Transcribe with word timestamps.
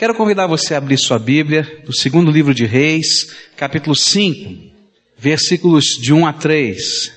Quero 0.00 0.14
convidar 0.14 0.46
você 0.46 0.72
a 0.72 0.78
abrir 0.78 0.96
sua 0.96 1.18
Bíblia 1.18 1.82
no 1.86 1.94
segundo 1.94 2.30
livro 2.30 2.54
de 2.54 2.64
Reis, 2.64 3.36
capítulo 3.54 3.94
5, 3.94 4.72
versículos 5.18 5.98
de 6.00 6.10
1 6.14 6.26
a 6.26 6.32
3. 6.32 7.12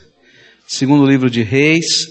Segundo 0.67 1.05
livro 1.05 1.29
de 1.29 1.43
Reis, 1.43 2.09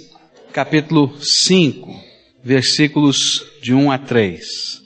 capítulo 0.50 1.14
5, 1.21 1.95
versículos 2.43 3.45
de 3.61 3.74
1 3.74 3.90
a 3.93 3.98
3. 3.98 4.82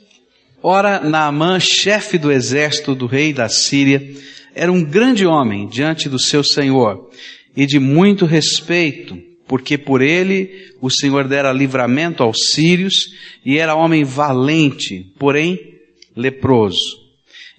Ora, 0.61 0.99
Naamã, 0.99 1.61
chefe 1.61 2.19
do 2.19 2.33
exército 2.33 2.93
do 2.93 3.07
rei 3.07 3.33
da 3.33 3.49
Síria, 3.49 4.13
era 4.57 4.73
um 4.73 4.83
grande 4.83 5.25
homem 5.25 5.69
diante 5.69 6.09
do 6.09 6.19
seu 6.19 6.43
senhor 6.43 7.09
e 7.57 7.65
de 7.65 7.79
muito 7.79 8.27
respeito, 8.27 9.17
porque 9.47 9.79
por 9.79 10.03
ele 10.03 10.51
o 10.81 10.91
Senhor 10.91 11.29
dera 11.29 11.53
livramento 11.53 12.25
aos 12.25 12.51
sírios 12.51 13.15
e 13.45 13.57
era 13.57 13.77
homem 13.77 14.03
valente, 14.03 15.13
porém 15.17 15.76
leproso. 16.17 17.07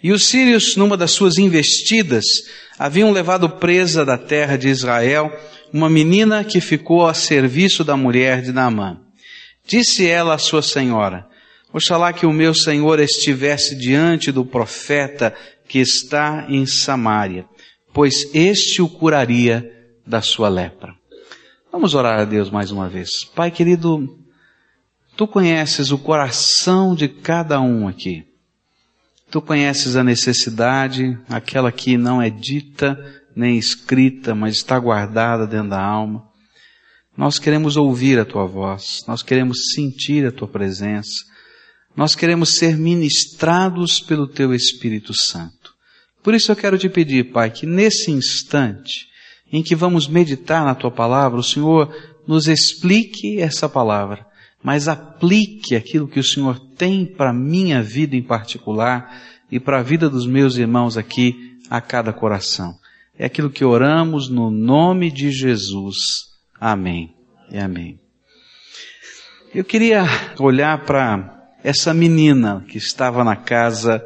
E 0.01 0.11
os 0.11 0.25
sírios, 0.25 0.75
numa 0.75 0.97
das 0.97 1.11
suas 1.11 1.37
investidas, 1.37 2.25
haviam 2.77 3.11
levado 3.11 3.49
presa 3.49 4.05
da 4.05 4.17
terra 4.17 4.57
de 4.57 4.67
Israel 4.67 5.31
uma 5.73 5.89
menina 5.89 6.43
que 6.43 6.61
ficou 6.61 7.05
a 7.05 7.13
serviço 7.13 7.83
da 7.83 7.97
mulher 7.97 8.41
de 8.41 8.51
Naamã. 8.51 8.99
Disse 9.65 10.07
ela 10.07 10.35
à 10.35 10.37
sua 10.37 10.61
senhora, 10.61 11.27
Oxalá 11.73 12.13
que 12.13 12.25
o 12.25 12.31
meu 12.31 12.53
senhor 12.53 12.99
estivesse 12.99 13.75
diante 13.75 14.31
do 14.31 14.45
profeta 14.45 15.35
que 15.67 15.79
está 15.79 16.45
em 16.47 16.65
Samaria, 16.65 17.45
pois 17.93 18.33
este 18.33 18.81
o 18.81 18.87
curaria 18.87 19.69
da 20.05 20.21
sua 20.21 20.47
lepra. 20.47 20.95
Vamos 21.71 21.93
orar 21.93 22.21
a 22.21 22.25
Deus 22.25 22.49
mais 22.49 22.71
uma 22.71 22.87
vez. 22.87 23.25
Pai 23.35 23.51
querido, 23.51 24.17
tu 25.17 25.27
conheces 25.27 25.91
o 25.91 25.97
coração 25.97 26.95
de 26.95 27.09
cada 27.09 27.59
um 27.59 27.87
aqui. 27.87 28.25
Tu 29.29 29.41
conheces 29.41 29.95
a 29.95 30.03
necessidade, 30.03 31.17
aquela 31.27 31.71
que 31.71 31.97
não 31.97 32.21
é 32.21 32.29
dita 32.29 32.97
nem 33.35 33.57
escrita, 33.57 34.33
mas 34.33 34.55
está 34.55 34.79
guardada 34.79 35.45
dentro 35.45 35.71
da 35.71 35.81
alma. 35.81 36.27
Nós 37.15 37.37
queremos 37.37 37.75
ouvir 37.75 38.19
a 38.19 38.25
tua 38.25 38.45
voz, 38.45 39.03
nós 39.07 39.21
queremos 39.21 39.73
sentir 39.73 40.25
a 40.25 40.31
tua 40.31 40.47
presença, 40.47 41.25
nós 41.95 42.15
queremos 42.15 42.55
ser 42.55 42.77
ministrados 42.77 43.99
pelo 43.99 44.27
teu 44.27 44.53
Espírito 44.53 45.13
Santo. 45.13 45.73
Por 46.23 46.33
isso 46.33 46.51
eu 46.51 46.55
quero 46.55 46.77
te 46.77 46.87
pedir, 46.87 47.31
Pai, 47.31 47.49
que 47.49 47.65
nesse 47.65 48.11
instante 48.11 49.07
em 49.51 49.63
que 49.63 49.75
vamos 49.75 50.07
meditar 50.07 50.63
na 50.63 50.75
tua 50.75 50.91
palavra, 50.91 51.39
o 51.39 51.43
Senhor 51.43 51.93
nos 52.27 52.47
explique 52.47 53.39
essa 53.41 53.67
palavra 53.67 54.26
mas 54.63 54.87
aplique 54.87 55.75
aquilo 55.75 56.07
que 56.07 56.19
o 56.19 56.23
Senhor 56.23 56.59
tem 56.75 57.05
para 57.05 57.29
a 57.29 57.33
minha 57.33 57.81
vida 57.81 58.15
em 58.15 58.23
particular 58.23 59.21
e 59.51 59.59
para 59.59 59.79
a 59.79 59.83
vida 59.83 60.09
dos 60.09 60.25
meus 60.25 60.57
irmãos 60.57 60.97
aqui 60.97 61.57
a 61.69 61.79
cada 61.79 62.11
coração. 62.11 62.77
É 63.17 63.25
aquilo 63.25 63.49
que 63.49 63.65
oramos 63.65 64.29
no 64.29 64.51
nome 64.51 65.11
de 65.11 65.31
Jesus. 65.31 66.27
Amém 66.59 67.15
e 67.51 67.57
amém. 67.57 67.99
Eu 69.53 69.63
queria 69.63 70.03
olhar 70.39 70.85
para 70.85 71.51
essa 71.63 71.93
menina 71.93 72.63
que 72.67 72.77
estava 72.77 73.23
na 73.23 73.35
casa 73.35 74.05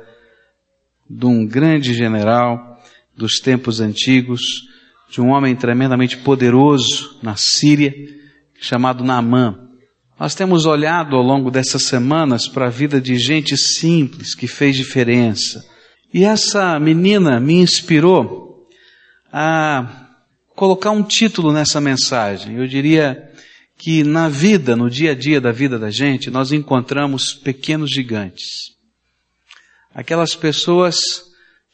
de 1.09 1.25
um 1.25 1.45
grande 1.45 1.93
general 1.93 2.81
dos 3.15 3.39
tempos 3.39 3.81
antigos, 3.81 4.63
de 5.09 5.19
um 5.19 5.29
homem 5.29 5.55
tremendamente 5.55 6.17
poderoso 6.17 7.19
na 7.21 7.35
Síria, 7.35 7.93
chamado 8.59 9.03
Naamã. 9.03 9.70
Nós 10.21 10.35
temos 10.35 10.67
olhado 10.67 11.15
ao 11.15 11.23
longo 11.23 11.49
dessas 11.49 11.85
semanas 11.85 12.47
para 12.47 12.67
a 12.67 12.69
vida 12.69 13.01
de 13.01 13.17
gente 13.17 13.57
simples 13.57 14.35
que 14.35 14.45
fez 14.45 14.75
diferença. 14.75 15.65
E 16.13 16.23
essa 16.23 16.79
menina 16.79 17.39
me 17.39 17.55
inspirou 17.55 18.69
a 19.33 20.09
colocar 20.55 20.91
um 20.91 21.01
título 21.01 21.51
nessa 21.51 21.81
mensagem. 21.81 22.57
Eu 22.57 22.67
diria 22.67 23.31
que 23.79 24.03
na 24.03 24.29
vida, 24.29 24.75
no 24.75 24.91
dia 24.91 25.13
a 25.13 25.15
dia 25.15 25.41
da 25.41 25.51
vida 25.51 25.79
da 25.79 25.89
gente, 25.89 26.29
nós 26.29 26.51
encontramos 26.51 27.33
pequenos 27.33 27.89
gigantes. 27.89 28.75
Aquelas 29.91 30.35
pessoas 30.35 30.99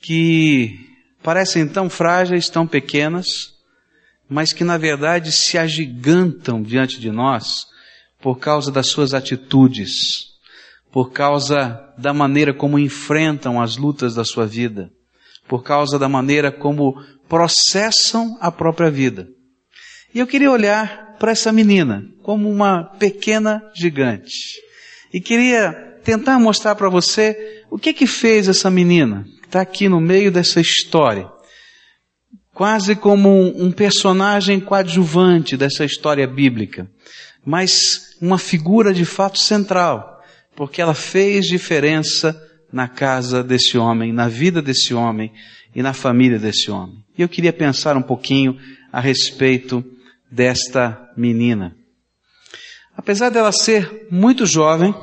que 0.01 0.73
parecem 1.21 1.67
tão 1.67 1.89
frágeis, 1.89 2.47
tão 2.47 2.65
pequenas, 2.65 3.27
mas 4.29 4.53
que 4.53 4.63
na 4.63 4.77
verdade 4.77 5.33
se 5.33 5.57
agigantam 5.57 6.63
diante 6.63 6.97
de 6.97 7.11
nós 7.11 7.75
por 8.27 8.39
causa 8.39 8.69
das 8.69 8.87
suas 8.87 9.13
atitudes, 9.13 10.33
por 10.91 11.13
causa 11.13 11.79
da 11.97 12.13
maneira 12.13 12.53
como 12.53 12.77
enfrentam 12.77 13.61
as 13.61 13.77
lutas 13.77 14.15
da 14.15 14.25
sua 14.25 14.45
vida, 14.45 14.91
por 15.47 15.63
causa 15.63 15.97
da 15.97 16.09
maneira 16.09 16.51
como 16.51 17.01
processam 17.29 18.37
a 18.41 18.51
própria 18.51 18.91
vida. 18.91 19.29
E 20.13 20.19
eu 20.19 20.27
queria 20.27 20.51
olhar 20.51 21.15
para 21.17 21.31
essa 21.31 21.53
menina 21.53 22.03
como 22.21 22.51
uma 22.51 22.83
pequena 22.99 23.63
gigante. 23.73 24.35
E 25.13 25.21
queria 25.21 25.71
tentar 26.03 26.37
mostrar 26.37 26.75
para 26.75 26.89
você 26.89 27.63
o 27.71 27.79
que 27.79 27.93
que 27.93 28.05
fez 28.05 28.49
essa 28.49 28.69
menina, 28.69 29.23
que 29.39 29.47
está 29.47 29.61
aqui 29.61 29.87
no 29.87 30.01
meio 30.01 30.33
dessa 30.33 30.59
história. 30.59 31.31
Quase 32.57 32.95
como 32.95 33.29
um 33.55 33.71
personagem 33.71 34.59
coadjuvante 34.59 35.55
dessa 35.55 35.85
história 35.85 36.27
bíblica 36.27 36.89
mas 37.47 38.17
uma 38.19 38.37
figura 38.37 38.93
de 38.93 39.05
fato 39.05 39.39
central, 39.39 40.21
porque 40.53 40.81
ela 40.81 40.93
fez 40.93 41.45
diferença 41.45 42.37
na 42.73 42.89
casa 42.89 43.41
desse 43.41 43.77
homem, 43.77 44.11
na 44.11 44.27
vida 44.27 44.61
desse 44.61 44.93
homem 44.93 45.31
e 45.73 45.81
na 45.81 45.93
família 45.93 46.37
desse 46.37 46.69
homem. 46.69 46.97
E 47.17 47.21
eu 47.21 47.29
queria 47.29 47.53
pensar 47.53 47.95
um 47.95 48.01
pouquinho 48.01 48.57
a 48.91 48.99
respeito 48.99 49.81
desta 50.29 51.09
menina. 51.15 51.73
Apesar 52.97 53.29
dela 53.29 53.53
ser 53.53 54.07
muito 54.11 54.45
jovem, 54.45 54.93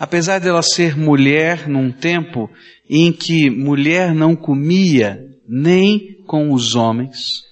apesar 0.00 0.38
dela 0.38 0.62
ser 0.62 0.96
mulher 0.96 1.68
num 1.68 1.92
tempo 1.92 2.48
em 2.88 3.12
que 3.12 3.50
mulher 3.50 4.14
não 4.14 4.34
comia 4.34 5.20
nem 5.48 6.22
com 6.26 6.52
os 6.52 6.74
homens, 6.74 7.42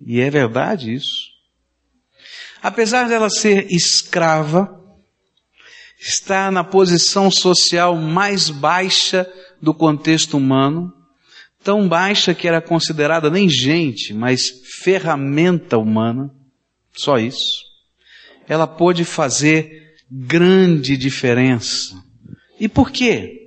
e 0.00 0.20
é 0.20 0.30
verdade 0.30 0.94
isso, 0.94 1.32
apesar 2.62 3.08
dela 3.08 3.28
ser 3.28 3.66
escrava, 3.70 4.80
está 5.98 6.50
na 6.50 6.62
posição 6.62 7.30
social 7.30 7.96
mais 7.96 8.50
baixa 8.50 9.28
do 9.60 9.74
contexto 9.74 10.36
humano, 10.36 10.92
tão 11.62 11.88
baixa 11.88 12.34
que 12.34 12.46
era 12.46 12.60
considerada 12.60 13.30
nem 13.30 13.48
gente, 13.48 14.14
mas 14.14 14.50
ferramenta 14.82 15.78
humana, 15.78 16.32
só 16.92 17.18
isso. 17.18 17.62
Ela 18.48 18.66
pôde 18.66 19.04
fazer 19.04 19.94
grande 20.10 20.96
diferença. 20.96 21.94
E 22.58 22.68
por 22.68 22.90
quê? 22.90 23.41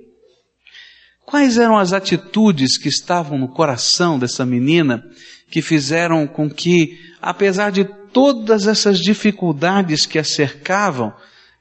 Quais 1.26 1.58
eram 1.58 1.76
as 1.76 1.92
atitudes 1.92 2.78
que 2.78 2.88
estavam 2.88 3.36
no 3.36 3.48
coração 3.48 4.16
dessa 4.16 4.46
menina 4.46 5.02
que 5.50 5.60
fizeram 5.60 6.24
com 6.24 6.48
que, 6.48 6.96
apesar 7.20 7.70
de 7.70 7.84
todas 8.12 8.68
essas 8.68 9.00
dificuldades 9.00 10.06
que 10.06 10.20
a 10.20 10.24
cercavam, 10.24 11.12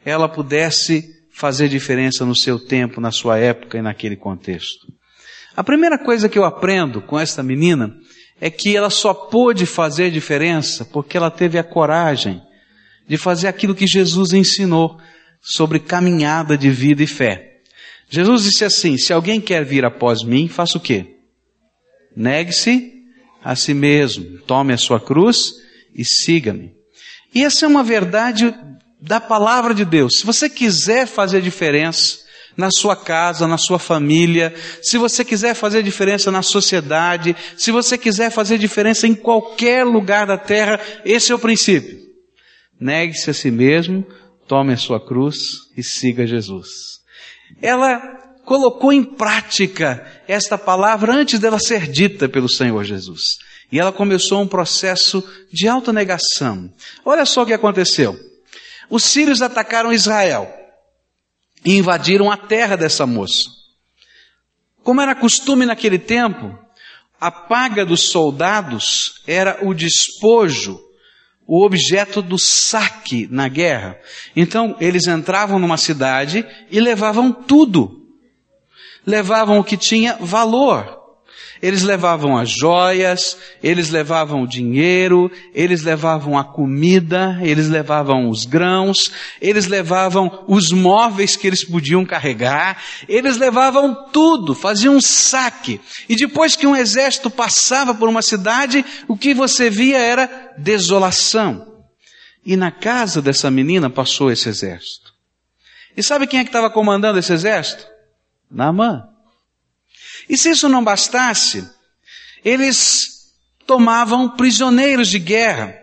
ela 0.06 0.30
pudesse 0.30 1.04
fazer 1.32 1.68
diferença 1.68 2.24
no 2.24 2.36
seu 2.36 2.60
tempo, 2.60 3.02
na 3.02 3.12
sua 3.12 3.40
época 3.40 3.80
e 3.80 3.82
naquele 3.82 4.16
contexto. 4.16 4.86
A 5.58 5.64
primeira 5.64 5.98
coisa 5.98 6.30
que 6.30 6.38
eu 6.38 6.46
aprendo 6.46 7.02
com 7.02 7.20
esta 7.20 7.42
menina 7.42 7.92
é 8.40 8.52
que 8.52 8.78
ela 8.78 8.92
só 8.92 9.16
pôde 9.16 9.66
fazer 9.66 10.12
diferença 10.12 10.86
porque 10.86 11.18
ela 11.18 11.32
teve 11.32 11.58
a 11.58 11.64
coragem 11.64 12.40
de 13.08 13.18
fazer 13.18 13.48
aquilo 13.48 13.74
que 13.74 13.88
Jesus 13.88 14.32
ensinou 14.32 15.00
sobre 15.42 15.80
caminhada 15.80 16.56
de 16.56 16.70
vida 16.70 17.02
e 17.02 17.08
fé. 17.08 17.55
Jesus 18.16 18.44
disse 18.44 18.64
assim: 18.64 18.98
se 18.98 19.12
alguém 19.12 19.42
quer 19.42 19.66
vir 19.66 19.84
após 19.84 20.24
mim, 20.24 20.48
faça 20.48 20.78
o 20.78 20.82
quê? 20.82 21.18
Negue-se 22.16 22.94
a 23.44 23.58
si 23.58 23.74
mesmo, 23.74 24.40
tome 24.48 24.74
a 24.74 24.78
sua 24.78 25.02
cruz 25.02 25.52
e 25.94 26.06
siga-me. 26.06 26.72
E 27.34 27.44
essa 27.44 27.66
é 27.66 27.68
uma 27.68 27.84
verdade 27.84 28.56
da 29.02 29.20
palavra 29.20 29.74
de 29.74 29.84
Deus. 29.84 30.20
Se 30.20 30.26
você 30.26 30.50
quiser 30.50 31.06
fazer 31.06 31.42
diferença 31.42 32.20
na 32.56 32.70
sua 32.72 32.96
casa, 32.96 33.50
na 33.50 33.58
sua 33.58 33.78
família, 33.78 34.56
se 34.82 34.98
você 34.98 35.26
quiser 35.26 35.54
fazer 35.54 35.84
diferença 35.84 36.32
na 36.32 36.42
sociedade, 36.42 37.36
se 37.58 37.70
você 37.70 37.98
quiser 37.98 38.32
fazer 38.32 38.58
diferença 38.58 39.06
em 39.06 39.14
qualquer 39.14 39.84
lugar 39.84 40.26
da 40.26 40.38
terra, 40.38 40.80
esse 41.04 41.34
é 41.34 41.36
o 41.36 41.40
princípio. 41.40 42.00
Negue-se 42.80 43.30
a 43.30 43.34
si 43.34 43.52
mesmo, 43.52 44.08
tome 44.48 44.72
a 44.72 44.78
sua 44.78 45.06
cruz 45.06 45.38
e 45.76 45.84
siga 45.84 46.26
Jesus. 46.26 46.95
Ela 47.66 48.00
colocou 48.46 48.94
em 48.94 49.04
prática 49.04 50.06
esta 50.28 50.56
palavra 50.56 51.12
antes 51.12 51.40
dela 51.40 51.58
ser 51.58 51.88
dita 51.88 52.30
pelo 52.30 52.48
Senhor 52.48 52.84
Jesus. 52.84 53.40
E 53.72 53.80
ela 53.80 53.92
começou 53.92 54.40
um 54.40 54.48
processo 54.48 55.28
de 55.52 55.68
autonegação. 55.68 56.72
Olha 57.04 57.26
só 57.26 57.42
o 57.42 57.46
que 57.46 57.54
aconteceu. 57.54 58.16
Os 58.88 59.04
sírios 59.04 59.42
atacaram 59.42 59.92
Israel. 59.92 60.48
e 61.66 61.78
invadiram 61.78 62.30
a 62.30 62.38
terra 62.38 62.76
dessa 62.76 63.08
moça. 63.08 63.50
Como 64.84 65.02
era 65.02 65.16
costume 65.16 65.66
naquele 65.66 65.98
tempo, 65.98 66.56
a 67.20 67.32
paga 67.32 67.84
dos 67.84 68.12
soldados 68.12 69.24
era 69.26 69.58
o 69.64 69.74
despojo, 69.74 70.80
o 71.48 71.64
objeto 71.64 72.22
do 72.22 72.40
saque 72.40 73.28
na 73.30 73.48
guerra. 73.48 74.00
Então, 74.36 74.76
eles 74.80 75.08
entravam 75.08 75.60
numa 75.60 75.78
cidade 75.78 76.46
e 76.72 76.80
levavam 76.80 77.32
tudo. 77.32 78.04
Levavam 79.06 79.60
o 79.60 79.64
que 79.64 79.78
tinha 79.78 80.18
valor. 80.20 81.05
Eles 81.62 81.84
levavam 81.84 82.38
as 82.38 82.50
joias, 82.50 83.38
eles 83.64 83.90
levavam 83.90 84.44
o 84.44 84.48
dinheiro, 84.48 85.32
eles 85.54 85.84
levavam 85.84 86.38
a 86.38 86.44
comida, 86.44 87.40
eles 87.42 87.70
levavam 87.70 88.30
os 88.30 88.46
grãos, 88.46 89.12
eles 89.42 89.66
levavam 89.66 90.44
os 90.48 90.72
móveis 90.72 91.36
que 91.36 91.48
eles 91.48 91.64
podiam 91.64 92.06
carregar, 92.06 92.82
eles 93.08 93.38
levavam 93.38 94.10
tudo, 94.12 94.54
faziam 94.54 94.96
um 94.96 95.02
saque. 95.02 95.80
E 96.10 96.16
depois 96.16 96.56
que 96.56 96.68
um 96.68 96.76
exército 96.76 97.30
passava 97.30 97.94
por 97.96 98.10
uma 98.10 98.22
cidade, 98.22 98.84
o 99.08 99.18
que 99.18 99.34
você 99.34 99.70
via 99.70 99.98
era 99.98 100.54
desolação. 100.58 101.74
E 102.46 102.56
na 102.56 102.70
casa 102.70 103.22
dessa 103.22 103.50
menina 103.50 103.90
passou 103.90 104.32
esse 104.32 104.50
exército. 104.50 105.14
E 105.98 106.04
sabe 106.04 106.28
quem 106.28 106.40
é 106.40 106.44
que 106.44 106.50
estava 106.50 106.70
comandando 106.70 107.18
esse 107.18 107.32
exército? 107.34 107.88
Naamã. 108.52 109.15
E 110.30 110.38
se 110.38 110.50
isso 110.50 110.68
não 110.68 110.84
bastasse, 110.84 111.68
eles 112.44 113.34
tomavam 113.66 114.30
prisioneiros 114.30 115.08
de 115.08 115.20
guerra. 115.20 115.76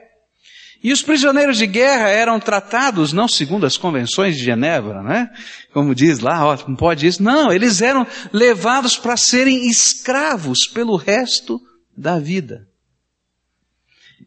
E 0.82 0.92
os 0.92 1.00
prisioneiros 1.00 1.58
de 1.58 1.66
guerra 1.66 2.08
eram 2.08 2.40
tratados 2.40 3.12
não 3.12 3.28
segundo 3.28 3.64
as 3.64 3.76
convenções 3.76 4.36
de 4.36 4.44
Genebra, 4.44 5.00
né? 5.02 5.30
Como 5.72 5.94
diz 5.94 6.18
lá, 6.18 6.44
ó, 6.44 6.58
não 6.66 6.74
pode 6.74 7.06
isso. 7.06 7.22
Não, 7.22 7.52
eles 7.52 7.80
eram 7.80 8.04
levados 8.32 8.96
para 8.96 9.16
serem 9.16 9.68
escravos 9.68 10.66
pelo 10.66 10.96
resto 10.96 11.60
da 11.96 12.18
vida. 12.18 12.66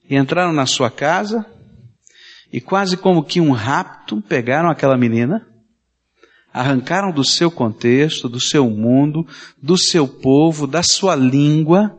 E 0.09 0.15
entraram 0.15 0.53
na 0.53 0.65
sua 0.65 0.89
casa 0.89 1.45
e 2.53 2.61
quase 2.61 2.95
como 2.95 3.23
que 3.23 3.41
um 3.41 3.51
rapto 3.51 4.21
pegaram 4.21 4.69
aquela 4.69 4.97
menina 4.97 5.45
arrancaram 6.55 7.11
do 7.11 7.21
seu 7.21 7.51
contexto, 7.51 8.29
do 8.29 8.39
seu 8.39 8.69
mundo, 8.69 9.27
do 9.61 9.77
seu 9.77 10.07
povo, 10.07 10.65
da 10.65 10.81
sua 10.81 11.13
língua 11.13 11.93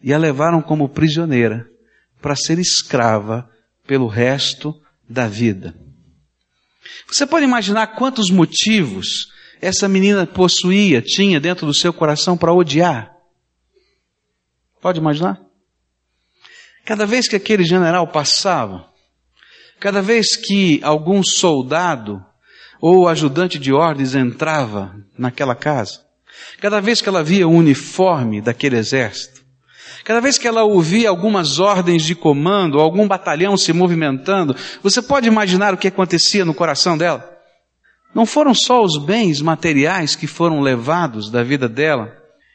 e 0.00 0.14
a 0.14 0.18
levaram 0.18 0.62
como 0.62 0.88
prisioneira 0.88 1.68
para 2.20 2.36
ser 2.36 2.60
escrava 2.60 3.50
pelo 3.84 4.06
resto 4.06 4.80
da 5.08 5.26
vida. 5.26 5.76
Você 7.08 7.26
pode 7.26 7.44
imaginar 7.44 7.88
quantos 7.88 8.30
motivos 8.30 9.32
essa 9.60 9.88
menina 9.88 10.28
possuía, 10.28 11.02
tinha 11.02 11.40
dentro 11.40 11.66
do 11.66 11.74
seu 11.74 11.92
coração 11.92 12.38
para 12.38 12.54
odiar? 12.54 13.12
Pode 14.80 15.00
imaginar? 15.00 15.40
Cada 16.84 17.04
vez 17.04 17.26
que 17.26 17.34
aquele 17.34 17.64
general 17.64 18.06
passava, 18.06 18.88
cada 19.80 20.00
vez 20.00 20.36
que 20.36 20.78
algum 20.84 21.20
soldado 21.24 22.24
ou 22.82 23.02
o 23.02 23.08
ajudante 23.08 23.60
de 23.60 23.72
ordens 23.72 24.16
entrava 24.16 24.92
naquela 25.16 25.54
casa, 25.54 26.00
cada 26.60 26.80
vez 26.80 27.00
que 27.00 27.08
ela 27.08 27.22
via 27.22 27.46
o 27.46 27.52
uniforme 27.52 28.40
daquele 28.40 28.76
exército, 28.76 29.40
cada 30.02 30.20
vez 30.20 30.36
que 30.36 30.48
ela 30.48 30.64
ouvia 30.64 31.08
algumas 31.08 31.60
ordens 31.60 32.02
de 32.02 32.16
comando, 32.16 32.80
algum 32.80 33.06
batalhão 33.06 33.56
se 33.56 33.72
movimentando, 33.72 34.56
você 34.82 35.00
pode 35.00 35.28
imaginar 35.28 35.72
o 35.72 35.76
que 35.76 35.86
acontecia 35.86 36.44
no 36.44 36.52
coração 36.52 36.98
dela? 36.98 37.24
Não 38.12 38.26
foram 38.26 38.52
só 38.52 38.82
os 38.82 38.98
bens 38.98 39.40
materiais 39.40 40.16
que 40.16 40.26
foram 40.26 40.60
levados 40.60 41.30
da 41.30 41.44
vida 41.44 41.68
dela, 41.68 42.12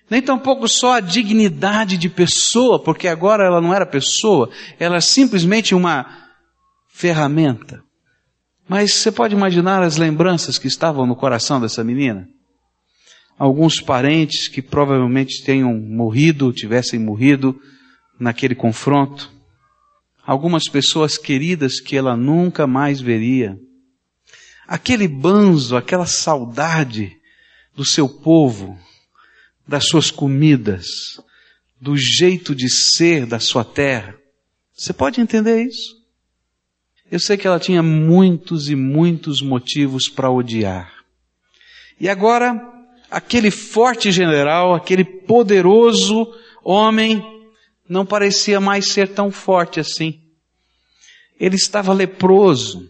nem 0.09 0.21
tampouco 0.21 0.67
só 0.67 0.95
a 0.95 0.99
dignidade 0.99 1.97
de 1.97 2.09
pessoa, 2.09 2.83
porque 2.83 3.07
agora 3.07 3.45
ela 3.45 3.61
não 3.61 3.73
era 3.73 3.85
pessoa, 3.85 4.49
ela 4.77 4.97
é 4.97 5.01
simplesmente 5.01 5.73
uma 5.73 6.05
ferramenta. 6.89 7.86
Mas 8.67 8.93
você 8.93 9.11
pode 9.11 9.33
imaginar 9.33 9.81
as 9.81 9.95
lembranças 9.95 10.57
que 10.57 10.67
estavam 10.67 11.05
no 11.05 11.15
coração 11.15 11.61
dessa 11.61 11.83
menina? 11.83 12.27
Alguns 13.37 13.79
parentes 13.79 14.47
que 14.47 14.61
provavelmente 14.61 15.43
tenham 15.43 15.73
morrido, 15.77 16.51
tivessem 16.51 16.99
morrido 16.99 17.59
naquele 18.19 18.55
confronto. 18.55 19.31
Algumas 20.25 20.67
pessoas 20.67 21.17
queridas 21.17 21.79
que 21.79 21.95
ela 21.95 22.17
nunca 22.17 22.67
mais 22.67 22.99
veria. 22.99 23.57
Aquele 24.67 25.07
banzo, 25.07 25.77
aquela 25.77 26.05
saudade 26.05 27.15
do 27.73 27.85
seu 27.85 28.09
povo, 28.09 28.77
das 29.65 29.87
suas 29.87 30.11
comidas, 30.11 30.87
do 31.79 31.95
jeito 31.95 32.53
de 32.53 32.69
ser 32.69 33.25
da 33.25 33.39
sua 33.39 33.63
terra. 33.63 34.15
Você 34.73 34.91
pode 34.91 35.21
entender 35.21 35.63
isso? 35.63 35.96
Eu 37.09 37.19
sei 37.19 37.37
que 37.37 37.47
ela 37.47 37.59
tinha 37.59 37.81
muitos 37.81 38.69
e 38.69 38.75
muitos 38.75 39.41
motivos 39.41 40.09
para 40.09 40.29
odiar. 40.29 40.91
E 41.99 42.09
agora, 42.09 42.61
aquele 43.09 43.49
forte 43.49 44.11
general, 44.11 44.75
aquele 44.75 45.05
poderoso 45.05 46.27
homem, 46.63 47.23
não 47.87 48.05
parecia 48.05 48.59
mais 48.59 48.91
ser 48.91 49.07
tão 49.07 49.31
forte 49.31 49.79
assim. 49.79 50.19
Ele 51.39 51.55
estava 51.55 51.93
leproso. 51.93 52.89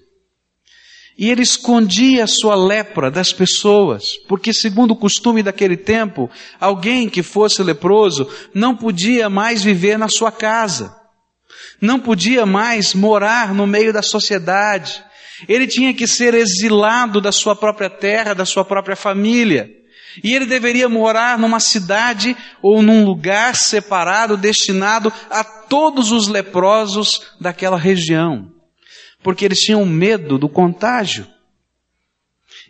E 1.15 1.29
ele 1.29 1.43
escondia 1.43 2.23
a 2.23 2.27
sua 2.27 2.55
lepra 2.55 3.11
das 3.11 3.31
pessoas, 3.31 4.17
porque 4.27 4.51
segundo 4.51 4.91
o 4.91 4.95
costume 4.95 5.43
daquele 5.43 5.77
tempo, 5.77 6.29
alguém 6.59 7.07
que 7.07 7.21
fosse 7.21 7.61
leproso 7.61 8.27
não 8.53 8.75
podia 8.75 9.29
mais 9.29 9.63
viver 9.63 9.97
na 9.97 10.09
sua 10.09 10.31
casa 10.31 10.95
não 11.81 11.99
podia 11.99 12.45
mais 12.45 12.93
morar 12.93 13.53
no 13.53 13.67
meio 13.67 13.93
da 13.93 14.01
sociedade. 14.01 15.03
Ele 15.47 15.67
tinha 15.67 15.93
que 15.93 16.07
ser 16.07 16.33
exilado 16.33 17.21
da 17.21 17.31
sua 17.31 17.55
própria 17.55 17.89
terra, 17.89 18.33
da 18.33 18.45
sua 18.45 18.65
própria 18.65 18.95
família. 18.95 19.69
E 20.23 20.33
ele 20.33 20.45
deveria 20.45 20.89
morar 20.89 21.37
numa 21.37 21.59
cidade 21.59 22.35
ou 22.61 22.81
num 22.81 23.05
lugar 23.05 23.55
separado, 23.55 24.35
destinado 24.35 25.13
a 25.29 25.43
todos 25.43 26.11
os 26.11 26.27
leprosos 26.27 27.21
daquela 27.39 27.77
região. 27.77 28.51
Porque 29.21 29.45
eles 29.45 29.59
tinham 29.59 29.85
medo 29.85 30.37
do 30.37 30.49
contágio. 30.49 31.27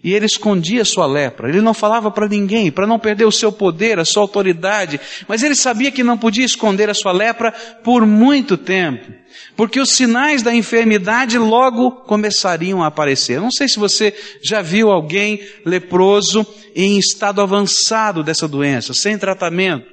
E 0.04 0.14
ele 0.14 0.26
escondia 0.26 0.86
sua 0.86 1.06
lepra. 1.06 1.50
Ele 1.50 1.62
não 1.62 1.74
falava 1.74 2.12
para 2.12 2.28
ninguém, 2.28 2.72
para 2.72 2.88
não 2.88 3.00
perder 3.00 3.26
o 3.26 3.32
seu 3.32 3.52
poder, 3.52 4.00
a 4.00 4.06
sua 4.06 4.22
autoridade. 4.22 5.00
Mas 5.28 5.44
ele 5.44 5.56
sabia 5.56 5.92
que 5.92 6.04
não 6.04 6.18
podia 6.18 6.46
esconder 6.46 6.90
a 6.90 6.94
sua 6.94 7.12
lepra 7.12 7.52
por 7.84 8.06
muito 8.06 8.58
tempo. 8.58 9.12
Porque 9.56 9.80
os 9.80 9.96
sinais 9.96 10.42
da 10.42 10.54
enfermidade 10.54 11.38
logo 11.38 11.92
começariam 11.92 12.84
a 12.84 12.88
aparecer. 12.88 13.42
Não 13.42 13.52
sei 13.52 13.68
se 13.68 13.80
você 13.80 14.14
já 14.42 14.62
viu 14.62 14.92
alguém 14.92 15.42
leproso 15.66 16.46
em 16.76 16.98
estado 16.98 17.42
avançado 17.42 18.24
dessa 18.24 18.48
doença, 18.48 18.94
sem 18.94 19.18
tratamento. 19.18 19.88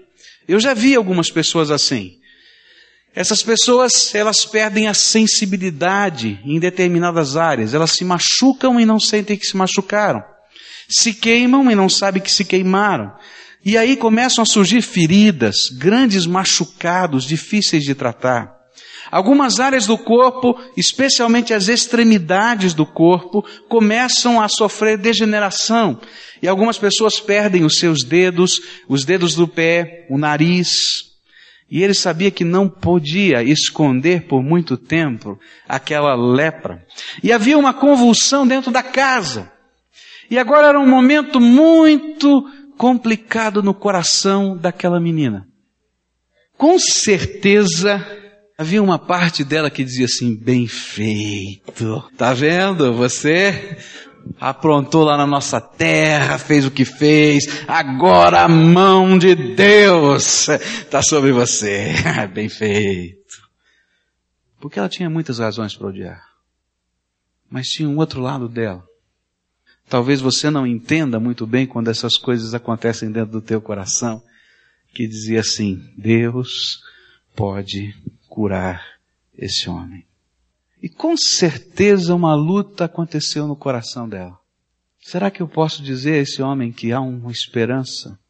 Eu 0.47 0.61
já 0.61 0.75
vi 0.75 0.95
algumas 0.95 1.31
pessoas 1.31 1.71
assim. 1.71 2.19
Essas 3.15 3.45
pessoas, 3.45 4.13
elas 4.13 4.45
perdem 4.45 4.89
a 4.89 4.95
sensibilidade 4.95 6.41
em 6.45 6.59
determinadas 6.59 7.37
áreas. 7.37 7.73
Elas 7.73 7.93
se 7.93 8.05
machucam 8.05 8.81
e 8.81 8.85
não 8.85 8.99
sentem 8.99 9.37
que 9.37 9.47
se 9.47 9.57
machucaram. 9.57 10.21
Se 10.89 11.15
queimam 11.15 11.71
e 11.71 11.77
não 11.77 11.89
sabem 11.89 12.21
que 12.21 12.31
se 12.31 12.45
queimaram. 12.45 13.13
E 13.65 13.79
aí 13.79 13.97
começam 13.97 14.43
a 14.43 14.47
surgir 14.47 14.83
feridas, 14.83 15.69
grandes 15.79 16.27
machucados, 16.27 17.25
difíceis 17.25 17.85
de 17.85 17.95
tratar. 17.95 18.53
Algumas 19.11 19.61
áreas 19.61 19.87
do 19.87 19.97
corpo, 19.97 20.61
especialmente 20.77 21.55
as 21.55 21.69
extremidades 21.69 22.75
do 22.75 22.85
corpo, 22.85 23.45
começam 23.69 24.43
a 24.43 24.49
sofrer 24.49 24.99
degeneração. 24.99 26.01
E 26.43 26.49
algumas 26.49 26.79
pessoas 26.79 27.21
perdem 27.21 27.65
os 27.65 27.79
seus 27.79 28.03
dedos, 28.03 28.61
os 28.89 29.05
dedos 29.05 29.37
do 29.37 29.47
pé, 29.47 30.05
o 30.11 30.19
nariz, 30.19 31.14
e 31.71 31.83
ele 31.83 31.95
sabia 31.95 32.31
que 32.31 32.45
não 32.45 32.69
podia 32.69 33.43
esconder 33.43 34.27
por 34.27 34.43
muito 34.43 34.77
tempo 34.77 35.39
aquela 35.69 36.15
lepra. 36.15 36.85
E 37.23 37.33
havia 37.33 37.59
uma 37.59 37.73
convulsão 37.73 38.47
dentro 38.47 38.71
da 38.71 38.83
casa. 38.83 39.51
E 40.31 40.39
agora 40.39 40.69
era 40.69 40.81
um 40.81 40.89
momento 40.89 41.41
muito 41.41 42.45
complicado 42.77 43.63
no 43.63 43.75
coração 43.75 44.57
daquela 44.57 45.01
menina. 45.01 45.47
Com 46.57 46.79
certeza 46.79 48.05
havia 48.59 48.83
uma 48.83 48.99
parte 48.99 49.43
dela 49.43 49.71
que 49.71 49.85
dizia 49.85 50.07
assim: 50.07 50.35
bem 50.35 50.67
feito. 50.67 52.05
Tá 52.17 52.33
vendo? 52.33 52.93
Você 52.95 53.79
aprontou 54.41 55.05
lá 55.05 55.17
na 55.17 55.27
nossa 55.27 55.61
terra, 55.61 56.39
fez 56.39 56.67
o 56.67 56.71
que 56.71 56.85
fez, 56.85 57.65
agora 57.67 58.43
a 58.43 58.49
mão 58.49 59.19
de 59.19 59.35
Deus 59.35 60.49
está 60.49 61.03
sobre 61.03 61.33
você. 61.33 61.93
Bem 62.33 62.49
feito. 62.49 63.25
Porque 64.61 64.79
ela 64.79 64.89
tinha 64.89 65.11
muitas 65.11 65.39
razões 65.39 65.77
para 65.77 65.89
odiar. 65.89 66.25
Mas 67.51 67.69
tinha 67.69 67.89
um 67.89 67.99
outro 67.99 68.21
lado 68.21 68.49
dela. 68.49 68.85
Talvez 69.89 70.21
você 70.21 70.51
não 70.51 70.67
entenda 70.67 71.21
muito 71.21 71.47
bem 71.47 71.67
quando 71.67 71.89
essas 71.89 72.17
coisas 72.17 72.55
acontecem 72.55 73.13
dentro 73.13 73.33
do 73.33 73.43
teu 73.43 73.61
coração, 73.61 74.23
que 74.95 75.07
dizia 75.07 75.41
assim: 75.41 75.93
Deus 75.97 76.81
pode 77.37 77.95
curar 78.29 78.83
esse 79.37 79.69
homem. 79.69 80.07
E 80.85 80.89
com 80.91 81.17
certeza 81.17 82.15
uma 82.15 82.35
luta 82.35 82.85
aconteceu 82.85 83.49
no 83.49 83.57
coração 83.57 84.07
dela. 84.07 84.39
Será 85.01 85.31
que 85.31 85.41
eu 85.41 85.49
posso 85.49 85.83
dizer 85.83 86.13
a 86.13 86.19
esse 86.19 86.43
homem 86.43 86.71
que 86.71 86.93
há 86.93 87.01
uma 87.01 87.33
esperança? 87.33 88.21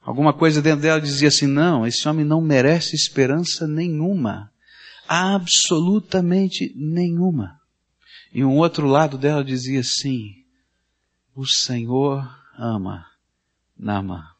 Alguma 0.00 0.32
coisa 0.32 0.62
dentro 0.62 0.82
dela 0.82 1.00
dizia 1.00 1.26
assim: 1.26 1.48
não, 1.48 1.84
esse 1.84 2.08
homem 2.08 2.24
não 2.24 2.40
merece 2.40 2.94
esperança 2.94 3.66
nenhuma. 3.66 4.52
Absolutamente 5.08 6.72
nenhuma. 6.76 7.58
E 8.32 8.44
um 8.44 8.56
outro 8.58 8.86
lado 8.86 9.18
dela 9.18 9.42
dizia 9.42 9.80
assim: 9.80 10.44
o 11.34 11.44
Senhor 11.44 12.24
ama 12.56 13.04
Nama. 13.76 14.36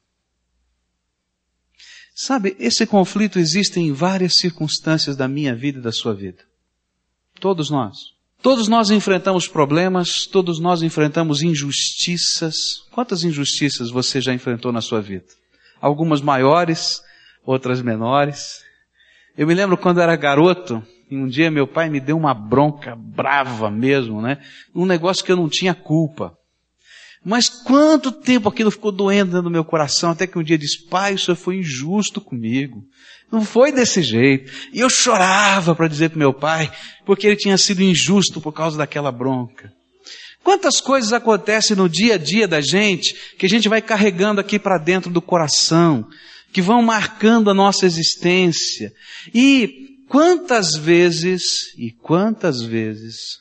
Sabe, 2.15 2.55
esse 2.61 2.87
conflito 2.87 3.41
existe 3.41 3.81
em 3.81 3.93
várias 3.93 4.35
circunstâncias 4.35 5.17
da 5.17 5.27
minha 5.27 5.53
vida 5.53 5.81
e 5.81 5.83
da 5.83 5.91
sua 5.91 6.15
vida. 6.15 6.49
Todos 7.41 7.71
nós. 7.71 7.97
Todos 8.43 8.69
nós 8.69 8.91
enfrentamos 8.91 9.49
problemas, 9.49 10.27
todos 10.27 10.61
nós 10.61 10.83
enfrentamos 10.83 11.43
injustiças. 11.43 12.87
Quantas 12.91 13.25
injustiças 13.25 13.91
você 13.91 14.21
já 14.21 14.33
enfrentou 14.33 14.71
na 14.71 14.81
sua 14.81 15.01
vida? 15.01 15.27
Algumas 15.81 16.21
maiores, 16.21 17.03
outras 17.45 17.83
menores. 17.83 18.61
Eu 19.37 19.47
me 19.47 19.55
lembro 19.55 19.77
quando 19.77 20.01
era 20.01 20.15
garoto, 20.17 20.83
e 21.11 21.17
um 21.17 21.27
dia 21.27 21.51
meu 21.51 21.67
pai 21.67 21.89
me 21.89 21.99
deu 21.99 22.17
uma 22.17 22.35
bronca 22.35 22.95
brava 22.95 23.71
mesmo, 23.71 24.21
né? 24.21 24.39
Um 24.75 24.85
negócio 24.85 25.25
que 25.25 25.33
eu 25.33 25.37
não 25.37 25.49
tinha 25.49 25.75
culpa. 25.75 26.35
Mas 27.25 27.49
quanto 27.49 28.11
tempo 28.11 28.49
aquilo 28.49 28.71
ficou 28.71 28.91
doendo 28.91 29.33
dentro 29.33 29.45
do 29.45 29.51
meu 29.51 29.65
coração, 29.65 30.11
até 30.11 30.27
que 30.27 30.39
um 30.39 30.43
dia 30.43 30.57
disse, 30.57 30.87
pai, 30.89 31.15
o 31.15 31.19
senhor 31.19 31.37
foi 31.37 31.57
injusto 31.57 32.21
comigo. 32.21 32.83
Não 33.31 33.45
foi 33.45 33.71
desse 33.71 34.03
jeito. 34.03 34.51
E 34.73 34.81
eu 34.81 34.89
chorava 34.89 35.75
para 35.75 35.87
dizer 35.87 36.11
para 36.11 36.19
meu 36.19 36.33
pai, 36.33 36.73
porque 37.05 37.27
ele 37.27 37.37
tinha 37.37 37.59
sido 37.59 37.83
injusto 37.83 38.41
por 38.41 38.53
causa 38.53 38.79
daquela 38.79 39.13
bronca. 39.13 39.73
Quantas 40.43 40.81
coisas 40.81 41.13
acontecem 41.13 41.77
no 41.77 41.89
dia 41.89 42.15
a 42.15 42.19
dia 42.19 42.49
da 42.49 42.61
gente, 42.61 43.15
que 43.39 43.45
a 43.45 43.49
gente 43.49 43.69
vai 43.69 43.83
carregando 43.83 44.41
aqui 44.41 44.59
para 44.59 44.79
dentro 44.79 45.11
do 45.11 45.21
coração, 45.21 46.09
que 46.53 46.63
vão 46.63 46.83
marcando 46.83 47.51
a 47.51 47.55
nossa 47.55 47.85
existência. 47.85 48.93
E 49.35 49.99
quantas 50.09 50.75
vezes, 50.75 51.75
e 51.79 51.91
quantas 51.91 52.63
vezes, 52.63 53.40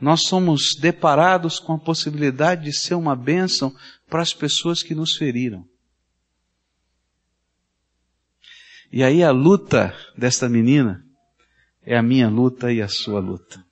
nós 0.00 0.22
somos 0.22 0.74
deparados 0.74 1.58
com 1.58 1.74
a 1.74 1.78
possibilidade 1.78 2.64
de 2.64 2.72
ser 2.72 2.94
uma 2.94 3.14
bênção 3.14 3.74
para 4.08 4.22
as 4.22 4.32
pessoas 4.32 4.82
que 4.82 4.94
nos 4.94 5.14
feriram. 5.14 5.64
E 8.90 9.04
aí 9.04 9.22
a 9.22 9.30
luta 9.30 9.94
desta 10.16 10.48
menina 10.48 11.04
é 11.84 11.96
a 11.96 12.02
minha 12.02 12.28
luta 12.28 12.72
e 12.72 12.80
a 12.80 12.88
sua 12.88 13.20
luta. 13.20 13.62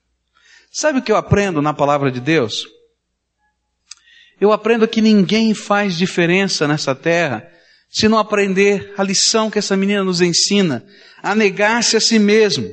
Sabe 0.71 0.99
o 0.99 1.01
que 1.01 1.11
eu 1.11 1.17
aprendo 1.17 1.61
na 1.61 1.73
palavra 1.73 2.11
de 2.11 2.19
Deus? 2.19 2.67
Eu 4.39 4.51
aprendo 4.51 4.87
que 4.87 5.01
ninguém 5.01 5.53
faz 5.53 5.97
diferença 5.97 6.67
nessa 6.67 6.95
terra 6.95 7.45
se 7.89 8.07
não 8.07 8.19
aprender 8.19 8.93
a 8.97 9.03
lição 9.03 9.49
que 9.49 9.57
essa 9.57 9.75
menina 9.75 10.03
nos 10.03 10.21
ensina, 10.21 10.85
a 11.23 11.33
negar-se 11.33 11.97
a 11.97 11.99
si 11.99 12.19
mesmo. 12.19 12.69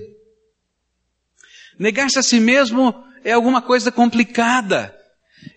Negar-se 1.78 2.18
a 2.18 2.22
si 2.22 2.38
mesmo 2.38 3.05
é 3.26 3.32
alguma 3.32 3.60
coisa 3.60 3.90
complicada. 3.90 4.96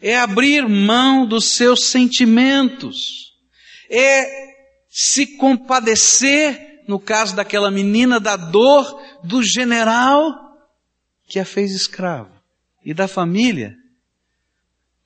É 0.02 0.18
abrir 0.18 0.68
mão 0.68 1.28
dos 1.28 1.52
seus 1.54 1.92
sentimentos. 1.92 3.36
É 3.88 4.28
se 4.90 5.38
compadecer, 5.38 6.84
no 6.88 7.00
caso 7.00 7.36
daquela 7.36 7.70
menina, 7.70 8.20
da 8.20 8.36
dor 8.36 9.00
do 9.24 9.44
general 9.44 10.34
que 11.28 11.40
a 11.40 11.46
fez 11.46 11.72
escrava 11.72 12.42
e 12.84 12.92
da 12.92 13.08
família 13.08 13.76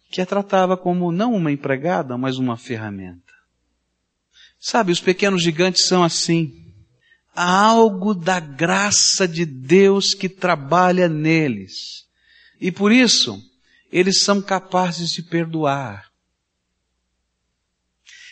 que 0.09 0.21
a 0.21 0.25
tratava 0.25 0.77
como 0.77 1.11
não 1.11 1.33
uma 1.33 1.51
empregada, 1.51 2.17
mas 2.17 2.37
uma 2.37 2.55
ferramenta. 2.55 3.33
Sabe, 4.57 4.93
os 4.93 5.01
pequenos 5.01 5.43
gigantes 5.43 5.85
são 5.85 6.01
assim. 6.01 6.53
Há 7.35 7.65
algo 7.65 8.13
da 8.13 8.39
graça 8.39 9.27
de 9.27 9.45
Deus 9.45 10.13
que 10.13 10.29
trabalha 10.29 11.09
neles 11.09 12.02
e 12.63 12.71
por 12.71 12.93
isso, 12.93 13.43
eles 13.91 14.21
são 14.21 14.41
capazes 14.41 15.11
de 15.11 15.21
perdoar. 15.21 16.09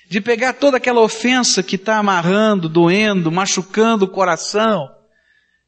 De 0.10 0.22
pegar 0.22 0.54
toda 0.54 0.78
aquela 0.78 1.02
ofensa 1.02 1.62
que 1.62 1.76
está 1.76 1.98
amarrando, 1.98 2.70
doendo, 2.70 3.30
machucando 3.30 4.06
o 4.06 4.08
coração 4.08 4.88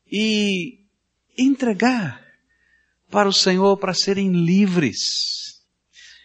e 0.09 0.79
entregar 1.37 2.23
para 3.11 3.27
o 3.27 3.33
Senhor 3.33 3.75
para 3.75 3.93
serem 3.93 4.31
livres. 4.31 5.59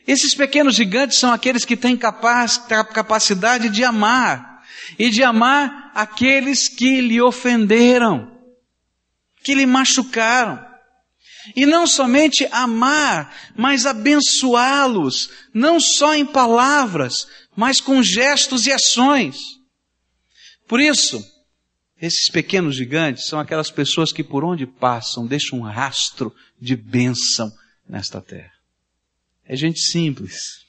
Esses 0.06 0.32
pequenos 0.32 0.76
gigantes 0.76 1.18
são 1.18 1.32
aqueles 1.32 1.64
que 1.64 1.76
têm 1.76 1.96
capaz, 1.96 2.56
capacidade 2.94 3.68
de 3.68 3.82
amar 3.82 4.62
e 4.96 5.10
de 5.10 5.24
amar 5.24 5.90
aqueles 5.92 6.68
que 6.68 7.00
lhe 7.00 7.20
ofenderam, 7.20 8.30
que 9.42 9.56
lhe 9.56 9.66
machucaram. 9.66 10.67
E 11.54 11.66
não 11.66 11.86
somente 11.86 12.46
amar, 12.50 13.34
mas 13.56 13.86
abençoá-los, 13.86 15.30
não 15.52 15.80
só 15.80 16.14
em 16.14 16.26
palavras, 16.26 17.26
mas 17.56 17.80
com 17.80 18.02
gestos 18.02 18.66
e 18.66 18.72
ações. 18.72 19.38
Por 20.66 20.80
isso, 20.80 21.24
esses 22.00 22.30
pequenos 22.30 22.76
gigantes 22.76 23.26
são 23.26 23.40
aquelas 23.40 23.70
pessoas 23.70 24.12
que 24.12 24.22
por 24.22 24.44
onde 24.44 24.66
passam 24.66 25.26
deixam 25.26 25.58
um 25.58 25.62
rastro 25.62 26.34
de 26.60 26.76
bênção 26.76 27.52
nesta 27.88 28.20
terra. 28.20 28.52
É 29.44 29.56
gente 29.56 29.80
simples. 29.80 30.64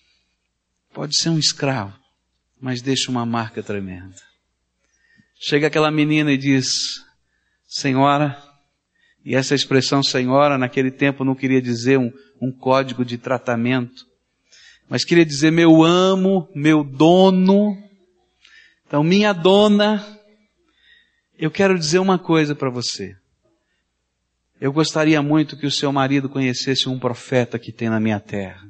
Pode 0.94 1.16
ser 1.16 1.30
um 1.30 1.38
escravo, 1.38 1.98
mas 2.60 2.82
deixa 2.82 3.12
uma 3.12 3.26
marca 3.26 3.62
tremenda. 3.62 4.16
Chega 5.40 5.68
aquela 5.68 5.92
menina 5.92 6.32
e 6.32 6.38
diz: 6.38 7.04
Senhora, 7.68 8.42
e 9.24 9.36
essa 9.36 9.54
expressão 9.54 10.02
senhora 10.02 10.58
naquele 10.58 10.92
tempo 10.92 11.24
não 11.24 11.36
queria 11.36 11.62
dizer 11.62 11.98
um, 12.00 12.12
um 12.42 12.52
código 12.52 13.04
de 13.04 13.18
tratamento, 13.18 14.06
mas 14.90 15.04
queria 15.04 15.26
dizer 15.26 15.52
meu 15.52 15.84
amo, 15.84 16.50
meu 16.56 16.84
dono. 16.84 17.78
Então, 18.88 19.04
minha 19.04 19.34
dona, 19.34 20.04
eu 21.38 21.52
quero 21.52 21.78
dizer 21.78 22.00
uma 22.00 22.18
coisa 22.18 22.56
para 22.56 22.72
você. 22.72 23.16
Eu 24.60 24.74
gostaria 24.74 25.22
muito 25.22 25.56
que 25.56 25.68
o 25.68 25.72
seu 25.72 25.92
marido 25.92 26.28
conhecesse 26.28 26.90
um 26.90 26.98
profeta 26.98 27.60
que 27.60 27.72
tem 27.72 27.88
na 27.88 28.00
minha 28.00 28.20
terra. 28.20 28.68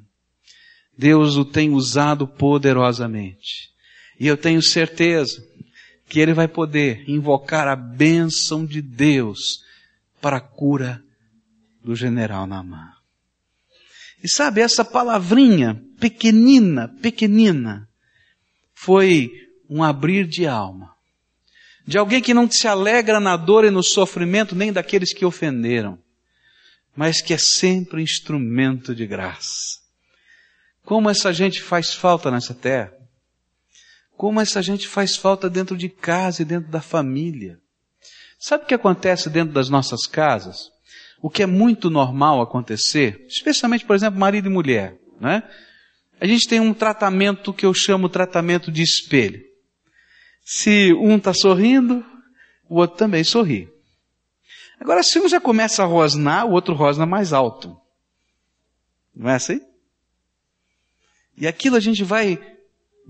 Deus 0.98 1.38
o 1.38 1.46
tem 1.46 1.70
usado 1.70 2.28
poderosamente. 2.28 3.70
E 4.20 4.28
eu 4.28 4.36
tenho 4.36 4.62
certeza 4.62 5.42
que 6.10 6.20
ele 6.20 6.34
vai 6.34 6.48
poder 6.48 7.10
invocar 7.10 7.68
a 7.68 7.76
bênção 7.76 8.66
de 8.66 8.82
Deus 8.82 9.64
para 10.22 10.38
a 10.38 10.42
cura 10.42 11.04
do 11.84 11.96
general 11.96 12.46
Namã. 12.46 12.94
E 14.24 14.30
sabe, 14.30 14.62
essa 14.62 14.84
palavrinha 14.84 15.82
pequenina, 16.00 16.90
pequenina, 17.02 17.88
foi 18.74 19.32
um 19.70 19.84
abrir 19.84 20.28
de 20.28 20.46
alma. 20.46 20.94
De 21.86 21.98
alguém 21.98 22.22
que 22.22 22.34
não 22.34 22.50
se 22.50 22.68
alegra 22.68 23.20
na 23.20 23.36
dor 23.38 23.66
e 23.66 23.70
no 23.70 23.82
sofrimento 23.82 24.56
nem 24.56 24.72
daqueles 24.72 25.14
que 25.14 25.26
ofenderam, 25.26 25.98
mas 26.96 27.22
que 27.22 27.34
é 27.34 27.38
sempre 27.38 28.02
instrumento 28.02 28.94
de 28.94 29.08
graça. 29.08 29.80
Como 30.84 31.10
essa 31.10 31.32
gente 31.32 31.62
faz 31.62 31.94
falta 31.94 32.30
nessa 32.30 32.54
terra. 32.54 32.94
Como 34.18 34.42
essa 34.42 34.62
gente 34.62 34.88
faz 34.88 35.16
falta 35.16 35.50
dentro 35.50 35.78
de 35.78 35.88
casa 35.88 36.42
e 36.42 36.46
dentro 36.46 36.70
da 36.70 36.82
família. 36.82 37.60
Sabe 38.40 38.64
o 38.64 38.68
que 38.68 38.74
acontece 38.74 39.30
dentro 39.30 39.54
das 39.54 39.70
nossas 39.70 40.08
casas? 40.08 40.72
O 41.22 41.30
que 41.30 41.44
é 41.44 41.46
muito 41.46 41.90
normal 41.90 42.42
acontecer, 42.42 43.26
especialmente, 43.28 43.86
por 43.86 43.96
exemplo, 43.96 44.18
marido 44.18 44.48
e 44.48 44.52
mulher, 44.52 44.98
né? 45.20 45.44
A 46.22 46.26
gente 46.26 46.48
tem 46.48 46.60
um 46.60 46.74
tratamento 46.74 47.54
que 47.54 47.66
eu 47.66 47.74
chamo 47.74 48.08
tratamento 48.08 48.72
de 48.72 48.82
espelho. 48.82 49.42
Se 50.44 50.94
um 50.94 51.18
está 51.18 51.34
sorrindo, 51.34 52.04
o 52.70 52.78
outro 52.78 52.98
também 52.98 53.24
sorri. 53.24 53.70
Agora, 54.80 55.04
se 55.04 55.20
um 55.20 55.28
já 55.28 55.42
começa 55.42 55.84
a 55.84 55.86
rosnar, 55.86 56.46
o 56.46 56.52
outro 56.52 56.74
rosna 56.74 57.06
mais 57.06 57.34
alto. 57.34 57.78
Não 59.14 59.30
é 59.30 59.36
assim? 59.36 59.62
E 61.36 61.46
aquilo 61.46 61.76
a 61.76 61.80
gente 61.82 62.04
vai 62.04 62.40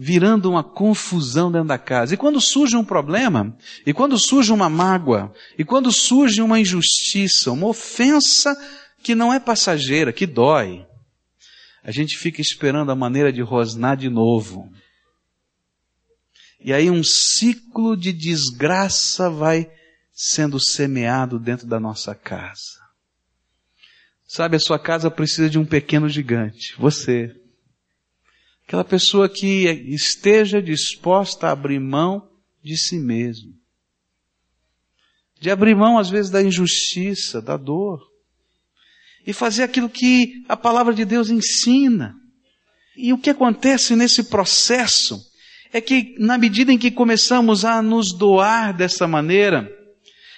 virando 0.01 0.49
uma 0.49 0.63
confusão 0.63 1.51
dentro 1.51 1.67
da 1.67 1.77
casa. 1.77 2.13
E 2.13 2.17
quando 2.17 2.39
surge 2.39 2.77
um 2.77 2.85
problema, 2.85 3.53
e 3.85 3.93
quando 3.93 4.17
surge 4.17 4.53
uma 4.53 4.69
mágoa, 4.69 5.33
e 5.57 5.65
quando 5.65 5.91
surge 5.91 6.41
uma 6.41 6.57
injustiça, 6.57 7.51
uma 7.51 7.67
ofensa 7.67 8.55
que 9.03 9.13
não 9.13 9.33
é 9.33 9.41
passageira, 9.41 10.13
que 10.13 10.25
dói, 10.25 10.87
a 11.83 11.91
gente 11.91 12.17
fica 12.17 12.39
esperando 12.39 12.93
a 12.93 12.95
maneira 12.95 13.33
de 13.33 13.41
rosnar 13.41 13.97
de 13.97 14.09
novo. 14.09 14.71
E 16.61 16.71
aí 16.71 16.89
um 16.89 17.03
ciclo 17.03 17.97
de 17.97 18.13
desgraça 18.13 19.29
vai 19.29 19.69
sendo 20.13 20.61
semeado 20.61 21.37
dentro 21.37 21.67
da 21.67 21.79
nossa 21.79 22.15
casa. 22.15 22.79
Sabe, 24.25 24.55
a 24.55 24.59
sua 24.59 24.79
casa 24.79 25.11
precisa 25.11 25.49
de 25.49 25.59
um 25.59 25.65
pequeno 25.65 26.07
gigante, 26.07 26.73
você. 26.77 27.35
Aquela 28.69 28.85
pessoa 28.85 29.27
que 29.27 29.65
esteja 29.87 30.61
disposta 30.61 31.47
a 31.47 31.51
abrir 31.53 31.79
mão 31.79 32.29
de 32.63 32.77
si 32.77 32.99
mesmo. 32.99 33.51
De 35.41 35.49
abrir 35.49 35.75
mão, 35.75 35.97
às 35.97 36.07
vezes, 36.07 36.29
da 36.29 36.39
injustiça, 36.39 37.41
da 37.41 37.57
dor. 37.57 37.99
E 39.25 39.33
fazer 39.33 39.63
aquilo 39.63 39.89
que 39.89 40.45
a 40.47 40.55
palavra 40.55 40.93
de 40.93 41.03
Deus 41.03 41.31
ensina. 41.31 42.13
E 42.95 43.11
o 43.11 43.17
que 43.17 43.31
acontece 43.31 43.95
nesse 43.95 44.25
processo 44.25 45.19
é 45.73 45.81
que, 45.81 46.13
na 46.19 46.37
medida 46.37 46.71
em 46.71 46.77
que 46.77 46.91
começamos 46.91 47.65
a 47.65 47.81
nos 47.81 48.13
doar 48.13 48.71
dessa 48.71 49.07
maneira, 49.07 49.67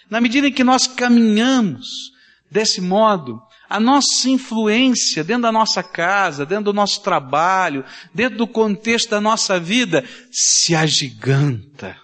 na 0.09 0.21
medida 0.21 0.47
em 0.47 0.53
que 0.53 0.63
nós 0.63 0.87
caminhamos 0.87 2.13
desse 2.49 2.79
modo, 2.79 3.41
a 3.71 3.79
nossa 3.79 4.29
influência 4.29 5.23
dentro 5.23 5.43
da 5.43 5.51
nossa 5.51 5.81
casa, 5.81 6.45
dentro 6.45 6.65
do 6.65 6.73
nosso 6.73 7.01
trabalho, 7.01 7.85
dentro 8.13 8.37
do 8.37 8.45
contexto 8.45 9.11
da 9.11 9.21
nossa 9.21 9.57
vida, 9.57 10.03
se 10.29 10.75
agiganta. 10.75 11.97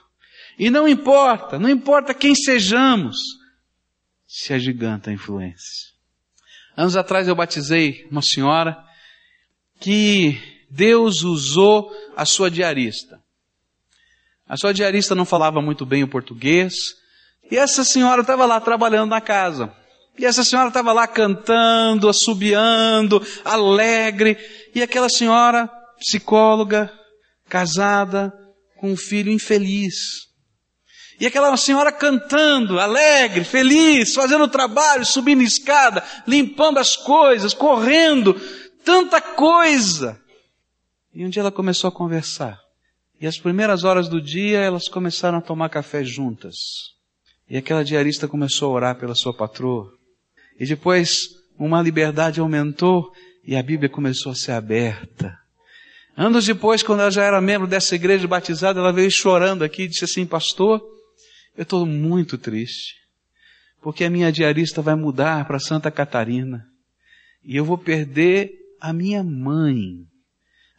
E 0.58 0.70
não 0.70 0.88
importa, 0.88 1.60
não 1.60 1.70
importa 1.70 2.14
quem 2.14 2.34
sejamos, 2.34 3.18
se 4.26 4.54
agiganta 4.54 5.10
a 5.10 5.14
influência. 5.14 5.90
Anos 6.76 6.96
atrás 6.96 7.28
eu 7.28 7.36
batizei 7.36 8.08
uma 8.10 8.22
senhora 8.22 8.78
que 9.82 10.40
Deus 10.72 11.24
usou 11.24 11.92
a 12.16 12.24
sua 12.24 12.50
diarista. 12.50 13.22
A 14.48 14.56
sua 14.56 14.74
diarista 14.74 15.14
não 15.14 15.26
falava 15.26 15.62
muito 15.62 15.86
bem 15.86 16.02
o 16.02 16.08
português, 16.08 16.96
e 17.52 17.58
essa 17.58 17.84
senhora 17.84 18.22
estava 18.22 18.46
lá 18.46 18.62
trabalhando 18.62 19.10
na 19.10 19.20
casa. 19.20 19.76
E 20.18 20.26
essa 20.26 20.44
senhora 20.44 20.70
estava 20.70 20.92
lá 20.92 21.08
cantando, 21.08 22.10
assobiando, 22.10 23.26
alegre. 23.46 24.38
E 24.74 24.82
aquela 24.82 25.10
senhora, 25.10 25.70
psicóloga, 26.00 26.92
casada, 27.48 28.34
com 28.78 28.92
um 28.92 28.98
filho 28.98 29.32
infeliz. 29.32 30.28
E 31.20 31.26
aquela 31.26 31.56
senhora 31.58 31.92
cantando, 31.92 32.80
alegre, 32.80 33.44
feliz, 33.44 34.14
fazendo 34.14 34.48
trabalho, 34.48 35.06
subindo 35.06 35.42
escada, 35.42 36.04
limpando 36.28 36.78
as 36.78 36.96
coisas, 36.96 37.54
correndo, 37.54 38.36
tanta 38.86 39.20
coisa. 39.20 40.20
E 41.14 41.26
um 41.26 41.30
dia 41.30 41.42
ela 41.42 41.52
começou 41.52 41.88
a 41.88 41.92
conversar. 41.92 42.60
E 43.20 43.26
as 43.26 43.40
primeiras 43.40 43.84
horas 43.84 44.08
do 44.08 44.22
dia 44.22 44.60
elas 44.60 44.88
começaram 44.88 45.40
a 45.40 45.42
tomar 45.42 45.70
café 45.70 46.04
juntas. 46.04 46.56
E 47.50 47.58
aquela 47.58 47.84
diarista 47.84 48.28
começou 48.28 48.70
a 48.70 48.76
orar 48.76 49.00
pela 49.00 49.16
sua 49.16 49.34
patroa. 49.34 49.97
E 50.60 50.66
depois 50.66 51.30
uma 51.58 51.82
liberdade 51.82 52.40
aumentou 52.40 53.12
e 53.44 53.56
a 53.56 53.64
Bíblia 53.64 53.90
começou 53.90 54.32
a 54.32 54.36
ser 54.36 54.52
aberta. 54.52 55.38
Anos 56.16 56.46
depois, 56.46 56.82
quando 56.82 57.02
ela 57.02 57.12
já 57.12 57.24
era 57.24 57.40
membro 57.40 57.68
dessa 57.68 57.94
igreja 57.96 58.28
batizada, 58.28 58.80
ela 58.80 58.92
veio 58.92 59.12
chorando 59.12 59.64
aqui 59.64 59.84
e 59.84 59.88
disse 59.88 60.04
assim, 60.04 60.26
pastor, 60.26 60.82
eu 61.56 61.64
estou 61.64 61.86
muito 61.86 62.38
triste, 62.38 62.96
porque 63.82 64.04
a 64.04 64.10
minha 64.10 64.32
diarista 64.32 64.82
vai 64.82 64.96
mudar 64.96 65.46
para 65.46 65.60
Santa 65.60 65.92
Catarina 65.92 66.68
e 67.44 67.56
eu 67.56 67.64
vou 67.64 67.78
perder 67.78 68.52
a 68.82 68.92
minha 68.92 69.24
mãe, 69.24 70.08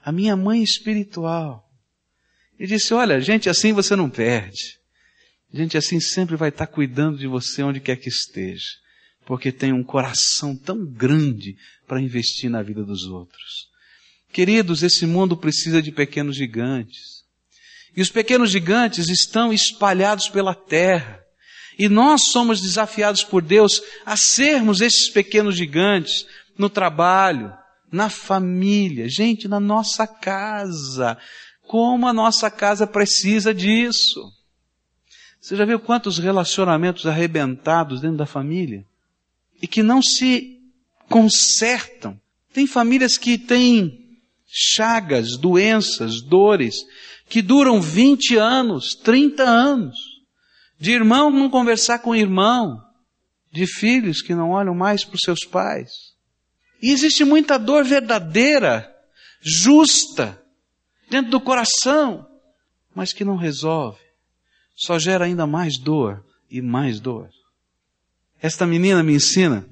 a 0.05 0.13
minha 0.13 0.37
mãe 0.37 0.63
espiritual. 0.63 1.65
E 2.59 2.67
disse, 2.67 2.93
olha, 2.93 3.21
gente 3.21 3.49
assim 3.49 3.73
você 3.73 3.95
não 3.95 4.11
perde. 4.11 4.79
Gente 5.53 5.79
assim 5.79 6.01
sempre 6.01 6.37
vai 6.37 6.51
estar 6.51 6.67
cuidando 6.67 7.17
de 7.17 7.27
você 7.27 7.63
onde 7.63 7.81
quer 7.81 7.97
que 7.97 8.09
esteja, 8.09 8.69
porque 9.29 9.53
tem 9.53 9.75
um 9.75 9.85
coração 9.85 10.57
tão 10.57 10.87
grande 10.87 11.55
para 11.87 12.01
investir 12.01 12.49
na 12.49 12.63
vida 12.63 12.83
dos 12.83 13.05
outros. 13.05 13.69
Queridos, 14.33 14.83
esse 14.83 15.05
mundo 15.05 15.37
precisa 15.37 15.83
de 15.83 15.93
pequenos 15.93 16.35
gigantes. 16.35 17.25
E 17.95 18.01
os 18.01 18.09
pequenos 18.09 18.51
gigantes 18.51 19.11
estão 19.11 19.53
espalhados 19.53 20.31
pela 20.31 20.55
terra. 20.55 21.23
E 21.79 21.91
nós 21.91 22.29
somos 22.29 22.63
desafiados 22.63 23.23
por 23.23 23.43
Deus 23.43 23.83
a 24.07 24.17
sermos 24.17 24.81
esses 24.81 25.11
pequenos 25.11 25.55
gigantes 25.55 26.27
no 26.57 26.71
trabalho, 26.71 27.53
na 27.93 28.09
família, 28.09 29.11
gente, 29.11 29.47
na 29.47 29.61
nossa 29.61 30.07
casa. 30.07 31.19
Como 31.67 32.09
a 32.09 32.15
nossa 32.15 32.51
casa 32.51 32.87
precisa 32.87 33.53
disso. 33.53 34.33
Você 35.39 35.55
já 35.55 35.67
viu 35.67 35.79
quantos 35.79 36.17
relacionamentos 36.17 37.05
arrebentados 37.05 38.01
dentro 38.01 38.17
da 38.17 38.25
família? 38.25 38.87
E 39.61 39.67
que 39.67 39.83
não 39.83 40.03
se 40.03 40.61
consertam. 41.09 42.21
Tem 42.53 42.67
famílias 42.67 43.17
que 43.17 43.39
têm 43.39 44.19
chagas, 44.47 45.37
doenças, 45.37 46.21
dores, 46.23 46.77
que 47.29 47.43
duram 47.43 47.81
20 47.81 48.37
anos, 48.37 48.95
30 48.95 49.43
anos. 49.43 49.97
De 50.79 50.93
irmão 50.93 51.31
não 51.31 51.51
conversar 51.51 51.99
com 52.01 52.15
irmão. 52.15 52.83
De 53.51 53.67
filhos 53.67 54.23
que 54.23 54.35
não 54.35 54.51
olham 54.51 54.75
mais 54.75 55.05
para 55.05 55.17
os 55.17 55.23
seus 55.23 55.45
pais. 55.45 55.91
E 56.81 56.91
existe 56.91 57.25
muita 57.25 57.59
dor 57.59 57.85
verdadeira, 57.85 58.89
justa, 59.41 60.41
dentro 61.11 61.31
do 61.31 61.41
coração, 61.41 62.27
mas 62.95 63.13
que 63.13 63.25
não 63.25 63.37
resolve 63.37 64.09
só 64.79 64.97
gera 64.97 65.25
ainda 65.25 65.45
mais 65.45 65.77
dor 65.77 66.25
e 66.49 66.63
mais 66.63 67.01
dor. 67.01 67.29
Esta 68.41 68.67
menina 68.67 69.03
me 69.03 69.15
ensina 69.15 69.69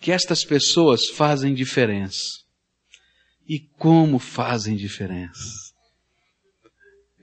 que 0.00 0.12
estas 0.12 0.44
pessoas 0.44 1.08
fazem 1.08 1.54
diferença. 1.54 2.44
E 3.48 3.58
como 3.78 4.18
fazem 4.18 4.76
diferença. 4.76 5.72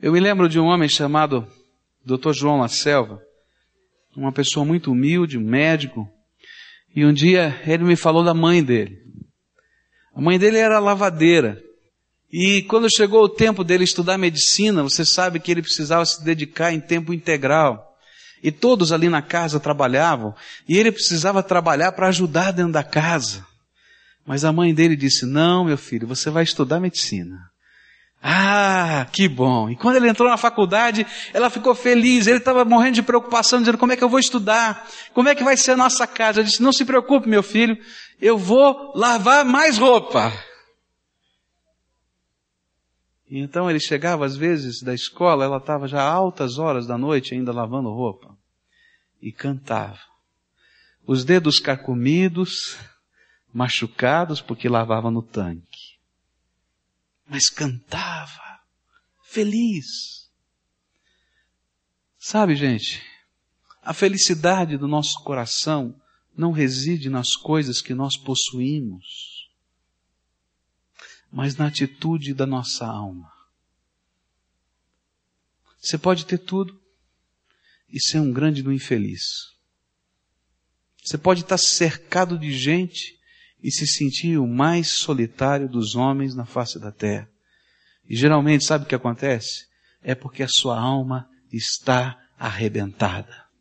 Eu 0.02 0.12
me 0.12 0.20
lembro 0.20 0.50
de 0.50 0.60
um 0.60 0.66
homem 0.66 0.90
chamado 0.90 1.48
Dr. 2.04 2.34
João 2.34 2.60
La 2.60 2.68
Selva, 2.68 3.22
uma 4.16 4.32
pessoa 4.32 4.66
muito 4.66 4.92
humilde, 4.92 5.38
um 5.38 5.44
médico, 5.44 6.08
e 6.96 7.06
um 7.06 7.14
dia 7.14 7.62
ele 7.66 7.84
me 7.84 7.96
falou 7.96 8.24
da 8.24 8.34
mãe 8.34 8.64
dele. 8.64 8.98
A 10.14 10.20
mãe 10.20 10.38
dele 10.38 10.58
era 10.58 10.80
lavadeira. 10.80 11.62
E 12.32 12.64
quando 12.64 12.94
chegou 12.94 13.24
o 13.24 13.30
tempo 13.30 13.64
dele 13.64 13.84
estudar 13.84 14.18
medicina, 14.18 14.84
você 14.84 15.06
sabe 15.06 15.40
que 15.40 15.52
ele 15.52 15.62
precisava 15.62 16.06
se 16.06 16.24
dedicar 16.24 16.74
em 16.74 16.80
tempo 16.80 17.14
integral. 17.14 17.91
E 18.44 18.52
todos 18.52 18.92
ali 18.92 19.08
na 19.08 19.22
casa 19.22 19.60
trabalhavam, 19.60 20.34
e 20.68 20.78
ele 20.78 20.92
precisava 20.92 21.44
trabalhar 21.44 21.92
para 21.92 22.08
ajudar 22.08 22.52
dentro 22.52 22.72
da 22.72 22.84
casa. 22.84 23.46
Mas 24.26 24.44
a 24.44 24.52
mãe 24.52 24.74
dele 24.74 24.96
disse: 24.96 25.26
Não, 25.26 25.66
meu 25.66 25.78
filho, 25.78 26.08
você 26.08 26.30
vai 26.30 26.44
estudar 26.44 26.80
medicina. 26.80 27.52
Ah, 28.24 29.08
que 29.12 29.28
bom. 29.28 29.70
E 29.70 29.76
quando 29.76 29.96
ele 29.96 30.08
entrou 30.08 30.30
na 30.30 30.38
faculdade, 30.38 31.08
ela 31.34 31.50
ficou 31.50 31.74
feliz. 31.74 32.28
Ele 32.28 32.38
estava 32.38 32.64
morrendo 32.64 32.96
de 32.96 33.04
preocupação, 33.04 33.60
dizendo: 33.60 33.78
Como 33.78 33.92
é 33.92 33.96
que 33.96 34.04
eu 34.04 34.10
vou 34.10 34.20
estudar? 34.20 34.88
Como 35.14 35.28
é 35.28 35.36
que 35.36 35.44
vai 35.44 35.58
ser 35.58 35.72
a 35.72 35.78
nossa 35.78 36.06
casa? 36.06 36.40
Eu 36.40 36.44
disse: 36.44 36.62
Não 36.62 36.72
se 36.72 36.86
preocupe, 36.86 37.28
meu 37.28 37.42
filho, 37.42 37.78
eu 38.22 38.38
vou 38.38 38.94
lavar 38.96 39.44
mais 39.44 39.78
roupa. 39.78 40.32
Então 43.34 43.70
ele 43.70 43.80
chegava 43.80 44.26
às 44.26 44.36
vezes 44.36 44.82
da 44.82 44.94
escola, 44.94 45.46
ela 45.46 45.56
estava 45.56 45.88
já 45.88 46.04
altas 46.04 46.58
horas 46.58 46.86
da 46.86 46.98
noite 46.98 47.34
ainda 47.34 47.54
lavando 47.54 47.89
roupa. 47.89 48.38
E 49.22 49.32
cantava. 49.32 50.02
Os 51.08 51.24
dedos 51.24 51.58
carcomidos, 51.58 52.78
machucados 53.54 54.41
porque 54.41 54.67
lavava 54.67 55.10
no 55.10 55.22
tanque. 55.22 55.98
Mas 57.26 57.50
cantava, 57.50 58.60
feliz. 59.24 60.30
Sabe, 62.17 62.54
gente, 62.56 63.02
a 63.82 63.94
felicidade 63.94 64.78
do 64.78 64.89
nosso 64.89 65.24
coração 65.24 65.96
não 66.36 66.52
reside 66.52 67.10
nas 67.10 67.38
coisas 67.38 67.82
que 67.82 67.94
nós 67.94 68.17
possuímos 68.17 69.31
mas 71.32 71.56
na 71.56 71.67
atitude 71.67 72.34
da 72.34 72.46
nossa 72.46 72.86
alma. 72.86 73.32
Você 75.80 75.98
pode 75.98 76.26
ter 76.26 76.38
tudo 76.38 76.80
e 77.89 78.00
ser 78.00 78.20
um 78.20 78.32
grande 78.32 78.62
do 78.62 78.72
infeliz. 78.72 79.22
Você 81.04 81.17
pode 81.17 81.41
estar 81.41 81.58
cercado 81.58 82.38
de 82.38 82.52
gente 82.52 83.20
e 83.63 83.72
se 83.72 83.88
sentir 83.88 84.38
o 84.38 84.48
mais 84.48 84.94
solitário 84.98 85.67
dos 85.67 85.96
homens 85.96 86.36
na 86.36 86.46
face 86.46 86.80
da 86.80 86.91
terra. 86.91 87.30
E 88.08 88.15
geralmente, 88.15 88.65
sabe 88.65 88.86
o 88.86 88.88
que 88.88 88.96
acontece? 88.96 89.67
É 90.02 90.13
porque 90.13 90.44
a 90.44 90.48
sua 90.48 90.80
alma 90.80 91.30
está 91.52 92.20
arrebentada. 92.38 93.52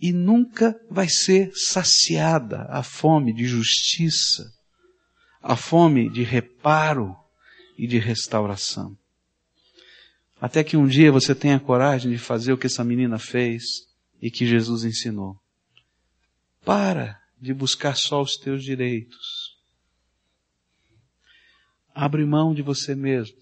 e 0.00 0.12
nunca 0.12 0.78
vai 0.90 1.08
ser 1.08 1.52
saciada 1.54 2.66
a 2.68 2.82
fome 2.82 3.32
de 3.32 3.46
justiça, 3.46 4.52
a 5.46 5.54
fome 5.54 6.10
de 6.10 6.24
reparo 6.24 7.16
e 7.78 7.86
de 7.86 7.98
restauração. 7.98 8.98
Até 10.40 10.64
que 10.64 10.76
um 10.76 10.88
dia 10.88 11.12
você 11.12 11.36
tenha 11.36 11.60
coragem 11.60 12.10
de 12.10 12.18
fazer 12.18 12.52
o 12.52 12.58
que 12.58 12.66
essa 12.66 12.82
menina 12.82 13.16
fez 13.16 13.62
e 14.20 14.28
que 14.28 14.44
Jesus 14.44 14.82
ensinou. 14.82 15.40
Para 16.64 17.22
de 17.40 17.54
buscar 17.54 17.96
só 17.96 18.20
os 18.20 18.36
teus 18.36 18.64
direitos. 18.64 19.56
Abre 21.94 22.24
mão 22.24 22.52
de 22.52 22.60
você 22.60 22.96
mesmo. 22.96 23.36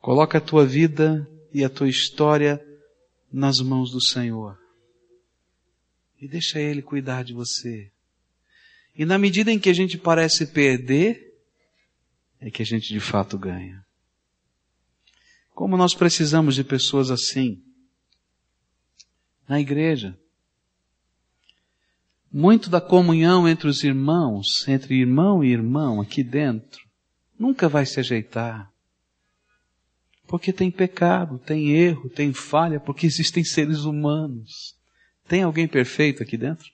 Coloca 0.00 0.38
a 0.38 0.40
tua 0.40 0.64
vida 0.64 1.28
e 1.52 1.64
a 1.64 1.68
tua 1.68 1.88
história 1.88 2.64
nas 3.32 3.58
mãos 3.58 3.90
do 3.90 4.00
Senhor. 4.00 4.56
E 6.20 6.28
deixa 6.28 6.60
Ele 6.60 6.82
cuidar 6.82 7.24
de 7.24 7.32
você. 7.32 7.90
E 8.94 9.04
na 9.04 9.18
medida 9.18 9.50
em 9.50 9.58
que 9.58 9.70
a 9.70 9.74
gente 9.74 9.96
parece 9.96 10.46
perder, 10.46 11.32
é 12.40 12.50
que 12.50 12.62
a 12.62 12.66
gente 12.66 12.92
de 12.92 13.00
fato 13.00 13.38
ganha. 13.38 13.84
Como 15.54 15.76
nós 15.76 15.94
precisamos 15.94 16.54
de 16.54 16.64
pessoas 16.64 17.10
assim 17.10 17.62
na 19.48 19.60
igreja. 19.60 20.18
Muito 22.32 22.70
da 22.70 22.80
comunhão 22.80 23.46
entre 23.46 23.68
os 23.68 23.84
irmãos, 23.84 24.66
entre 24.66 24.94
irmão 24.94 25.44
e 25.44 25.52
irmão 25.52 26.00
aqui 26.00 26.22
dentro, 26.22 26.80
nunca 27.38 27.68
vai 27.68 27.84
se 27.84 28.00
ajeitar. 28.00 28.72
Porque 30.26 30.52
tem 30.52 30.70
pecado, 30.70 31.38
tem 31.38 31.72
erro, 31.72 32.08
tem 32.08 32.32
falha, 32.32 32.80
porque 32.80 33.06
existem 33.06 33.44
seres 33.44 33.80
humanos. 33.80 34.74
Tem 35.28 35.42
alguém 35.42 35.68
perfeito 35.68 36.22
aqui 36.22 36.38
dentro? 36.38 36.70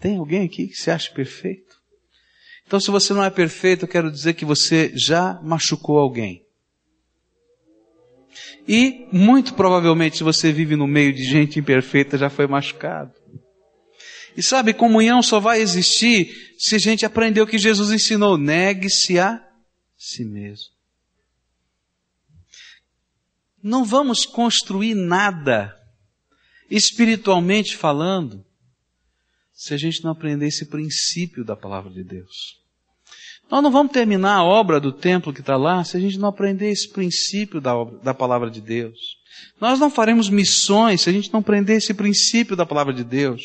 Tem 0.00 0.16
alguém 0.16 0.44
aqui 0.44 0.68
que 0.68 0.76
se 0.76 0.90
acha 0.90 1.12
perfeito? 1.12 1.76
Então, 2.66 2.78
se 2.78 2.90
você 2.90 3.14
não 3.14 3.24
é 3.24 3.30
perfeito, 3.30 3.84
eu 3.84 3.88
quero 3.88 4.10
dizer 4.10 4.34
que 4.34 4.44
você 4.44 4.92
já 4.94 5.40
machucou 5.42 5.98
alguém. 5.98 6.44
E, 8.68 9.08
muito 9.10 9.54
provavelmente, 9.54 10.18
se 10.18 10.22
você 10.22 10.52
vive 10.52 10.76
no 10.76 10.86
meio 10.86 11.12
de 11.12 11.24
gente 11.24 11.58
imperfeita, 11.58 12.18
já 12.18 12.28
foi 12.28 12.46
machucado. 12.46 13.12
E 14.36 14.42
sabe, 14.42 14.74
comunhão 14.74 15.22
só 15.22 15.40
vai 15.40 15.60
existir 15.60 16.54
se 16.58 16.76
a 16.76 16.78
gente 16.78 17.04
aprender 17.04 17.40
o 17.40 17.46
que 17.46 17.58
Jesus 17.58 17.90
ensinou. 17.90 18.36
Negue-se 18.36 19.18
a 19.18 19.42
si 19.96 20.24
mesmo. 20.24 20.68
Não 23.60 23.84
vamos 23.84 24.24
construir 24.24 24.94
nada, 24.94 25.74
espiritualmente 26.70 27.76
falando, 27.76 28.44
se 29.58 29.74
a 29.74 29.76
gente 29.76 30.04
não 30.04 30.12
aprender 30.12 30.46
esse 30.46 30.66
princípio 30.66 31.44
da 31.44 31.56
palavra 31.56 31.90
de 31.90 32.04
Deus. 32.04 32.56
Nós 33.50 33.60
não 33.60 33.72
vamos 33.72 33.90
terminar 33.90 34.36
a 34.36 34.44
obra 34.44 34.78
do 34.78 34.92
templo 34.92 35.32
que 35.32 35.40
está 35.40 35.56
lá 35.56 35.82
se 35.82 35.96
a 35.96 36.00
gente 36.00 36.16
não 36.16 36.28
aprender 36.28 36.70
esse 36.70 36.88
princípio 36.88 37.60
da, 37.60 37.76
obra, 37.76 37.98
da 37.98 38.14
palavra 38.14 38.48
de 38.50 38.60
Deus. 38.60 38.96
Nós 39.60 39.80
não 39.80 39.90
faremos 39.90 40.30
missões 40.30 41.00
se 41.00 41.10
a 41.10 41.12
gente 41.12 41.32
não 41.32 41.40
aprender 41.40 41.74
esse 41.74 41.92
princípio 41.92 42.54
da 42.54 42.64
palavra 42.64 42.94
de 42.94 43.02
Deus. 43.02 43.42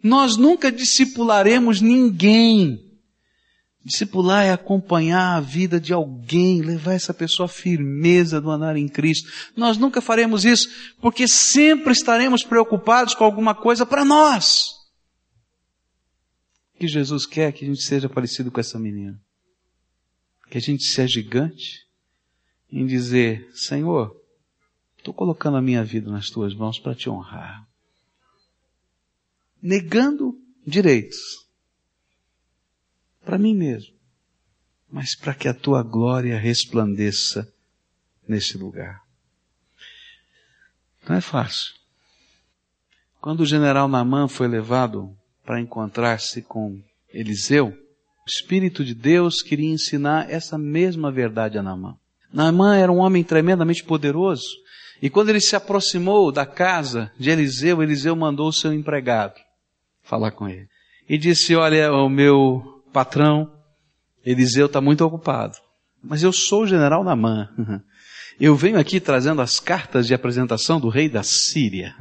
Nós 0.00 0.36
nunca 0.36 0.70
discipularemos 0.70 1.80
ninguém. 1.80 2.78
Discipular 3.84 4.44
é 4.44 4.52
acompanhar 4.52 5.36
a 5.36 5.40
vida 5.40 5.80
de 5.80 5.92
alguém, 5.92 6.62
levar 6.62 6.92
essa 6.92 7.12
pessoa 7.12 7.46
à 7.46 7.48
firmeza 7.48 8.40
do 8.40 8.48
andar 8.48 8.76
em 8.76 8.86
Cristo. 8.86 9.28
Nós 9.56 9.76
nunca 9.76 10.00
faremos 10.00 10.44
isso 10.44 10.68
porque 11.00 11.26
sempre 11.26 11.92
estaremos 11.92 12.44
preocupados 12.44 13.12
com 13.12 13.24
alguma 13.24 13.56
coisa 13.56 13.84
para 13.84 14.04
nós. 14.04 14.77
Que 16.78 16.86
Jesus 16.86 17.26
quer 17.26 17.52
que 17.52 17.64
a 17.64 17.68
gente 17.68 17.82
seja 17.82 18.08
parecido 18.08 18.50
com 18.50 18.60
essa 18.60 18.78
menina 18.78 19.20
que 20.48 20.58
a 20.58 20.60
gente 20.60 20.84
seja 20.84 21.14
gigante 21.14 21.86
em 22.70 22.86
dizer: 22.86 23.50
Senhor, 23.54 24.16
estou 24.96 25.12
colocando 25.12 25.56
a 25.56 25.62
minha 25.62 25.84
vida 25.84 26.10
nas 26.10 26.30
tuas 26.30 26.54
mãos 26.54 26.78
para 26.78 26.94
te 26.94 27.08
honrar. 27.08 27.66
Negando 29.60 30.40
direitos 30.66 31.46
para 33.24 33.38
mim 33.38 33.54
mesmo, 33.54 33.94
mas 34.90 35.14
para 35.14 35.34
que 35.34 35.48
a 35.48 35.54
tua 35.54 35.82
glória 35.82 36.38
resplandeça 36.38 37.52
nesse 38.26 38.56
lugar. 38.56 39.02
Não 41.06 41.16
é 41.16 41.20
fácil. 41.20 41.74
Quando 43.20 43.40
o 43.40 43.46
general 43.46 43.88
Namã 43.88 44.28
foi 44.28 44.46
levado 44.46 45.17
para 45.48 45.62
encontrar-se 45.62 46.42
com 46.42 46.78
Eliseu, 47.10 47.68
o 47.68 48.28
Espírito 48.28 48.84
de 48.84 48.94
Deus 48.94 49.40
queria 49.40 49.70
ensinar 49.70 50.30
essa 50.30 50.58
mesma 50.58 51.10
verdade 51.10 51.56
a 51.56 51.62
Naamã. 51.62 51.96
Naamã 52.30 52.76
era 52.76 52.92
um 52.92 52.98
homem 52.98 53.24
tremendamente 53.24 53.82
poderoso. 53.82 54.44
E 55.00 55.08
quando 55.08 55.30
ele 55.30 55.40
se 55.40 55.56
aproximou 55.56 56.30
da 56.30 56.44
casa 56.44 57.10
de 57.18 57.30
Eliseu, 57.30 57.82
Eliseu 57.82 58.14
mandou 58.14 58.48
o 58.48 58.52
seu 58.52 58.74
empregado 58.74 59.36
falar 60.02 60.32
com 60.32 60.46
ele. 60.46 60.68
E 61.08 61.16
disse, 61.16 61.56
olha, 61.56 61.90
o 61.94 62.10
meu 62.10 62.84
patrão, 62.92 63.50
Eliseu 64.22 64.66
está 64.66 64.82
muito 64.82 65.02
ocupado. 65.02 65.56
Mas 66.04 66.22
eu 66.22 66.30
sou 66.30 66.64
o 66.64 66.66
general 66.66 67.02
Naamã. 67.02 67.48
Eu 68.40 68.54
venho 68.54 68.78
aqui 68.78 69.00
trazendo 69.00 69.42
as 69.42 69.58
cartas 69.58 70.06
de 70.06 70.14
apresentação 70.14 70.78
do 70.78 70.88
rei 70.88 71.08
da 71.08 71.24
Síria. 71.24 71.92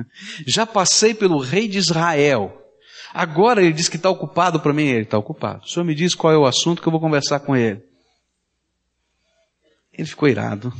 Já 0.46 0.68
passei 0.68 1.12
pelo 1.12 1.40
rei 1.40 1.68
de 1.68 1.80
Israel. 1.80 2.67
Agora 3.14 3.62
ele 3.62 3.74
diz 3.74 3.90
que 3.90 3.98
está 3.98 4.10
ocupado 4.10 4.60
para 4.60 4.74
mim. 4.74 4.88
Ele 4.88 5.04
está 5.04 5.18
ocupado. 5.18 5.64
O 5.64 5.68
senhor 5.68 5.86
me 5.86 5.96
diz 5.96 6.14
qual 6.14 6.34
é 6.34 6.38
o 6.38 6.46
assunto 6.46 6.82
que 6.82 6.88
eu 6.88 6.92
vou 6.92 7.02
conversar 7.02 7.40
com 7.40 7.56
ele. 7.56 7.82
Ele 9.94 10.08
ficou 10.08 10.30
irado. 10.30 10.72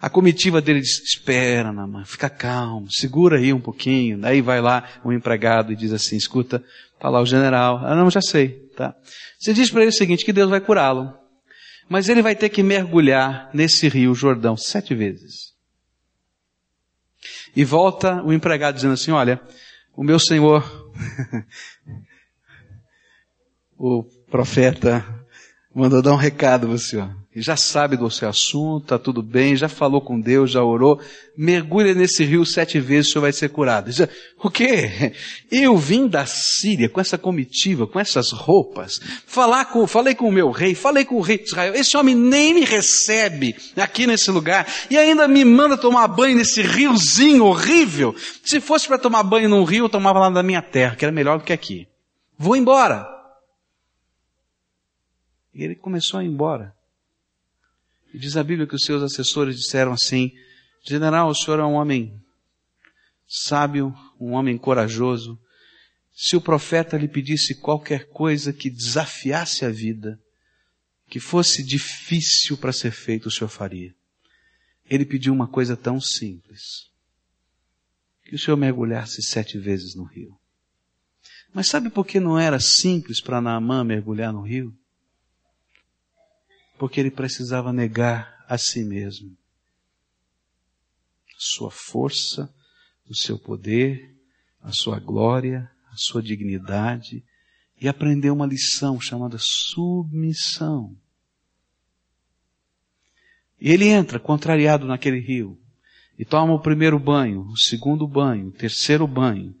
A 0.00 0.08
comitiva 0.08 0.62
dele 0.62 0.80
disse, 0.80 1.02
espera, 1.02 1.72
Namã, 1.72 2.06
fica 2.06 2.30
calmo, 2.30 2.90
segura 2.90 3.36
aí 3.36 3.52
um 3.52 3.60
pouquinho. 3.60 4.18
Daí 4.18 4.40
vai 4.40 4.58
lá 4.58 4.88
o 5.04 5.10
um 5.10 5.12
empregado 5.12 5.72
e 5.72 5.76
diz 5.76 5.92
assim, 5.92 6.16
escuta, 6.16 6.64
está 6.94 7.10
lá 7.10 7.20
o 7.20 7.26
general. 7.26 7.84
Ah, 7.84 7.94
não, 7.94 8.10
já 8.10 8.22
sei, 8.22 8.70
tá. 8.74 8.94
Você 9.38 9.52
diz 9.52 9.70
para 9.70 9.82
ele 9.82 9.90
o 9.90 9.94
seguinte, 9.94 10.24
que 10.24 10.32
Deus 10.32 10.48
vai 10.48 10.60
curá-lo. 10.60 11.12
Mas 11.86 12.08
ele 12.08 12.22
vai 12.22 12.34
ter 12.34 12.48
que 12.48 12.62
mergulhar 12.62 13.50
nesse 13.52 13.88
rio 13.88 14.14
Jordão 14.14 14.56
sete 14.56 14.94
vezes. 14.94 15.50
E 17.54 17.62
volta 17.62 18.22
o 18.22 18.32
empregado 18.32 18.76
dizendo 18.76 18.94
assim, 18.94 19.10
olha, 19.10 19.38
o 19.96 20.02
meu 20.02 20.18
senhor, 20.18 20.64
o 23.76 24.04
profeta, 24.30 25.19
mandou 25.74 26.02
dar 26.02 26.12
um 26.12 26.16
recado 26.16 26.70
o 26.70 26.78
senhor. 26.78 27.10
Já 27.34 27.56
sabe 27.56 27.96
do 27.96 28.10
seu 28.10 28.28
assunto, 28.28 28.82
está 28.82 28.98
tudo 28.98 29.22
bem, 29.22 29.54
já 29.54 29.68
falou 29.68 30.00
com 30.00 30.20
Deus, 30.20 30.50
já 30.50 30.64
orou. 30.64 31.00
Mergulha 31.36 31.94
nesse 31.94 32.24
rio 32.24 32.44
sete 32.44 32.80
vezes, 32.80 33.08
o 33.08 33.12
senhor 33.12 33.22
vai 33.22 33.32
ser 33.32 33.50
curado. 33.50 33.88
Diz, 33.88 34.00
o 34.42 34.50
quê? 34.50 35.12
Eu 35.48 35.76
vim 35.76 36.08
da 36.08 36.26
Síria 36.26 36.88
com 36.88 37.00
essa 37.00 37.16
comitiva, 37.16 37.86
com 37.86 38.00
essas 38.00 38.32
roupas, 38.32 39.00
falar 39.26 39.66
com, 39.66 39.86
falei 39.86 40.12
com 40.12 40.28
o 40.28 40.32
meu 40.32 40.50
rei, 40.50 40.74
falei 40.74 41.04
com 41.04 41.14
o 41.14 41.20
rei 41.20 41.38
de 41.38 41.44
Israel. 41.44 41.72
Esse 41.72 41.96
homem 41.96 42.16
nem 42.16 42.52
me 42.52 42.64
recebe 42.64 43.54
aqui 43.76 44.08
nesse 44.08 44.28
lugar 44.32 44.66
e 44.90 44.98
ainda 44.98 45.28
me 45.28 45.44
manda 45.44 45.76
tomar 45.76 46.08
banho 46.08 46.36
nesse 46.36 46.62
riozinho 46.62 47.44
horrível. 47.44 48.12
Se 48.44 48.60
fosse 48.60 48.88
para 48.88 48.98
tomar 48.98 49.22
banho 49.22 49.48
num 49.48 49.62
rio, 49.62 49.84
eu 49.84 49.88
tomava 49.88 50.18
lá 50.18 50.30
na 50.30 50.42
minha 50.42 50.62
terra, 50.62 50.96
que 50.96 51.04
era 51.04 51.12
melhor 51.12 51.38
do 51.38 51.44
que 51.44 51.52
aqui. 51.52 51.86
Vou 52.36 52.56
embora. 52.56 53.19
Ele 55.62 55.74
começou 55.74 56.20
a 56.20 56.24
ir 56.24 56.28
embora. 56.28 56.74
E 58.12 58.18
diz 58.18 58.36
a 58.36 58.42
Bíblia 58.42 58.66
que 58.66 58.74
os 58.74 58.84
seus 58.84 59.02
assessores 59.02 59.56
disseram 59.56 59.92
assim, 59.92 60.32
General, 60.82 61.28
o 61.28 61.34
senhor 61.34 61.60
é 61.60 61.64
um 61.64 61.74
homem 61.74 62.20
sábio, 63.28 63.94
um 64.18 64.32
homem 64.32 64.56
corajoso. 64.56 65.38
Se 66.12 66.36
o 66.36 66.40
profeta 66.40 66.96
lhe 66.96 67.06
pedisse 67.06 67.54
qualquer 67.54 68.08
coisa 68.08 68.52
que 68.52 68.70
desafiasse 68.70 69.64
a 69.64 69.70
vida, 69.70 70.18
que 71.08 71.20
fosse 71.20 71.62
difícil 71.62 72.56
para 72.56 72.72
ser 72.72 72.92
feito, 72.92 73.26
o 73.26 73.30
senhor 73.30 73.48
faria. 73.48 73.94
Ele 74.88 75.04
pediu 75.04 75.32
uma 75.32 75.46
coisa 75.46 75.76
tão 75.76 76.00
simples. 76.00 76.90
Que 78.24 78.34
o 78.34 78.38
senhor 78.38 78.56
mergulhasse 78.56 79.22
sete 79.22 79.58
vezes 79.58 79.94
no 79.94 80.04
rio. 80.04 80.36
Mas 81.52 81.68
sabe 81.68 81.90
por 81.90 82.06
que 82.06 82.20
não 82.20 82.38
era 82.38 82.60
simples 82.60 83.20
para 83.20 83.40
Naamã 83.40 83.84
mergulhar 83.84 84.32
no 84.32 84.42
rio? 84.42 84.76
Porque 86.80 86.98
ele 86.98 87.10
precisava 87.10 87.74
negar 87.74 88.42
a 88.48 88.56
si 88.56 88.82
mesmo. 88.82 89.36
A 91.28 91.36
sua 91.36 91.70
força, 91.70 92.50
o 93.06 93.14
seu 93.14 93.38
poder, 93.38 94.16
a 94.62 94.72
sua 94.72 94.98
glória, 94.98 95.70
a 95.92 95.96
sua 95.96 96.22
dignidade 96.22 97.22
e 97.78 97.86
aprender 97.86 98.30
uma 98.30 98.46
lição 98.46 98.98
chamada 98.98 99.36
submissão. 99.38 100.96
E 103.60 103.70
ele 103.70 103.88
entra 103.88 104.18
contrariado 104.18 104.86
naquele 104.86 105.20
rio. 105.20 105.60
e 106.18 106.24
toma 106.24 106.54
o 106.54 106.60
primeiro 106.60 106.98
banho, 106.98 107.42
o 107.42 107.58
segundo 107.58 108.06
banho, 108.08 108.48
o 108.48 108.52
terceiro 108.52 109.06
banho. 109.06 109.54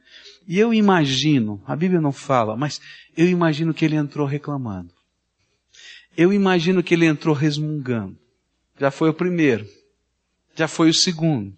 E 0.48 0.58
eu 0.58 0.72
imagino, 0.72 1.62
a 1.66 1.76
Bíblia 1.76 2.00
não 2.00 2.12
fala, 2.12 2.56
mas 2.56 2.80
eu 3.14 3.28
imagino 3.28 3.74
que 3.74 3.84
ele 3.84 3.96
entrou 3.96 4.26
reclamando. 4.26 4.99
Eu 6.16 6.32
imagino 6.32 6.82
que 6.82 6.94
ele 6.94 7.06
entrou 7.06 7.34
resmungando. 7.34 8.18
Já 8.78 8.90
foi 8.90 9.10
o 9.10 9.14
primeiro. 9.14 9.66
Já 10.54 10.66
foi 10.66 10.90
o 10.90 10.94
segundo. 10.94 11.56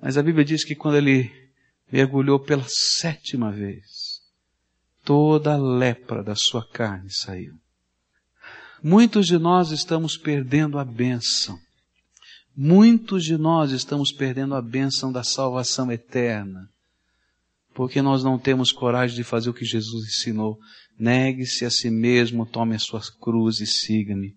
Mas 0.00 0.16
a 0.16 0.22
Bíblia 0.22 0.44
diz 0.44 0.64
que 0.64 0.74
quando 0.74 0.96
ele 0.96 1.30
mergulhou 1.90 2.38
pela 2.38 2.64
sétima 2.68 3.50
vez, 3.50 4.20
toda 5.04 5.54
a 5.54 5.56
lepra 5.56 6.22
da 6.22 6.34
sua 6.34 6.66
carne 6.68 7.10
saiu. 7.10 7.54
Muitos 8.82 9.26
de 9.26 9.38
nós 9.38 9.70
estamos 9.70 10.16
perdendo 10.16 10.78
a 10.78 10.84
bênção. 10.84 11.58
Muitos 12.54 13.24
de 13.24 13.36
nós 13.36 13.70
estamos 13.70 14.12
perdendo 14.12 14.54
a 14.54 14.62
bênção 14.62 15.12
da 15.12 15.22
salvação 15.22 15.90
eterna 15.90 16.68
porque 17.76 18.00
nós 18.00 18.24
não 18.24 18.38
temos 18.38 18.72
coragem 18.72 19.14
de 19.14 19.22
fazer 19.22 19.50
o 19.50 19.54
que 19.54 19.66
Jesus 19.66 20.06
ensinou. 20.06 20.58
Negue-se 20.98 21.64
a 21.66 21.70
si 21.70 21.90
mesmo, 21.90 22.46
tome 22.46 22.74
a 22.74 22.78
sua 22.78 23.02
cruz 23.20 23.60
e 23.60 23.66
siga-me. 23.66 24.34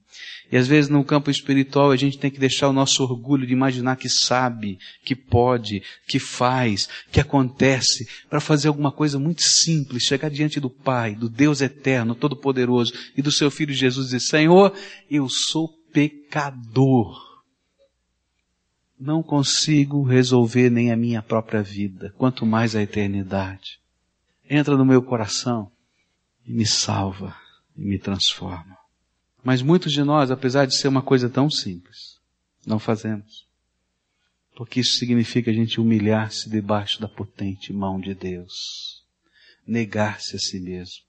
E 0.52 0.58
às 0.58 0.68
vezes 0.68 0.90
no 0.90 1.06
campo 1.06 1.32
espiritual 1.32 1.92
a 1.92 1.96
gente 1.96 2.18
tem 2.18 2.30
que 2.30 2.40
deixar 2.40 2.68
o 2.68 2.74
nosso 2.74 3.02
orgulho 3.02 3.48
de 3.48 3.54
imaginar 3.54 3.96
que 3.96 4.10
sabe, 4.10 4.78
que 5.06 5.16
pode, 5.16 5.82
que 6.06 6.20
faz, 6.20 6.90
que 7.12 7.20
acontece, 7.20 8.08
para 8.30 8.42
fazer 8.42 8.68
alguma 8.68 8.92
coisa 8.92 9.18
muito 9.18 9.42
simples, 9.44 10.04
chegar 10.04 10.30
diante 10.30 10.60
do 10.60 10.70
Pai, 10.70 11.16
do 11.16 11.30
Deus 11.30 11.62
eterno, 11.62 12.14
todo-poderoso 12.14 12.94
e 13.16 13.22
do 13.22 13.32
seu 13.32 13.50
Filho 13.50 13.74
Jesus 13.74 14.08
e 14.08 14.18
dizer, 14.18 14.28
Senhor, 14.28 14.74
eu 15.10 15.30
sou 15.30 15.70
pecador 15.94 17.30
não 19.00 19.24
consigo 19.24 20.04
resolver 20.04 20.70
nem 20.70 20.92
a 20.92 20.98
minha 20.98 21.22
própria 21.22 21.64
vida, 21.64 22.14
quanto 22.18 22.46
mais 22.46 22.76
a 22.76 22.82
eternidade. 22.82 23.80
Entra 24.50 24.76
no 24.76 24.84
meu 24.84 25.02
coração 25.02 25.72
e 26.50 26.54
me 26.54 26.66
salva 26.66 27.38
e 27.78 27.86
me 27.86 28.00
transforma. 28.00 28.76
Mas 29.44 29.62
muitos 29.62 29.94
de 29.94 30.04
nós, 30.04 30.32
apesar 30.32 30.66
de 30.66 30.76
ser 30.76 30.88
uma 30.88 31.04
coisa 31.04 31.30
tão 31.30 31.48
simples, 31.48 32.20
não 32.66 32.80
fazemos. 32.80 33.48
Porque 34.56 34.80
isso 34.80 34.98
significa 34.98 35.52
a 35.52 35.54
gente 35.54 35.80
humilhar-se 35.80 36.50
debaixo 36.50 37.00
da 37.00 37.08
potente 37.08 37.72
mão 37.72 38.02
de 38.02 38.16
Deus. 38.16 39.04
Negar-se 39.66 40.36
a 40.36 40.40
si 40.40 40.60
mesmo. 40.60 41.08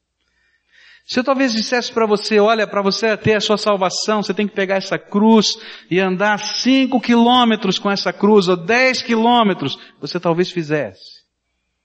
Se 1.06 1.18
eu 1.18 1.24
talvez 1.24 1.54
dissesse 1.54 1.90
para 1.90 2.06
você, 2.06 2.38
olha, 2.38 2.68
para 2.68 2.82
você 2.82 3.16
ter 3.16 3.34
a 3.34 3.40
sua 3.40 3.56
salvação, 3.56 4.22
você 4.22 4.34
tem 4.34 4.46
que 4.46 4.54
pegar 4.54 4.76
essa 4.76 4.98
cruz 4.98 5.56
e 5.90 5.98
andar 5.98 6.38
cinco 6.38 7.00
quilômetros 7.00 7.78
com 7.78 7.90
essa 7.90 8.12
cruz, 8.12 8.46
ou 8.46 8.56
dez 8.56 9.00
quilômetros, 9.00 9.78
você 9.98 10.20
talvez 10.20 10.50
fizesse. 10.50 11.24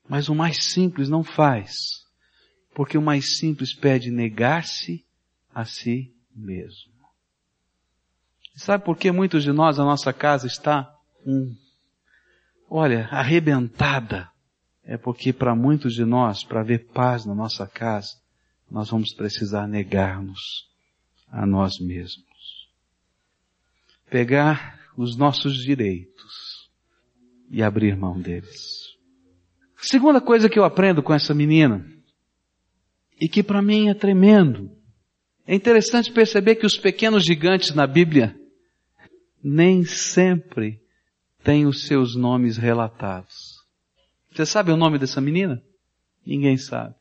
Mas 0.08 0.28
o 0.28 0.36
mais 0.36 0.66
simples 0.66 1.10
não 1.10 1.24
faz. 1.24 2.05
Porque 2.76 2.98
o 2.98 3.02
mais 3.02 3.38
simples 3.38 3.74
pede 3.74 4.12
negar-se 4.12 5.04
a 5.54 5.64
si 5.64 6.14
mesmo. 6.36 6.94
Sabe 8.54 8.84
por 8.84 8.98
que 8.98 9.10
muitos 9.14 9.44
de 9.44 9.54
nós, 9.54 9.80
a 9.80 9.86
nossa 9.86 10.12
casa 10.12 10.46
está, 10.46 10.94
um, 11.26 11.56
olha, 12.70 13.08
arrebentada? 13.08 14.30
É 14.84 14.98
porque 14.98 15.32
para 15.32 15.56
muitos 15.56 15.96
de 15.96 16.04
nós, 16.04 16.44
para 16.44 16.64
ver 16.64 16.88
paz 16.88 17.26
na 17.26 17.34
nossa 17.34 17.66
casa, 17.66 18.12
nós 18.70 18.90
vamos 18.90 19.14
precisar 19.14 19.68
negar-nos 19.68 20.70
a 21.30 21.46
nós 21.46 21.80
mesmos. 21.80 22.26
Pegar 24.10 24.80
os 24.98 25.16
nossos 25.16 25.64
direitos 25.64 26.70
e 27.50 27.64
abrir 27.64 27.96
mão 27.96 28.20
deles. 28.20 28.96
Segunda 29.78 30.20
coisa 30.20 30.50
que 30.50 30.60
eu 30.60 30.66
aprendo 30.66 31.02
com 31.02 31.14
essa 31.14 31.34
menina, 31.34 31.86
e 33.20 33.28
que 33.28 33.44
para 33.44 33.62
mim 33.62 33.90
é 33.90 33.94
tremendo, 33.94 34.72
é 35.48 35.56
interessante 35.56 36.12
perceber 36.12 36.56
que 36.56 36.66
os 36.66 36.78
pequenos 36.78 37.24
gigantes 37.24 37.74
na 37.74 37.86
Bíblia 37.86 38.36
nem 39.44 39.86
sempre 39.86 40.80
têm 41.44 41.68
os 41.68 41.86
seus 41.86 42.16
nomes 42.16 42.58
relatados. 42.58 43.56
Você 44.32 44.46
sabe 44.46 44.72
o 44.72 44.78
nome 44.78 44.98
dessa 44.98 45.22
menina? 45.22 45.62
Ninguém 46.26 46.58
sabe. 46.58 46.96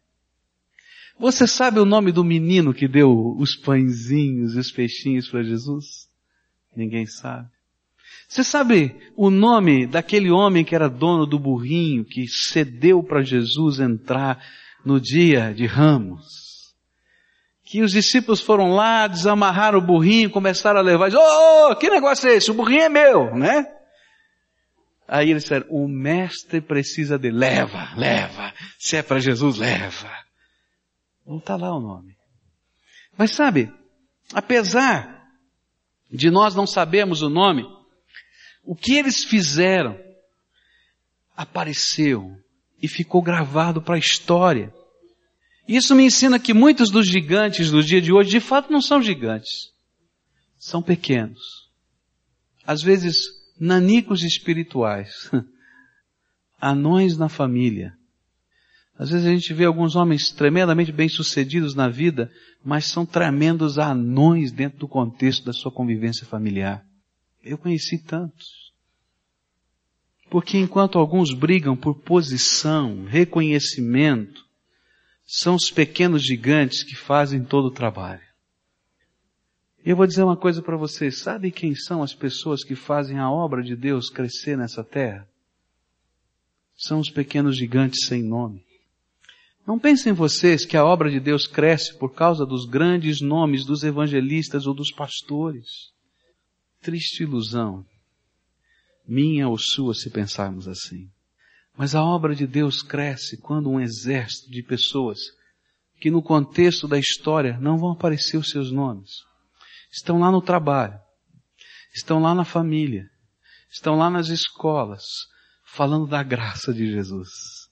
Você 1.19 1.47
sabe 1.47 1.81
o 1.81 1.85
nome 1.85 2.13
do 2.13 2.23
menino 2.23 2.75
que 2.75 2.87
deu 2.87 3.35
os 3.39 3.57
pãezinhos 3.57 4.55
e 4.55 4.59
os 4.59 4.71
peixinhos 4.71 5.29
para 5.29 5.43
Jesus? 5.43 6.09
Ninguém 6.77 7.07
sabe. 7.07 7.49
Você 8.29 8.43
sabe 8.45 8.95
o 9.17 9.31
nome 9.31 9.87
daquele 9.87 10.31
homem 10.31 10.65
que 10.65 10.75
era 10.75 10.89
dono 10.89 11.25
do 11.25 11.39
burrinho, 11.39 12.05
que 12.05 12.27
cedeu 12.27 13.03
para 13.03 13.23
Jesus 13.23 13.81
entrar 13.81 14.45
no 14.85 15.01
dia 15.01 15.53
de 15.55 15.67
ramos? 15.67 16.75
Que 17.65 17.83
os 17.83 17.93
discípulos 17.93 18.41
foram 18.41 18.73
lá, 18.75 19.07
desamarraram 19.07 19.79
o 19.79 19.83
burrinho, 19.83 20.31
começaram 20.31 20.81
a 20.81 20.83
levar, 20.83 21.11
e 21.11 21.17
oh, 21.17 21.71
oh, 21.71 21.77
que 21.77 21.89
negócio 21.89 22.29
é 22.29 22.35
esse? 22.35 22.51
O 22.51 22.55
burrinho 22.55 22.83
é 22.83 22.89
meu, 22.89 23.35
né? 23.35 23.67
Aí 25.07 25.31
eles 25.31 25.45
disseram, 25.45 25.67
o 25.69 25.87
mestre 25.87 26.61
precisa 26.61 27.19
de, 27.19 27.31
leva, 27.31 27.95
leva, 27.97 28.53
se 28.79 28.97
é 28.97 29.03
para 29.03 29.21
Jesus, 29.21 29.59
leva. 29.59 30.11
Não 31.27 31.39
está 31.39 31.57
lá 31.57 31.75
o 31.75 31.81
nome. 31.81 32.17
Mas 33.17 33.33
sabe, 33.33 33.73
apesar 34.33 35.29
de 36.11 36.31
nós 36.31 36.55
não 36.55 36.67
sabermos 36.67 37.23
o 37.23 37.29
nome, 37.29 37.65
o 38.63 38.75
que 38.75 38.95
eles 38.95 39.25
fizeram 39.25 39.99
apareceu 41.37 42.37
e 42.83 42.89
ficou 42.89 43.23
gravado 43.23 43.81
para 43.81 43.97
a 43.97 43.99
história. 43.99 44.73
Isso 45.67 45.95
me 45.95 46.05
ensina 46.05 46.39
que 46.39 46.53
muitos 46.53 46.91
dos 46.91 47.07
gigantes 47.07 47.71
do 47.71 47.83
dia 47.83 48.01
de 48.01 48.13
hoje, 48.13 48.31
de 48.31 48.41
fato, 48.41 48.71
não 48.71 48.83
são 48.83 49.01
gigantes. 49.01 49.73
São 50.59 50.83
pequenos. 50.83 51.71
Às 52.67 52.83
vezes, 52.83 53.17
nanicos 53.59 54.23
espirituais. 54.23 55.31
Anões 56.61 57.17
na 57.17 57.29
família. 57.29 57.95
Às 58.97 59.11
vezes 59.11 59.27
a 59.27 59.31
gente 59.31 59.53
vê 59.53 59.65
alguns 59.65 59.97
homens 59.97 60.31
tremendamente 60.31 60.93
bem-sucedidos 60.93 61.75
na 61.75 61.89
vida, 61.89 62.31
mas 62.65 62.87
são 62.87 63.05
tremendos 63.05 63.79
anões 63.79 64.53
dentro 64.53 64.79
do 64.79 64.89
contexto 64.89 65.45
da 65.45 65.53
sua 65.53 65.73
convivência 65.73 66.27
familiar. 66.27 66.85
Eu 67.43 67.59
conheci 67.59 67.99
tantos. 67.99 68.64
Porque 70.35 70.59
enquanto 70.59 70.99
alguns 70.99 71.33
brigam 71.33 71.77
por 71.77 71.95
posição, 71.95 73.05
reconhecimento, 73.05 74.45
são 75.25 75.55
os 75.55 75.71
pequenos 75.71 76.25
gigantes 76.25 76.83
que 76.83 76.97
fazem 76.97 77.45
todo 77.45 77.67
o 77.67 77.71
trabalho. 77.71 78.27
E 79.87 79.91
eu 79.91 79.97
vou 79.97 80.09
dizer 80.09 80.25
uma 80.25 80.37
coisa 80.37 80.61
para 80.61 80.77
vocês, 80.77 81.21
sabe 81.21 81.53
quem 81.53 81.77
são 81.77 82.03
as 82.03 82.13
pessoas 82.13 82.65
que 82.65 82.75
fazem 82.75 83.17
a 83.17 83.31
obra 83.31 83.63
de 83.63 83.77
Deus 83.77 84.11
crescer 84.11 84.59
nessa 84.59 84.83
terra? 84.83 85.25
São 86.77 86.99
os 86.99 87.11
pequenos 87.11 87.57
gigantes 87.57 88.05
sem 88.05 88.21
nome. 88.21 88.67
Não 89.65 89.79
pensem 89.79 90.13
vocês 90.13 90.65
que 90.65 90.77
a 90.77 90.85
obra 90.85 91.13
de 91.13 91.21
Deus 91.21 91.47
cresce 91.47 91.97
por 91.97 92.13
causa 92.13 92.45
dos 92.45 92.67
grandes 92.67 93.21
nomes 93.21 93.65
dos 93.65 93.85
evangelistas 93.85 94.67
ou 94.67 94.75
dos 94.75 94.91
pastores. 94.91 95.93
Triste 96.83 97.23
ilusão. 97.23 97.87
Minha 99.07 99.49
ou 99.49 99.59
sua 99.59 99.95
se 99.95 100.11
pensarmos 100.11 100.67
assim. 100.67 101.11
Mas 101.77 101.95
a 101.95 102.03
obra 102.03 102.35
de 102.35 102.47
Deus 102.47 102.83
cresce 102.83 103.37
quando 103.37 103.71
um 103.71 103.81
exército 103.81 104.51
de 104.51 104.63
pessoas 104.63 105.21
que 106.01 106.11
no 106.11 106.23
contexto 106.23 106.87
da 106.87 106.99
história 106.99 107.59
não 107.59 107.79
vão 107.79 107.93
aparecer 107.93 108.37
os 108.37 108.51
seus 108.51 108.71
nomes. 108.71 109.11
Estão 109.91 110.19
lá 110.19 110.31
no 110.31 110.41
trabalho. 110.41 110.99
Estão 111.95 112.21
lá 112.21 112.35
na 112.35 112.45
família. 112.45 113.09
Estão 113.71 113.97
lá 113.97 114.09
nas 114.09 114.29
escolas. 114.29 115.05
Falando 115.65 116.07
da 116.07 116.23
graça 116.23 116.73
de 116.73 116.91
Jesus 116.91 117.65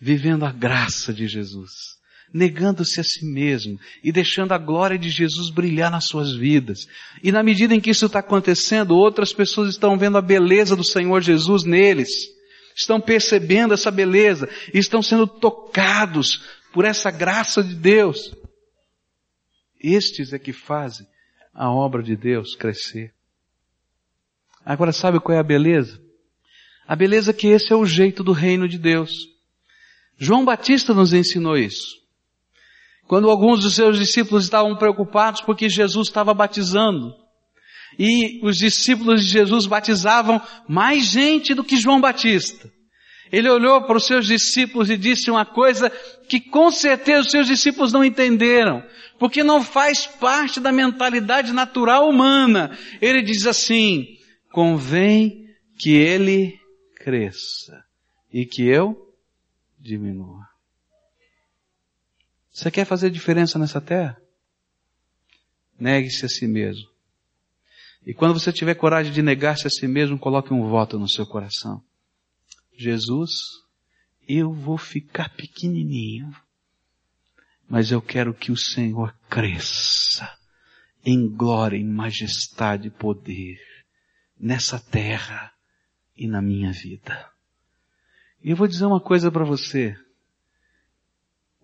vivendo 0.00 0.44
a 0.44 0.52
graça 0.52 1.12
de 1.12 1.26
Jesus, 1.26 1.97
negando-se 2.32 3.00
a 3.00 3.04
si 3.04 3.24
mesmo 3.24 3.78
e 4.02 4.12
deixando 4.12 4.52
a 4.52 4.58
glória 4.58 4.98
de 4.98 5.08
Jesus 5.08 5.50
brilhar 5.50 5.90
nas 5.90 6.04
suas 6.04 6.34
vidas. 6.34 6.86
E 7.22 7.32
na 7.32 7.42
medida 7.42 7.74
em 7.74 7.80
que 7.80 7.90
isso 7.90 8.06
está 8.06 8.18
acontecendo, 8.18 8.96
outras 8.96 9.32
pessoas 9.32 9.70
estão 9.70 9.96
vendo 9.98 10.18
a 10.18 10.22
beleza 10.22 10.76
do 10.76 10.84
Senhor 10.84 11.20
Jesus 11.22 11.64
neles, 11.64 12.28
estão 12.76 13.00
percebendo 13.00 13.74
essa 13.74 13.90
beleza 13.90 14.48
e 14.72 14.78
estão 14.78 15.02
sendo 15.02 15.26
tocados 15.26 16.42
por 16.72 16.84
essa 16.84 17.10
graça 17.10 17.62
de 17.62 17.74
Deus. 17.74 18.34
Estes 19.80 20.32
é 20.32 20.38
que 20.38 20.52
fazem 20.52 21.06
a 21.54 21.70
obra 21.70 22.02
de 22.02 22.16
Deus 22.16 22.54
crescer. 22.54 23.12
Agora 24.64 24.92
sabe 24.92 25.18
qual 25.18 25.36
é 25.36 25.40
a 25.40 25.44
beleza? 25.44 26.00
A 26.86 26.94
beleza 26.94 27.30
é 27.30 27.34
que 27.34 27.48
esse 27.48 27.72
é 27.72 27.76
o 27.76 27.86
jeito 27.86 28.22
do 28.22 28.32
reino 28.32 28.68
de 28.68 28.78
Deus. 28.78 29.28
João 30.16 30.44
Batista 30.44 30.92
nos 30.92 31.12
ensinou 31.12 31.56
isso. 31.56 31.98
Quando 33.08 33.30
alguns 33.30 33.62
dos 33.62 33.74
seus 33.74 33.98
discípulos 33.98 34.44
estavam 34.44 34.76
preocupados 34.76 35.40
porque 35.40 35.68
Jesus 35.68 36.08
estava 36.08 36.34
batizando. 36.34 37.14
E 37.98 38.38
os 38.44 38.58
discípulos 38.58 39.24
de 39.24 39.32
Jesus 39.32 39.66
batizavam 39.66 40.40
mais 40.68 41.06
gente 41.06 41.54
do 41.54 41.64
que 41.64 41.78
João 41.78 42.00
Batista. 42.00 42.70
Ele 43.32 43.48
olhou 43.48 43.82
para 43.82 43.96
os 43.96 44.06
seus 44.06 44.26
discípulos 44.26 44.90
e 44.90 44.96
disse 44.96 45.30
uma 45.30 45.46
coisa 45.46 45.90
que 46.28 46.38
com 46.38 46.70
certeza 46.70 47.22
os 47.22 47.30
seus 47.30 47.46
discípulos 47.46 47.92
não 47.92 48.04
entenderam, 48.04 48.82
porque 49.18 49.42
não 49.42 49.62
faz 49.62 50.06
parte 50.06 50.60
da 50.60 50.70
mentalidade 50.70 51.52
natural 51.52 52.08
humana. 52.08 52.76
Ele 53.00 53.22
diz 53.22 53.46
assim: 53.46 54.06
convém 54.52 55.46
que 55.78 55.92
ele 55.92 56.58
cresça 56.96 57.84
e 58.32 58.44
que 58.44 58.62
eu 58.62 58.96
diminua. 59.78 60.47
Você 62.58 62.72
quer 62.72 62.84
fazer 62.84 63.08
diferença 63.08 63.56
nessa 63.56 63.80
terra? 63.80 64.20
Negue-se 65.78 66.26
a 66.26 66.28
si 66.28 66.44
mesmo. 66.48 66.88
E 68.04 68.12
quando 68.12 68.34
você 68.34 68.52
tiver 68.52 68.74
coragem 68.74 69.12
de 69.12 69.22
negar-se 69.22 69.68
a 69.68 69.70
si 69.70 69.86
mesmo, 69.86 70.18
coloque 70.18 70.52
um 70.52 70.68
voto 70.68 70.98
no 70.98 71.08
seu 71.08 71.24
coração. 71.24 71.80
Jesus, 72.76 73.30
eu 74.28 74.52
vou 74.52 74.76
ficar 74.76 75.28
pequenininho, 75.36 76.34
mas 77.68 77.92
eu 77.92 78.02
quero 78.02 78.34
que 78.34 78.50
o 78.50 78.56
Senhor 78.56 79.14
cresça 79.30 80.28
em 81.04 81.28
glória, 81.28 81.76
em 81.76 81.86
majestade 81.86 82.88
e 82.88 82.90
poder 82.90 83.60
nessa 84.36 84.80
terra 84.80 85.52
e 86.16 86.26
na 86.26 86.42
minha 86.42 86.72
vida. 86.72 87.30
E 88.42 88.50
eu 88.50 88.56
vou 88.56 88.66
dizer 88.66 88.86
uma 88.86 89.00
coisa 89.00 89.30
para 89.30 89.44
você. 89.44 89.96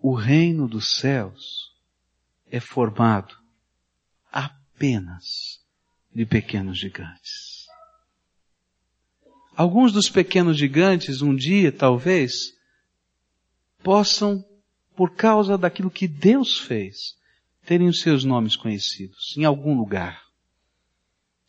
O 0.07 0.13
reino 0.13 0.67
dos 0.67 0.99
céus 0.99 1.73
é 2.51 2.59
formado 2.59 3.35
apenas 4.31 5.59
de 6.13 6.27
pequenos 6.27 6.77
gigantes. 6.77 7.65
Alguns 9.55 9.91
dos 9.91 10.07
pequenos 10.07 10.59
gigantes, 10.59 11.23
um 11.23 11.35
dia, 11.35 11.71
talvez, 11.71 12.55
possam, 13.81 14.45
por 14.95 15.15
causa 15.15 15.57
daquilo 15.57 15.89
que 15.89 16.07
Deus 16.07 16.59
fez, 16.59 17.17
terem 17.65 17.87
os 17.87 18.01
seus 18.01 18.23
nomes 18.23 18.55
conhecidos 18.55 19.35
em 19.35 19.43
algum 19.43 19.75
lugar. 19.75 20.23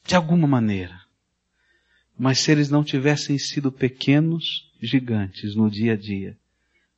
De 0.02 0.16
alguma 0.16 0.48
maneira. 0.48 0.98
Mas 2.18 2.38
se 2.38 2.52
eles 2.52 2.70
não 2.70 2.82
tivessem 2.82 3.36
sido 3.36 3.70
pequenos 3.70 4.72
gigantes 4.80 5.54
no 5.54 5.70
dia 5.70 5.92
a 5.92 5.96
dia, 5.96 6.38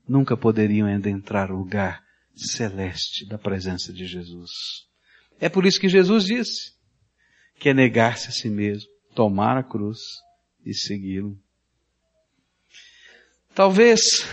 nunca 0.09 0.37
poderiam 0.37 0.89
adentrar 0.89 1.53
o 1.53 1.59
lugar 1.59 2.03
celeste 2.35 3.27
da 3.27 3.37
presença 3.37 3.93
de 3.93 4.07
Jesus. 4.07 4.51
É 5.41 5.49
por 5.49 5.67
isso 5.67 5.81
que 5.81 5.89
Jesus 5.89 6.25
disse 6.25 6.73
que 7.59 7.69
é 7.69 7.75
negar-se 7.75 8.29
a 8.29 8.31
si 8.31 8.49
mesmo, 8.49 8.89
tomar 9.15 9.57
a 9.57 9.63
cruz 9.63 9.99
e 10.65 10.73
segui-lo. 10.73 11.37
Talvez 13.55 14.29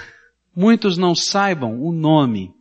muitos 0.56 0.98
não 0.98 1.16
saibam 1.16 1.82
o 1.82 1.92
nome, 1.92 2.54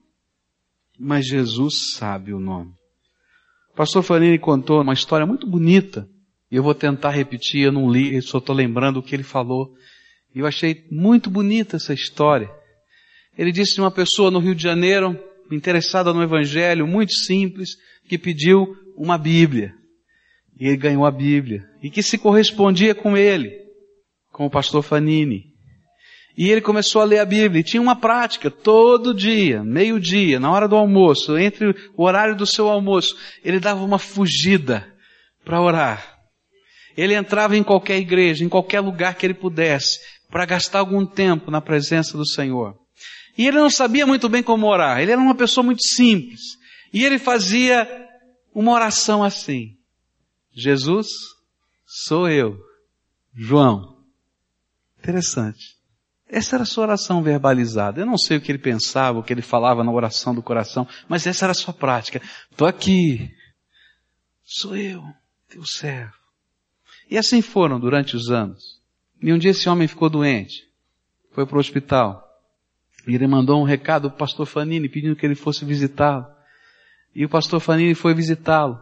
mas 0.98 1.27
Jesus 1.27 1.92
sabe 1.94 2.33
o 2.33 2.40
nome. 2.40 2.72
O 3.72 3.77
pastor 3.77 4.03
Fanini 4.03 4.38
contou 4.38 4.81
uma 4.81 4.94
história 4.94 5.27
muito 5.27 5.46
bonita, 5.46 6.09
e 6.50 6.57
eu 6.57 6.62
vou 6.62 6.74
tentar 6.74 7.11
repetir, 7.11 7.62
eu 7.62 7.72
não 7.72 7.90
li, 7.90 8.14
eu 8.14 8.22
só 8.22 8.38
estou 8.38 8.55
lembrando 8.55 8.98
o 8.98 9.03
que 9.03 9.14
ele 9.14 9.24
falou. 9.24 9.74
Eu 10.35 10.46
achei 10.46 10.87
muito 10.90 11.29
bonita 11.29 11.77
essa 11.77 11.92
história. 11.92 12.50
Ele 13.37 13.53
disse 13.53 13.75
de 13.75 13.81
uma 13.81 13.90
pessoa 13.90 14.31
no 14.31 14.38
Rio 14.38 14.55
de 14.55 14.62
Janeiro, 14.62 15.18
interessada 15.51 16.12
no 16.12 16.23
Evangelho, 16.23 16.87
muito 16.87 17.12
simples, 17.12 17.77
que 18.09 18.18
pediu 18.18 18.77
uma 18.97 19.18
Bíblia. 19.18 19.75
E 20.59 20.68
ele 20.68 20.77
ganhou 20.77 21.05
a 21.05 21.11
Bíblia. 21.11 21.64
E 21.83 21.90
que 21.90 22.03
se 22.03 22.16
correspondia 22.16 22.94
com 22.94 23.16
ele, 23.16 23.53
com 24.33 24.47
o 24.47 24.51
pastor 24.51 24.83
Fanini. 24.83 25.53
E 26.37 26.51
ele 26.51 26.61
começou 26.61 27.03
a 27.03 27.05
ler 27.05 27.18
a 27.18 27.25
Bíblia. 27.25 27.61
E 27.61 27.64
tinha 27.64 27.83
uma 27.83 27.97
prática 27.97 28.51
todo 28.51 29.14
dia, 29.14 29.62
meio-dia, 29.62 30.38
na 30.38 30.51
hora 30.51 30.68
do 30.68 30.77
almoço, 30.77 31.37
entre 31.37 31.75
o 31.97 32.05
horário 32.05 32.37
do 32.37 32.47
seu 32.47 32.68
almoço, 32.68 33.16
ele 33.44 33.61
dava 33.61 33.85
uma 33.85 33.99
fugida 33.99 34.87
para 35.44 35.61
orar. 35.61 36.18
Ele 36.97 37.14
entrava 37.14 37.57
em 37.57 37.62
qualquer 37.62 37.99
igreja, 37.99 38.44
em 38.44 38.49
qualquer 38.49 38.81
lugar 38.81 39.16
que 39.16 39.27
ele 39.27 39.35
pudesse, 39.35 39.99
para 40.31 40.47
gastar 40.47 40.79
algum 40.79 41.05
tempo 41.05 41.51
na 41.51 41.61
presença 41.61 42.16
do 42.16 42.27
Senhor. 42.27 42.84
E 43.37 43.47
ele 43.47 43.59
não 43.59 43.70
sabia 43.70 44.07
muito 44.07 44.29
bem 44.29 44.42
como 44.42 44.66
orar. 44.66 45.01
Ele 45.01 45.12
era 45.12 45.20
uma 45.20 45.35
pessoa 45.35 45.64
muito 45.64 45.83
simples. 45.87 46.40
E 46.92 47.05
ele 47.05 47.18
fazia 47.18 47.88
uma 48.55 48.73
oração 48.73 49.25
assim. 49.25 49.77
Jesus, 50.53 51.09
sou 51.85 52.29
eu, 52.29 52.57
João. 53.35 53.97
Interessante. 54.99 55.75
Essa 56.29 56.57
era 56.57 56.62
a 56.62 56.66
sua 56.66 56.85
oração 56.85 57.23
verbalizada. 57.23 58.01
Eu 58.01 58.07
não 58.07 58.16
sei 58.16 58.38
o 58.38 58.40
que 58.40 58.51
ele 58.51 58.59
pensava, 58.59 59.18
o 59.18 59.23
que 59.23 59.33
ele 59.33 59.42
falava 59.42 59.85
na 59.85 59.92
oração 59.92 60.35
do 60.35 60.42
coração, 60.42 60.87
mas 61.09 61.27
essa 61.27 61.44
era 61.44 61.53
a 61.53 61.55
sua 61.55 61.75
prática. 61.75 62.23
Estou 62.51 62.66
aqui. 62.66 63.31
Sou 64.44 64.77
eu, 64.77 65.03
teu 65.49 65.64
servo. 65.66 66.14
E 67.11 67.18
assim 67.18 67.42
foram 67.42 67.79
durante 67.79 68.16
os 68.16 68.31
anos. 68.31 68.81
E 69.20 69.33
um 69.33 69.38
dia 69.38 69.51
esse 69.51 69.68
homem 69.68 69.88
ficou 69.88 70.09
doente. 70.09 70.68
Foi 71.33 71.47
para 71.47 71.57
o 71.57 71.61
hospital. 71.61 72.23
E 73.07 73.14
ele 73.14 73.27
mandou 73.27 73.61
um 73.61 73.64
recado 73.64 74.09
para 74.09 74.17
o 74.17 74.19
pastor 74.19 74.47
Fanini 74.47 74.88
pedindo 74.88 75.17
que 75.17 75.27
ele 75.27 75.35
fosse 75.35 75.64
visitá-lo. 75.64 76.27
E 77.14 77.25
o 77.25 77.29
pastor 77.29 77.61
Fanini 77.61 77.95
foi 77.95 78.14
visitá-lo. 78.14 78.79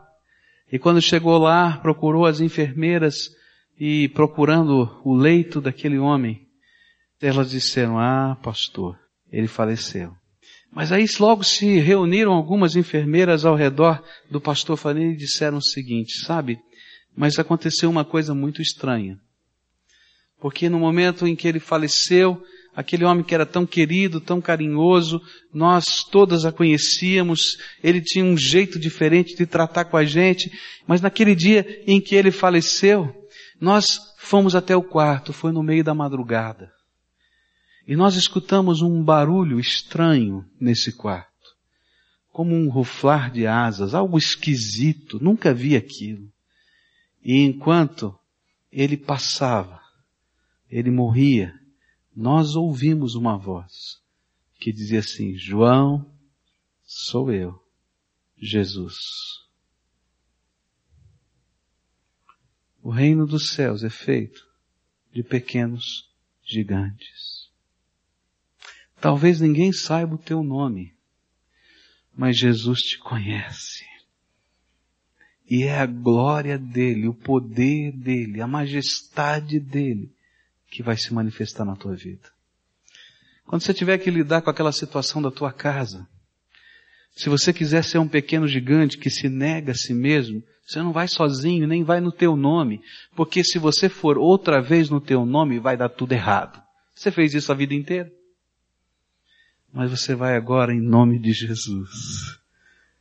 E 0.71 0.79
quando 0.79 1.03
chegou 1.03 1.39
lá, 1.39 1.77
procurou 1.79 2.25
as 2.25 2.41
enfermeiras 2.41 3.31
e 3.79 4.09
procurando 4.09 5.01
o 5.05 5.15
leito 5.15 5.61
daquele 5.61 5.99
homem, 5.99 6.47
elas 7.21 7.51
disseram, 7.51 7.99
ah, 7.99 8.37
pastor, 8.43 8.99
ele 9.31 9.47
faleceu. 9.47 10.15
Mas 10.71 10.91
aí 10.91 11.05
logo 11.21 11.45
se 11.45 11.79
reuniram 11.79 12.33
algumas 12.33 12.77
enfermeiras 12.77 13.45
ao 13.45 13.55
redor 13.55 14.03
do 14.31 14.41
pastor 14.41 14.77
Fanini 14.77 15.13
e 15.13 15.17
disseram 15.17 15.59
o 15.59 15.63
seguinte, 15.63 16.25
sabe, 16.25 16.59
mas 17.15 17.39
aconteceu 17.39 17.91
uma 17.91 18.05
coisa 18.05 18.35
muito 18.35 18.63
estranha. 18.63 19.19
Porque 20.41 20.69
no 20.69 20.79
momento 20.81 21.27
em 21.27 21.37
que 21.37 21.47
ele 21.47 21.61
faleceu, 21.61 22.43
aquele 22.75 23.05
homem 23.05 23.23
que 23.23 23.35
era 23.35 23.45
tão 23.45 23.67
querido, 23.67 24.21
tão 24.21 24.41
carinhoso, 24.41 25.21
nós 25.53 26.05
todas 26.05 26.45
a 26.45 26.53
conhecíamos, 26.53 27.59
ele 27.83 28.01
tinha 28.01 28.25
um 28.25 28.37
jeito 28.37 28.79
diferente 28.79 29.37
de 29.37 29.47
tratar 29.47 29.85
com 29.85 29.97
a 29.97 30.05
gente, 30.05 30.51
mas 30.87 31.01
naquele 31.01 31.35
dia 31.35 31.83
em 31.87 32.01
que 32.01 32.15
ele 32.15 32.31
faleceu, 32.31 33.15
nós 33.61 33.99
fomos 34.19 34.55
até 34.55 34.75
o 34.75 34.83
quarto, 34.83 35.33
foi 35.33 35.53
no 35.53 35.63
meio 35.63 35.85
da 35.85 35.95
madrugada. 35.95 36.73
E 37.87 37.95
nós 37.97 38.17
escutamos 38.17 38.81
um 38.81 39.03
barulho 39.03 39.59
estranho 39.59 40.45
nesse 40.61 40.93
quarto. 40.93 41.31
Como 42.33 42.55
um 42.55 42.71
ruflar 42.71 43.31
de 43.31 43.47
asas, 43.47 43.95
algo 43.95 44.17
esquisito, 44.17 45.23
nunca 45.23 45.53
vi 45.53 45.77
aquilo. 45.77 46.33
E 47.23 47.43
enquanto 47.43 48.19
ele 48.71 48.97
passava, 48.97 49.81
ele 50.71 50.91
morria, 50.91 51.53
nós 52.14 52.55
ouvimos 52.55 53.14
uma 53.14 53.37
voz 53.37 54.01
que 54.61 54.72
dizia 54.72 55.01
assim, 55.01 55.35
João, 55.35 56.09
sou 56.83 57.33
eu, 57.33 57.61
Jesus. 58.37 58.96
O 62.83 62.90
reino 62.90 63.27
dos 63.27 63.51
céus 63.51 63.83
é 63.83 63.90
feito 63.90 64.46
de 65.12 65.22
pequenos 65.22 66.09
gigantes. 66.44 67.51
Talvez 69.01 69.40
ninguém 69.40 69.72
saiba 69.72 70.14
o 70.14 70.18
teu 70.18 70.42
nome, 70.42 70.94
mas 72.14 72.37
Jesus 72.37 72.81
te 72.81 72.98
conhece. 72.98 73.85
E 75.48 75.64
é 75.64 75.79
a 75.79 75.87
glória 75.87 76.59
dele, 76.59 77.09
o 77.09 77.14
poder 77.14 77.92
dele, 77.92 78.40
a 78.40 78.46
majestade 78.46 79.59
dele 79.59 80.14
que 80.73 80.83
vai 80.83 80.97
se 80.97 81.13
manifestar 81.13 81.67
na 81.67 81.77
tua 81.77 81.95
vida. 81.95 82.33
Quando 83.45 83.62
você 83.62 83.75
tiver 83.75 83.99
que 83.99 84.11
lidar 84.11 84.41
com 84.41 84.49
aquela 84.49 84.73
situação 84.73 85.20
da 85.20 85.31
tua 85.31 85.53
casa, 85.53 86.09
se 87.14 87.29
você 87.29 87.53
quiser 87.53 87.85
ser 87.85 87.99
um 87.99 88.09
pequeno 88.09 88.49
gigante 88.49 88.97
que 88.97 89.11
se 89.11 89.29
nega 89.29 89.73
a 89.73 89.75
si 89.75 89.93
mesmo, 89.93 90.43
você 90.66 90.79
não 90.79 90.91
vai 90.91 91.07
sozinho, 91.07 91.68
nem 91.68 91.85
vai 91.85 92.01
no 92.01 92.11
teu 92.11 92.35
nome, 92.35 92.81
porque 93.14 93.45
se 93.45 93.59
você 93.59 93.87
for 93.87 94.16
outra 94.16 94.62
vez 94.62 94.89
no 94.89 94.99
teu 94.99 95.27
nome, 95.27 95.61
vai 95.61 95.77
dar 95.77 95.91
tudo 95.91 96.12
errado. 96.12 96.62
Você 96.95 97.11
fez 97.11 97.35
isso 97.35 97.53
a 97.53 97.55
vida 97.55 97.75
inteira. 97.75 98.11
Mas 99.70 99.91
você 99.91 100.14
vai 100.14 100.37
agora 100.37 100.73
em 100.73 100.81
nome 100.81 101.18
de 101.18 101.35
Jesus. 101.35 102.41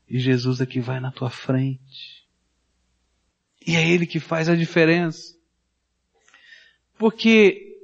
E 0.10 0.20
Jesus 0.20 0.60
é 0.60 0.66
que 0.66 0.82
vai 0.82 1.00
na 1.00 1.12
tua 1.12 1.30
frente. 1.30 2.28
E 3.66 3.78
é 3.78 3.90
Ele 3.90 4.06
que 4.06 4.20
faz 4.20 4.50
a 4.50 4.56
diferença. 4.56 5.41
Porque 7.02 7.80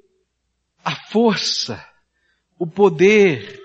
a 0.86 0.96
força, 1.10 1.84
o 2.60 2.68
poder, 2.68 3.60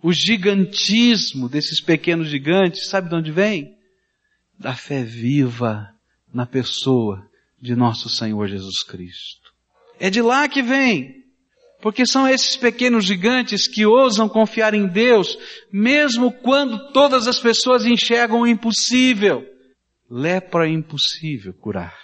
o 0.00 0.12
gigantismo 0.12 1.48
desses 1.48 1.80
pequenos 1.80 2.28
gigantes, 2.28 2.86
sabe 2.86 3.08
de 3.08 3.16
onde 3.16 3.32
vem? 3.32 3.76
Da 4.56 4.72
fé 4.72 5.02
viva 5.02 5.92
na 6.32 6.46
pessoa 6.46 7.28
de 7.60 7.74
nosso 7.74 8.08
Senhor 8.08 8.46
Jesus 8.46 8.84
Cristo. 8.84 9.52
É 9.98 10.08
de 10.10 10.22
lá 10.22 10.48
que 10.48 10.62
vem. 10.62 11.24
Porque 11.82 12.06
são 12.06 12.28
esses 12.28 12.56
pequenos 12.56 13.04
gigantes 13.04 13.66
que 13.66 13.84
ousam 13.84 14.28
confiar 14.28 14.74
em 14.74 14.86
Deus, 14.86 15.36
mesmo 15.72 16.30
quando 16.30 16.92
todas 16.92 17.26
as 17.26 17.40
pessoas 17.40 17.84
enxergam 17.84 18.42
o 18.42 18.46
impossível. 18.46 19.44
Lepra 20.08 20.68
é 20.68 20.70
impossível 20.70 21.52
curar. 21.52 21.98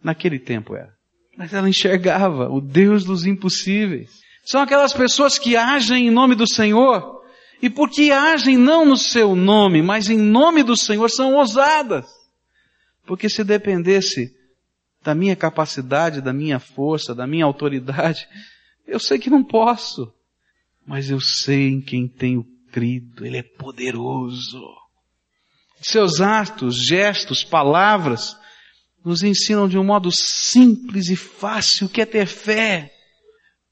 Naquele 0.00 0.38
tempo 0.38 0.76
era. 0.76 0.94
Mas 1.36 1.52
ela 1.52 1.68
enxergava 1.68 2.48
o 2.48 2.60
Deus 2.60 3.04
dos 3.04 3.26
impossíveis. 3.26 4.10
São 4.44 4.60
aquelas 4.60 4.92
pessoas 4.92 5.38
que 5.38 5.56
agem 5.56 6.08
em 6.08 6.10
nome 6.10 6.34
do 6.34 6.46
Senhor, 6.46 7.22
e 7.62 7.70
porque 7.70 8.10
agem 8.10 8.56
não 8.56 8.84
no 8.84 8.96
seu 8.96 9.34
nome, 9.34 9.82
mas 9.82 10.10
em 10.10 10.18
nome 10.18 10.62
do 10.62 10.76
Senhor, 10.76 11.08
são 11.08 11.34
ousadas. 11.34 12.06
Porque 13.06 13.28
se 13.28 13.42
dependesse 13.42 14.34
da 15.02 15.14
minha 15.14 15.36
capacidade, 15.36 16.20
da 16.20 16.32
minha 16.32 16.58
força, 16.58 17.14
da 17.14 17.26
minha 17.26 17.44
autoridade, 17.44 18.26
eu 18.86 18.98
sei 18.98 19.18
que 19.18 19.30
não 19.30 19.42
posso. 19.42 20.12
Mas 20.86 21.10
eu 21.10 21.20
sei 21.20 21.68
em 21.68 21.80
quem 21.80 22.06
tenho 22.06 22.44
crido, 22.70 23.24
Ele 23.24 23.38
é 23.38 23.42
poderoso. 23.42 24.62
Seus 25.80 26.20
atos, 26.20 26.76
gestos, 26.76 27.44
palavras, 27.44 28.36
nos 29.04 29.22
ensinam 29.22 29.68
de 29.68 29.78
um 29.78 29.84
modo 29.84 30.10
simples 30.10 31.10
e 31.10 31.16
fácil 31.16 31.88
que 31.88 32.00
é 32.00 32.06
ter 32.06 32.26
fé. 32.26 32.90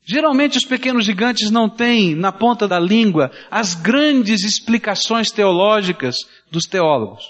Geralmente 0.05 0.59
os 0.59 0.65
pequenos 0.65 1.05
gigantes 1.05 1.51
não 1.51 1.69
têm 1.69 2.15
na 2.15 2.33
ponta 2.33 2.67
da 2.67 2.79
língua 2.79 3.31
as 3.51 3.75
grandes 3.75 4.45
explicações 4.45 5.31
teológicas 5.31 6.17
dos 6.51 6.67
teólogos. 6.67 7.25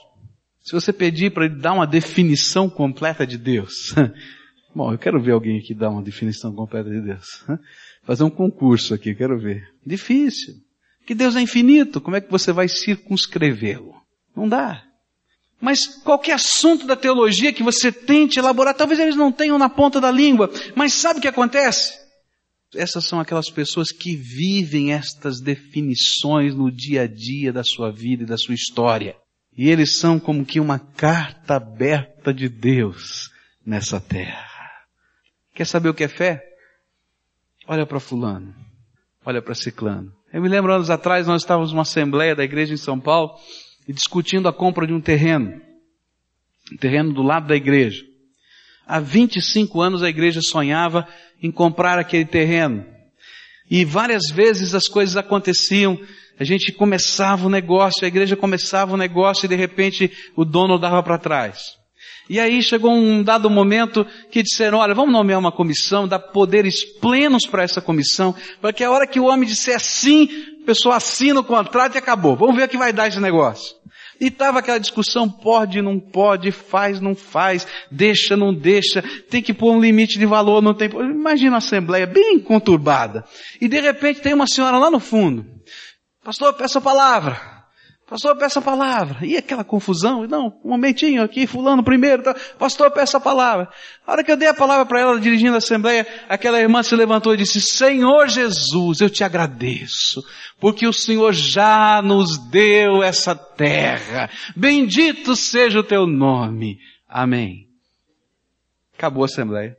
Se 0.63 0.73
você 0.73 0.93
pedir 0.93 1.33
para 1.33 1.47
ele 1.47 1.57
dar 1.57 1.75
uma 1.75 1.87
definição 1.87 2.71
completa 2.71 3.27
de 3.27 3.37
Deus, 3.37 3.95
bom, 4.75 4.93
eu 4.93 4.99
quero 4.99 5.21
ver 5.21 5.33
alguém 5.33 5.59
aqui 5.59 5.75
dar 5.75 5.91
uma 5.91 6.03
definição 6.03 6.53
completa 6.55 6.89
de 6.89 7.01
Deus. 7.01 7.45
Fazer 8.05 8.25
um 8.25 8.31
concurso 8.31 8.95
aqui, 8.95 9.15
quero 9.15 9.39
ver. 9.39 9.63
Difícil. 9.87 10.55
Que 11.07 11.15
Deus 11.15 11.37
é 11.37 11.41
infinito, 11.41 12.01
como 12.01 12.17
é 12.17 12.21
que 12.21 12.31
você 12.31 12.53
vai 12.53 12.69
circunscrevê-lo? 12.69 13.95
Não 14.35 14.49
dá. 14.49 14.83
Mas 15.63 15.87
qualquer 15.87 16.33
assunto 16.33 16.89
da 16.89 16.97
teologia 16.97 17.53
que 17.53 17.63
você 17.63 17.93
tente 17.93 18.37
elaborar, 18.37 18.75
talvez 18.75 18.99
eles 18.99 19.15
não 19.15 19.31
tenham 19.31 19.57
na 19.57 19.71
ponta 19.71 20.01
da 20.01 20.11
língua, 20.11 20.51
mas 20.75 20.93
sabe 20.93 21.21
o 21.21 21.23
que 21.23 21.29
acontece? 21.29 22.03
Essas 22.75 23.07
são 23.07 23.21
aquelas 23.21 23.49
pessoas 23.49 23.93
que 23.93 24.17
vivem 24.17 24.93
estas 24.93 25.41
definições 25.41 26.53
no 26.53 26.69
dia 26.69 27.03
a 27.03 27.07
dia 27.07 27.53
da 27.53 27.63
sua 27.63 27.93
vida 27.93 28.25
e 28.25 28.27
da 28.27 28.37
sua 28.37 28.57
história. 28.57 29.15
E 29.57 29.71
eles 29.71 29.99
são 29.99 30.19
como 30.19 30.45
que 30.45 30.59
uma 30.59 30.81
carta 30.81 31.55
aberta 31.55 32.35
de 32.35 32.49
Deus 32.49 33.31
nessa 33.65 34.01
terra. 34.01 34.51
Quer 35.55 35.67
saber 35.67 35.91
o 35.91 35.95
que 35.95 36.03
é 36.03 36.09
fé? 36.09 36.43
Olha 37.69 37.87
para 37.87 38.01
fulano. 38.01 38.53
Olha 39.25 39.41
para 39.41 39.55
ciclano. 39.55 40.13
Eu 40.33 40.43
me 40.43 40.49
lembro 40.49 40.75
anos 40.75 40.91
atrás 40.91 41.29
nós 41.29 41.43
estávamos 41.43 41.71
numa 41.71 41.83
assembleia 41.83 42.35
da 42.35 42.43
igreja 42.43 42.75
em 42.75 42.79
São 42.79 42.99
Paulo 42.99 43.39
e 43.87 43.93
discutindo 43.93 44.49
a 44.49 44.53
compra 44.53 44.87
de 44.87 44.93
um 44.93 45.01
terreno. 45.01 45.61
Um 46.73 46.77
terreno 46.77 47.13
do 47.13 47.23
lado 47.23 47.47
da 47.47 47.57
igreja. 47.57 48.05
Há 48.87 49.01
25 49.01 49.81
anos 49.81 50.03
a 50.03 50.09
igreja 50.09 50.41
sonhava 50.43 51.07
em 51.43 51.51
comprar 51.51 51.99
aquele 51.99 52.25
terreno. 52.25 52.85
E 53.71 53.85
várias 53.85 54.31
vezes 54.31 54.75
as 54.75 54.87
coisas 54.87 55.17
aconteciam, 55.17 55.99
a 56.39 56.45
gente 56.45 56.73
começava 56.73 57.47
o 57.47 57.51
negócio, 57.51 58.05
a 58.05 58.09
igreja 58.09 58.37
começava 58.37 58.95
o 58.95 58.97
negócio 58.97 59.47
e 59.47 59.49
de 59.49 59.57
repente 59.57 60.11
o 60.37 60.45
dono 60.45 60.79
dava 60.79 61.03
para 61.03 61.19
trás. 61.19 61.82
E 62.33 62.41
aí 62.41 62.63
chegou 62.63 62.91
um 62.91 63.23
dado 63.23 63.51
momento 63.51 64.07
que 64.31 64.43
disseram, 64.43 64.79
olha, 64.79 64.95
vamos 64.95 65.13
nomear 65.13 65.39
uma 65.39 65.53
comissão, 65.53 66.09
dar 66.09 66.19
poderes 66.19 66.83
plenos 66.83 67.45
para 67.45 67.63
essa 67.63 67.79
comissão, 67.79 68.35
para 68.59 68.73
que 68.73 68.83
a 68.83 68.91
hora 68.91 69.07
que 69.07 69.21
o 69.21 69.27
homem 69.27 69.47
disser 69.47 69.79
sim, 69.79 70.31
a 70.63 70.65
pessoa 70.65 70.97
assina 70.97 71.41
o 71.41 71.45
contrato 71.45 71.95
e 71.95 71.99
acabou. 71.99 72.35
Vamos 72.35 72.57
ver 72.57 72.65
o 72.65 72.69
que 72.71 72.79
vai 72.79 72.91
dar 72.91 73.07
esse 73.07 73.21
negócio. 73.21 73.77
E 74.19 74.29
estava 74.29 74.61
aquela 74.61 74.81
discussão, 74.81 75.29
pode, 75.29 75.83
não 75.83 76.01
pode, 76.01 76.51
faz, 76.53 77.03
não 77.03 77.15
faz, 77.15 77.67
deixa, 77.91 78.35
não 78.35 78.55
deixa, 78.55 79.03
tem 79.29 79.43
que 79.43 79.53
pôr 79.53 79.75
um 79.75 79.81
limite 79.83 80.19
de 80.19 80.25
valor, 80.25 80.63
não 80.63 80.73
tem. 80.73 80.89
Imagina 80.89 81.57
a 81.57 81.59
assembleia 81.59 82.07
bem 82.07 82.39
conturbada. 82.39 83.27
E 83.61 83.69
de 83.69 83.79
repente 83.79 84.23
tem 84.23 84.33
uma 84.33 84.47
senhora 84.47 84.79
lá 84.79 84.91
no 84.91 85.01
fundo. 85.01 85.45
Pastor, 86.25 86.55
peça 86.55 86.79
a 86.79 86.83
palavra. 86.83 87.52
Pastor, 88.13 88.37
peça 88.37 88.59
a 88.59 88.63
palavra. 88.63 89.27
E 89.27 89.39
aquela 89.39 89.65
confusão? 89.65 90.27
Não, 90.27 90.61
um 90.63 90.69
momentinho 90.69 91.23
aqui, 91.23 91.47
fulano 91.47 91.83
primeiro. 91.83 92.23
Tá. 92.23 92.35
Pastor, 92.59 92.91
peça 92.91 93.17
a 93.17 93.21
palavra. 93.21 93.71
A 94.07 94.13
hora 94.13 94.23
que 94.23 94.31
eu 94.31 94.37
dei 94.37 94.49
a 94.49 94.53
palavra 94.53 94.85
para 94.85 95.01
ela 95.01 95.19
dirigindo 95.19 95.55
a 95.55 95.57
assembleia, 95.57 96.07
aquela 96.29 96.61
irmã 96.61 96.83
se 96.83 96.95
levantou 96.95 97.33
e 97.33 97.39
disse, 97.39 97.59
Senhor 97.63 98.29
Jesus, 98.29 99.01
eu 99.01 99.09
te 99.09 99.25
agradeço, 99.25 100.23
porque 100.61 100.87
o 100.87 100.93
Senhor 100.93 101.33
já 101.33 102.03
nos 102.03 102.37
deu 102.51 103.03
essa 103.03 103.35
terra. 103.35 104.29
Bendito 104.55 105.35
seja 105.35 105.81
o 105.81 105.83
teu 105.83 106.07
nome. 106.07 106.79
Amém. 107.09 107.67
Acabou 108.95 109.23
a 109.23 109.25
assembleia. 109.25 109.75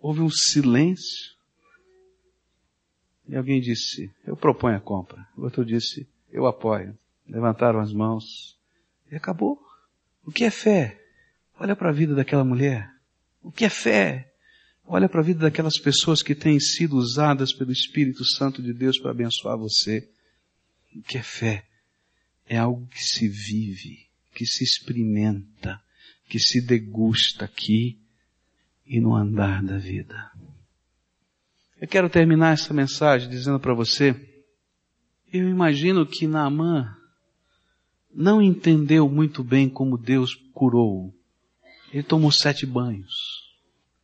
Houve 0.00 0.20
um 0.20 0.30
silêncio. 0.30 1.32
E 3.28 3.34
alguém 3.34 3.60
disse, 3.60 4.08
eu 4.24 4.36
proponho 4.36 4.76
a 4.76 4.80
compra. 4.80 5.26
O 5.36 5.42
outro 5.42 5.64
disse, 5.64 6.06
eu 6.32 6.46
apoio 6.46 6.96
levantaram 7.32 7.80
as 7.80 7.92
mãos 7.92 8.58
e 9.10 9.16
acabou. 9.16 9.58
O 10.22 10.30
que 10.30 10.44
é 10.44 10.50
fé? 10.50 11.00
Olha 11.58 11.74
para 11.74 11.88
a 11.88 11.92
vida 11.92 12.14
daquela 12.14 12.44
mulher. 12.44 12.90
O 13.42 13.50
que 13.50 13.64
é 13.64 13.70
fé? 13.70 14.30
Olha 14.84 15.08
para 15.08 15.20
a 15.20 15.24
vida 15.24 15.40
daquelas 15.40 15.78
pessoas 15.78 16.22
que 16.22 16.34
têm 16.34 16.60
sido 16.60 16.96
usadas 16.96 17.52
pelo 17.52 17.72
Espírito 17.72 18.24
Santo 18.24 18.62
de 18.62 18.74
Deus 18.74 18.98
para 18.98 19.12
abençoar 19.12 19.56
você. 19.56 20.08
O 20.94 21.02
que 21.02 21.16
é 21.16 21.22
fé? 21.22 21.64
É 22.46 22.58
algo 22.58 22.86
que 22.88 23.02
se 23.02 23.26
vive, 23.28 24.06
que 24.34 24.44
se 24.44 24.62
experimenta, 24.62 25.80
que 26.28 26.38
se 26.38 26.60
degusta 26.60 27.46
aqui 27.46 27.98
e 28.84 29.00
no 29.00 29.14
andar 29.14 29.62
da 29.62 29.78
vida. 29.78 30.30
Eu 31.80 31.88
quero 31.88 32.10
terminar 32.10 32.52
essa 32.52 32.74
mensagem 32.74 33.30
dizendo 33.30 33.58
para 33.58 33.72
você, 33.72 34.14
eu 35.32 35.48
imagino 35.48 36.06
que 36.06 36.26
Naamã 36.26 36.94
não 38.14 38.42
entendeu 38.42 39.08
muito 39.08 39.42
bem 39.42 39.68
como 39.68 39.96
Deus 39.96 40.34
curou. 40.52 41.14
Ele 41.92 42.02
tomou 42.02 42.30
sete 42.30 42.66
banhos. 42.66 43.12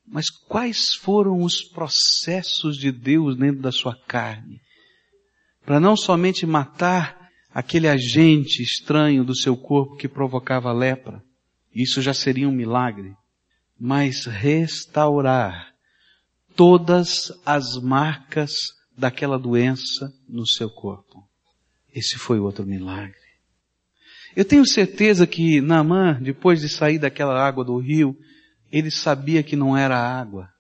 Mas 0.07 0.31
quais 0.31 0.95
foram 0.95 1.43
os 1.43 1.63
processos 1.63 2.77
de 2.77 2.91
Deus 2.91 3.37
dentro 3.37 3.61
da 3.61 3.71
sua 3.71 3.95
carne? 3.95 4.61
Para 5.65 5.79
não 5.79 5.97
somente 5.97 6.47
matar 6.47 7.31
aquele 7.53 7.89
agente 7.89 8.63
estranho 8.63 9.23
do 9.25 9.37
seu 9.37 9.57
corpo 9.57 9.97
que 9.97 10.09
provocava 10.09 10.73
lepra, 10.73 11.23
isso 11.75 12.01
já 12.01 12.15
seria 12.15 12.49
um 12.49 12.53
milagre, 12.53 13.15
mas 13.79 14.25
restaurar 14.25 15.75
todas 16.57 17.31
as 17.45 17.77
marcas 17.77 18.53
daquela 18.97 19.39
doença 19.39 20.13
no 20.29 20.47
seu 20.47 20.71
corpo. 20.71 21.23
Esse 21.95 22.19
foi 22.19 22.39
outro 22.39 22.67
milagre. 22.67 23.28
Eu 24.37 24.45
tenho 24.45 24.67
certeza 24.67 25.27
que 25.27 25.61
Naamã, 25.61 26.21
depois 26.21 26.61
de 26.61 26.69
sair 26.69 26.99
daquela 26.99 27.41
água 27.41 27.65
do 27.65 27.79
rio, 27.79 28.17
ele 28.71 28.91
sabia 28.91 29.43
que 29.43 29.57
não 29.57 29.77
era 29.77 29.99
água. 29.99 30.53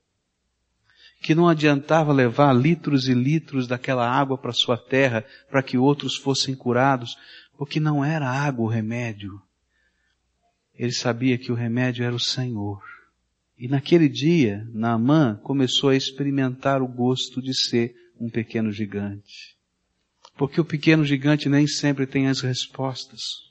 Que 1.20 1.34
não 1.34 1.48
adiantava 1.48 2.12
levar 2.12 2.52
litros 2.54 3.08
e 3.08 3.14
litros 3.14 3.66
daquela 3.66 4.08
água 4.08 4.38
para 4.38 4.52
sua 4.52 4.76
terra 4.76 5.24
para 5.50 5.62
que 5.62 5.76
outros 5.76 6.16
fossem 6.16 6.54
curados, 6.54 7.16
porque 7.56 7.80
não 7.80 8.04
era 8.04 8.28
água 8.28 8.64
o 8.64 8.68
remédio. 8.68 9.40
Ele 10.74 10.92
sabia 10.92 11.36
que 11.36 11.50
o 11.50 11.56
remédio 11.56 12.04
era 12.04 12.14
o 12.14 12.20
Senhor. 12.20 12.82
E 13.58 13.66
naquele 13.66 14.08
dia, 14.08 14.66
Naamã 14.72 15.34
começou 15.42 15.90
a 15.90 15.96
experimentar 15.96 16.80
o 16.80 16.86
gosto 16.86 17.42
de 17.42 17.52
ser 17.52 17.94
um 18.18 18.30
pequeno 18.30 18.70
gigante. 18.70 19.56
Porque 20.36 20.60
o 20.60 20.64
pequeno 20.64 21.04
gigante 21.04 21.48
nem 21.48 21.66
sempre 21.66 22.06
tem 22.06 22.28
as 22.28 22.40
respostas 22.40 23.47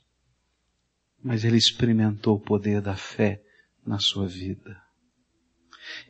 mas 1.22 1.44
ele 1.44 1.56
experimentou 1.56 2.36
o 2.36 2.40
poder 2.40 2.80
da 2.80 2.96
fé 2.96 3.42
na 3.84 3.98
sua 3.98 4.26
vida. 4.26 4.80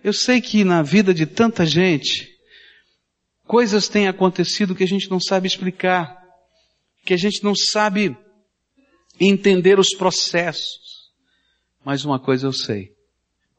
Eu 0.02 0.12
sei 0.12 0.40
que 0.40 0.64
na 0.64 0.82
vida 0.82 1.14
de 1.14 1.26
tanta 1.26 1.64
gente, 1.64 2.28
coisas 3.44 3.88
têm 3.88 4.08
acontecido 4.08 4.74
que 4.74 4.84
a 4.84 4.88
gente 4.88 5.10
não 5.10 5.20
sabe 5.20 5.46
explicar, 5.46 6.22
que 7.04 7.14
a 7.14 7.16
gente 7.16 7.42
não 7.42 7.54
sabe 7.54 8.16
entender 9.20 9.78
os 9.78 9.90
processos. 9.90 11.12
Mas 11.84 12.04
uma 12.04 12.18
coisa 12.18 12.46
eu 12.46 12.52
sei. 12.52 12.92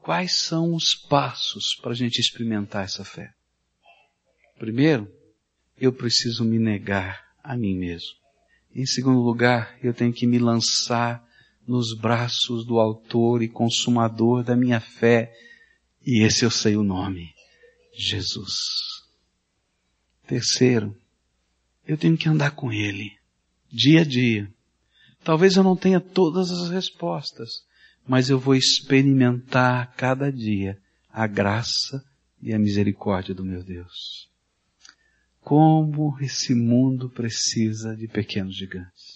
Quais 0.01 0.37
são 0.37 0.73
os 0.73 0.93
passos 0.93 1.75
para 1.81 1.91
a 1.91 1.95
gente 1.95 2.19
experimentar 2.19 2.85
essa 2.85 3.03
fé? 3.03 3.33
Primeiro, 4.57 5.11
eu 5.77 5.91
preciso 5.91 6.43
me 6.43 6.59
negar 6.59 7.25
a 7.43 7.55
mim 7.55 7.77
mesmo. 7.77 8.19
Em 8.73 8.85
segundo 8.85 9.19
lugar, 9.21 9.77
eu 9.81 9.93
tenho 9.93 10.13
que 10.13 10.27
me 10.27 10.37
lançar 10.37 11.25
nos 11.69 11.93
braços 11.93 12.65
do 12.65 12.79
Autor 12.79 13.43
e 13.43 13.47
Consumador 13.47 14.43
da 14.43 14.55
minha 14.55 14.79
fé, 14.79 15.31
e 16.03 16.23
esse 16.23 16.43
eu 16.43 16.49
sei 16.49 16.75
o 16.75 16.81
nome, 16.81 17.31
Jesus. 17.93 19.03
Terceiro, 20.25 20.97
eu 21.85 21.95
tenho 21.95 22.17
que 22.17 22.27
andar 22.27 22.55
com 22.55 22.73
Ele, 22.73 23.11
dia 23.71 24.01
a 24.01 24.03
dia. 24.03 24.51
Talvez 25.23 25.57
eu 25.57 25.63
não 25.63 25.75
tenha 25.75 25.99
todas 25.99 26.49
as 26.49 26.71
respostas, 26.71 27.63
mas 28.07 28.31
eu 28.31 28.39
vou 28.39 28.55
experimentar 28.55 29.93
cada 29.95 30.31
dia 30.31 30.75
a 31.11 31.27
graça 31.27 32.03
e 32.41 32.51
a 32.51 32.57
misericórdia 32.57 33.35
do 33.35 33.45
meu 33.45 33.63
Deus. 33.63 34.27
Como 35.39 36.17
esse 36.19 36.55
mundo 36.55 37.11
precisa 37.11 37.95
de 37.95 38.07
pequenos 38.07 38.55
gigantes. 38.55 39.08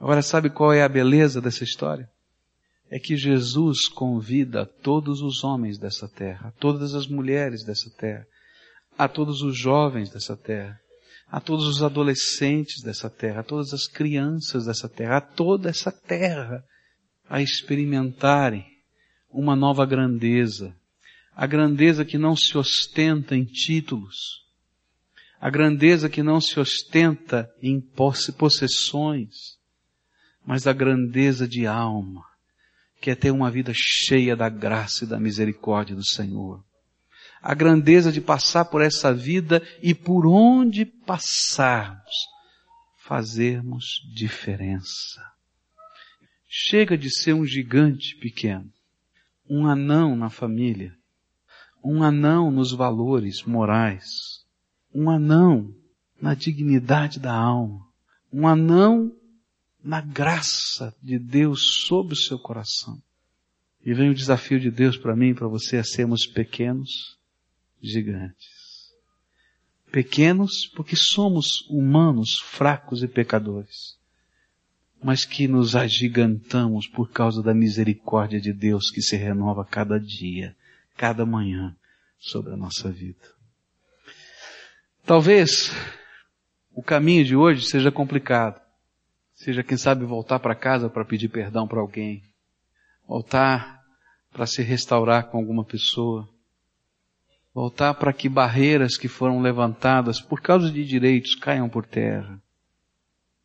Agora 0.00 0.22
sabe 0.22 0.48
qual 0.48 0.72
é 0.72 0.82
a 0.82 0.88
beleza 0.88 1.42
dessa 1.42 1.62
história? 1.62 2.10
É 2.90 2.98
que 2.98 3.18
Jesus 3.18 3.86
convida 3.86 4.64
todos 4.64 5.20
os 5.20 5.44
homens 5.44 5.78
dessa 5.78 6.08
terra, 6.08 6.54
todas 6.58 6.94
as 6.94 7.06
mulheres 7.06 7.62
dessa 7.62 7.90
terra, 7.90 8.26
a 8.96 9.06
todos 9.06 9.42
os 9.42 9.56
jovens 9.56 10.10
dessa 10.10 10.34
terra, 10.34 10.80
a 11.30 11.38
todos 11.38 11.66
os 11.66 11.82
adolescentes 11.82 12.82
dessa 12.82 13.10
terra, 13.10 13.40
a 13.40 13.44
todas 13.44 13.74
as 13.74 13.86
crianças 13.86 14.64
dessa 14.64 14.88
terra, 14.88 15.18
a 15.18 15.20
toda 15.20 15.68
essa 15.68 15.92
terra, 15.92 16.64
a 17.28 17.42
experimentarem 17.42 18.64
uma 19.30 19.54
nova 19.54 19.84
grandeza. 19.84 20.74
A 21.36 21.46
grandeza 21.46 22.06
que 22.06 22.16
não 22.16 22.34
se 22.34 22.56
ostenta 22.56 23.36
em 23.36 23.44
títulos, 23.44 24.44
a 25.38 25.48
grandeza 25.48 26.08
que 26.08 26.22
não 26.22 26.40
se 26.40 26.58
ostenta 26.58 27.50
em 27.62 27.80
possessões, 27.80 29.59
mas 30.50 30.66
a 30.66 30.72
grandeza 30.72 31.46
de 31.46 31.64
alma, 31.64 32.24
que 33.00 33.08
é 33.08 33.14
ter 33.14 33.30
uma 33.30 33.52
vida 33.52 33.70
cheia 33.72 34.34
da 34.34 34.48
graça 34.48 35.04
e 35.04 35.06
da 35.06 35.16
misericórdia 35.16 35.94
do 35.94 36.04
Senhor. 36.04 36.60
A 37.40 37.54
grandeza 37.54 38.10
de 38.10 38.20
passar 38.20 38.64
por 38.64 38.82
essa 38.82 39.14
vida 39.14 39.62
e 39.80 39.94
por 39.94 40.26
onde 40.26 40.84
passarmos, 40.84 42.26
fazermos 42.98 44.00
diferença. 44.12 45.24
Chega 46.48 46.98
de 46.98 47.16
ser 47.16 47.32
um 47.32 47.46
gigante 47.46 48.16
pequeno, 48.16 48.68
um 49.48 49.68
anão 49.68 50.16
na 50.16 50.30
família, 50.30 50.92
um 51.84 52.02
anão 52.02 52.50
nos 52.50 52.72
valores 52.72 53.44
morais, 53.44 54.44
um 54.92 55.08
anão 55.08 55.72
na 56.20 56.34
dignidade 56.34 57.20
da 57.20 57.32
alma, 57.32 57.86
um 58.32 58.48
anão 58.48 59.12
na 59.82 60.00
graça 60.00 60.94
de 61.02 61.18
Deus 61.18 61.82
sobre 61.86 62.14
o 62.14 62.16
seu 62.16 62.38
coração. 62.38 63.00
E 63.84 63.94
vem 63.94 64.10
o 64.10 64.14
desafio 64.14 64.60
de 64.60 64.70
Deus 64.70 64.96
para 64.96 65.16
mim 65.16 65.30
e 65.30 65.34
para 65.34 65.48
você 65.48 65.78
a 65.78 65.84
sermos 65.84 66.26
pequenos 66.26 67.18
gigantes. 67.82 68.92
Pequenos 69.90 70.66
porque 70.66 70.94
somos 70.94 71.66
humanos, 71.68 72.38
fracos 72.38 73.02
e 73.02 73.08
pecadores, 73.08 73.98
mas 75.02 75.24
que 75.24 75.48
nos 75.48 75.74
agigantamos 75.74 76.86
por 76.86 77.10
causa 77.10 77.42
da 77.42 77.54
misericórdia 77.54 78.40
de 78.40 78.52
Deus 78.52 78.90
que 78.90 79.00
se 79.00 79.16
renova 79.16 79.64
cada 79.64 79.98
dia, 79.98 80.54
cada 80.96 81.24
manhã 81.24 81.74
sobre 82.18 82.52
a 82.52 82.56
nossa 82.56 82.90
vida. 82.90 83.26
Talvez 85.04 85.72
o 86.72 86.82
caminho 86.82 87.24
de 87.24 87.34
hoje 87.34 87.66
seja 87.66 87.90
complicado. 87.90 88.60
Seja, 89.40 89.64
quem 89.64 89.78
sabe, 89.78 90.04
voltar 90.04 90.38
para 90.38 90.54
casa 90.54 90.90
para 90.90 91.02
pedir 91.02 91.30
perdão 91.30 91.66
para 91.66 91.80
alguém. 91.80 92.22
Voltar 93.08 93.82
para 94.30 94.44
se 94.44 94.60
restaurar 94.62 95.30
com 95.30 95.38
alguma 95.38 95.64
pessoa. 95.64 96.28
Voltar 97.54 97.94
para 97.94 98.12
que 98.12 98.28
barreiras 98.28 98.98
que 98.98 99.08
foram 99.08 99.40
levantadas 99.40 100.20
por 100.20 100.42
causa 100.42 100.70
de 100.70 100.84
direitos 100.84 101.34
caiam 101.34 101.70
por 101.70 101.86
terra. 101.86 102.38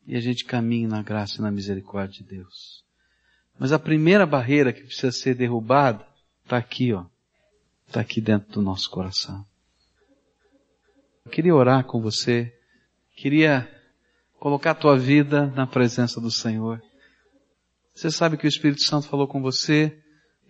E 0.06 0.14
a 0.14 0.20
gente 0.20 0.44
caminhe 0.44 0.86
na 0.86 1.02
graça 1.02 1.38
e 1.38 1.40
na 1.40 1.50
misericórdia 1.50 2.22
de 2.22 2.28
Deus. 2.28 2.84
Mas 3.58 3.72
a 3.72 3.78
primeira 3.78 4.26
barreira 4.26 4.74
que 4.74 4.82
precisa 4.82 5.10
ser 5.10 5.34
derrubada 5.34 6.06
está 6.44 6.58
aqui, 6.58 6.92
ó. 6.92 7.06
Está 7.86 8.02
aqui 8.02 8.20
dentro 8.20 8.52
do 8.52 8.60
nosso 8.60 8.90
coração. 8.90 9.46
Eu 11.24 11.30
queria 11.30 11.54
orar 11.54 11.84
com 11.84 12.02
você, 12.02 12.54
queria 13.16 13.75
colocar 14.38 14.72
a 14.72 14.74
tua 14.74 14.98
vida 14.98 15.46
na 15.54 15.66
presença 15.66 16.20
do 16.20 16.30
Senhor. 16.30 16.80
Você 17.94 18.10
sabe 18.10 18.36
que 18.36 18.46
o 18.46 18.48
Espírito 18.48 18.82
Santo 18.82 19.08
falou 19.08 19.26
com 19.26 19.40
você, 19.40 19.96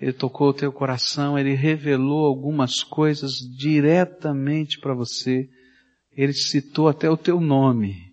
ele 0.00 0.12
tocou 0.12 0.48
o 0.48 0.54
teu 0.54 0.72
coração, 0.72 1.38
ele 1.38 1.54
revelou 1.54 2.26
algumas 2.26 2.82
coisas 2.82 3.32
diretamente 3.56 4.78
para 4.78 4.92
você. 4.92 5.48
Ele 6.12 6.32
citou 6.32 6.88
até 6.88 7.08
o 7.08 7.16
teu 7.16 7.40
nome. 7.40 8.12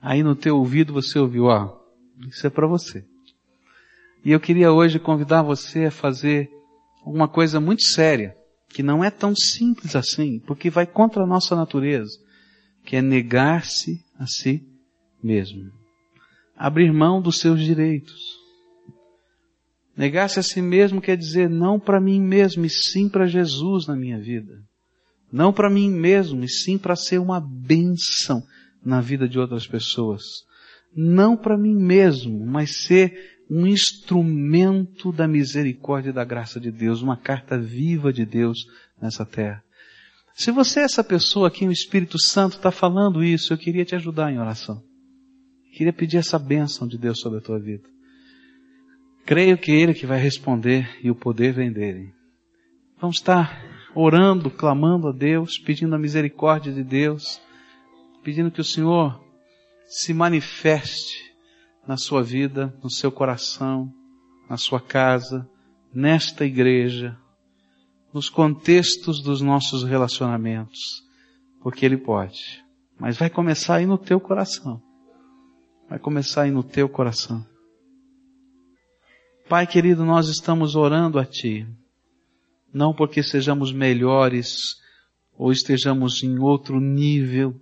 Aí 0.00 0.22
no 0.22 0.34
teu 0.34 0.58
ouvido 0.58 0.92
você 0.92 1.18
ouviu, 1.18 1.44
ó, 1.44 1.78
isso 2.28 2.46
é 2.46 2.50
para 2.50 2.66
você. 2.66 3.04
E 4.24 4.30
eu 4.30 4.40
queria 4.40 4.72
hoje 4.72 4.98
convidar 4.98 5.42
você 5.42 5.86
a 5.86 5.90
fazer 5.90 6.50
uma 7.04 7.28
coisa 7.28 7.60
muito 7.60 7.82
séria 7.84 8.36
que 8.68 8.82
não 8.82 9.04
é 9.04 9.10
tão 9.10 9.34
simples 9.34 9.94
assim, 9.94 10.38
porque 10.40 10.70
vai 10.70 10.86
contra 10.86 11.22
a 11.22 11.26
nossa 11.26 11.54
natureza, 11.54 12.18
que 12.84 12.96
é 12.96 13.02
negar-se 13.02 14.04
a 14.18 14.26
si 14.26 14.71
mesmo. 15.22 15.70
Abrir 16.56 16.92
mão 16.92 17.20
dos 17.20 17.38
seus 17.38 17.60
direitos. 17.60 18.42
Negar-se 19.96 20.38
a 20.38 20.42
si 20.42 20.62
mesmo 20.62 21.00
quer 21.00 21.16
dizer 21.16 21.50
não 21.50 21.78
para 21.78 22.00
mim 22.00 22.20
mesmo, 22.20 22.64
e 22.64 22.70
sim 22.70 23.08
para 23.08 23.26
Jesus 23.26 23.86
na 23.86 23.94
minha 23.94 24.18
vida. 24.18 24.62
Não 25.30 25.52
para 25.52 25.70
mim 25.70 25.90
mesmo, 25.90 26.44
e 26.44 26.48
sim 26.48 26.78
para 26.78 26.96
ser 26.96 27.18
uma 27.18 27.40
bênção 27.40 28.42
na 28.84 29.00
vida 29.00 29.28
de 29.28 29.38
outras 29.38 29.66
pessoas. 29.66 30.22
Não 30.94 31.36
para 31.36 31.56
mim 31.56 31.74
mesmo, 31.74 32.44
mas 32.46 32.84
ser 32.84 33.38
um 33.50 33.66
instrumento 33.66 35.12
da 35.12 35.28
misericórdia 35.28 36.10
e 36.10 36.12
da 36.12 36.24
graça 36.24 36.58
de 36.58 36.70
Deus, 36.70 37.02
uma 37.02 37.16
carta 37.16 37.58
viva 37.58 38.12
de 38.12 38.24
Deus 38.24 38.66
nessa 39.00 39.26
terra. 39.26 39.62
Se 40.34 40.50
você 40.50 40.80
é 40.80 40.84
essa 40.84 41.04
pessoa 41.04 41.48
aqui, 41.48 41.66
o 41.66 41.72
Espírito 41.72 42.18
Santo 42.18 42.56
está 42.56 42.70
falando 42.70 43.22
isso, 43.22 43.52
eu 43.52 43.58
queria 43.58 43.84
te 43.84 43.94
ajudar 43.94 44.32
em 44.32 44.38
oração. 44.38 44.82
Queria 45.72 45.92
pedir 45.92 46.18
essa 46.18 46.38
bênção 46.38 46.86
de 46.86 46.98
Deus 46.98 47.18
sobre 47.18 47.38
a 47.38 47.42
tua 47.42 47.58
vida. 47.58 47.88
Creio 49.24 49.56
que 49.56 49.72
Ele 49.72 49.94
que 49.94 50.04
vai 50.04 50.20
responder 50.20 50.98
e 51.02 51.10
o 51.10 51.14
poder 51.14 51.54
vem 51.54 51.72
dele. 51.72 52.12
Vamos 53.00 53.16
estar 53.16 53.64
orando, 53.94 54.50
clamando 54.50 55.08
a 55.08 55.12
Deus, 55.12 55.58
pedindo 55.58 55.94
a 55.94 55.98
misericórdia 55.98 56.70
de 56.70 56.84
Deus, 56.84 57.40
pedindo 58.22 58.50
que 58.50 58.60
o 58.60 58.64
Senhor 58.64 59.18
se 59.86 60.12
manifeste 60.12 61.32
na 61.86 61.96
sua 61.96 62.22
vida, 62.22 62.74
no 62.82 62.90
seu 62.90 63.10
coração, 63.10 63.90
na 64.50 64.58
sua 64.58 64.80
casa, 64.80 65.48
nesta 65.92 66.44
igreja, 66.44 67.16
nos 68.12 68.28
contextos 68.28 69.22
dos 69.22 69.40
nossos 69.40 69.84
relacionamentos, 69.84 71.02
porque 71.62 71.86
Ele 71.86 71.96
pode. 71.96 72.62
Mas 73.00 73.16
vai 73.16 73.30
começar 73.30 73.76
aí 73.76 73.86
no 73.86 73.96
teu 73.96 74.20
coração. 74.20 74.82
Vai 75.92 75.98
começar 75.98 76.44
aí 76.44 76.50
no 76.50 76.62
teu 76.62 76.88
coração. 76.88 77.46
Pai 79.46 79.66
querido, 79.66 80.06
nós 80.06 80.26
estamos 80.26 80.74
orando 80.74 81.18
a 81.18 81.26
Ti, 81.26 81.66
não 82.72 82.94
porque 82.94 83.22
sejamos 83.22 83.70
melhores 83.74 84.76
ou 85.36 85.52
estejamos 85.52 86.22
em 86.22 86.38
outro 86.38 86.80
nível, 86.80 87.54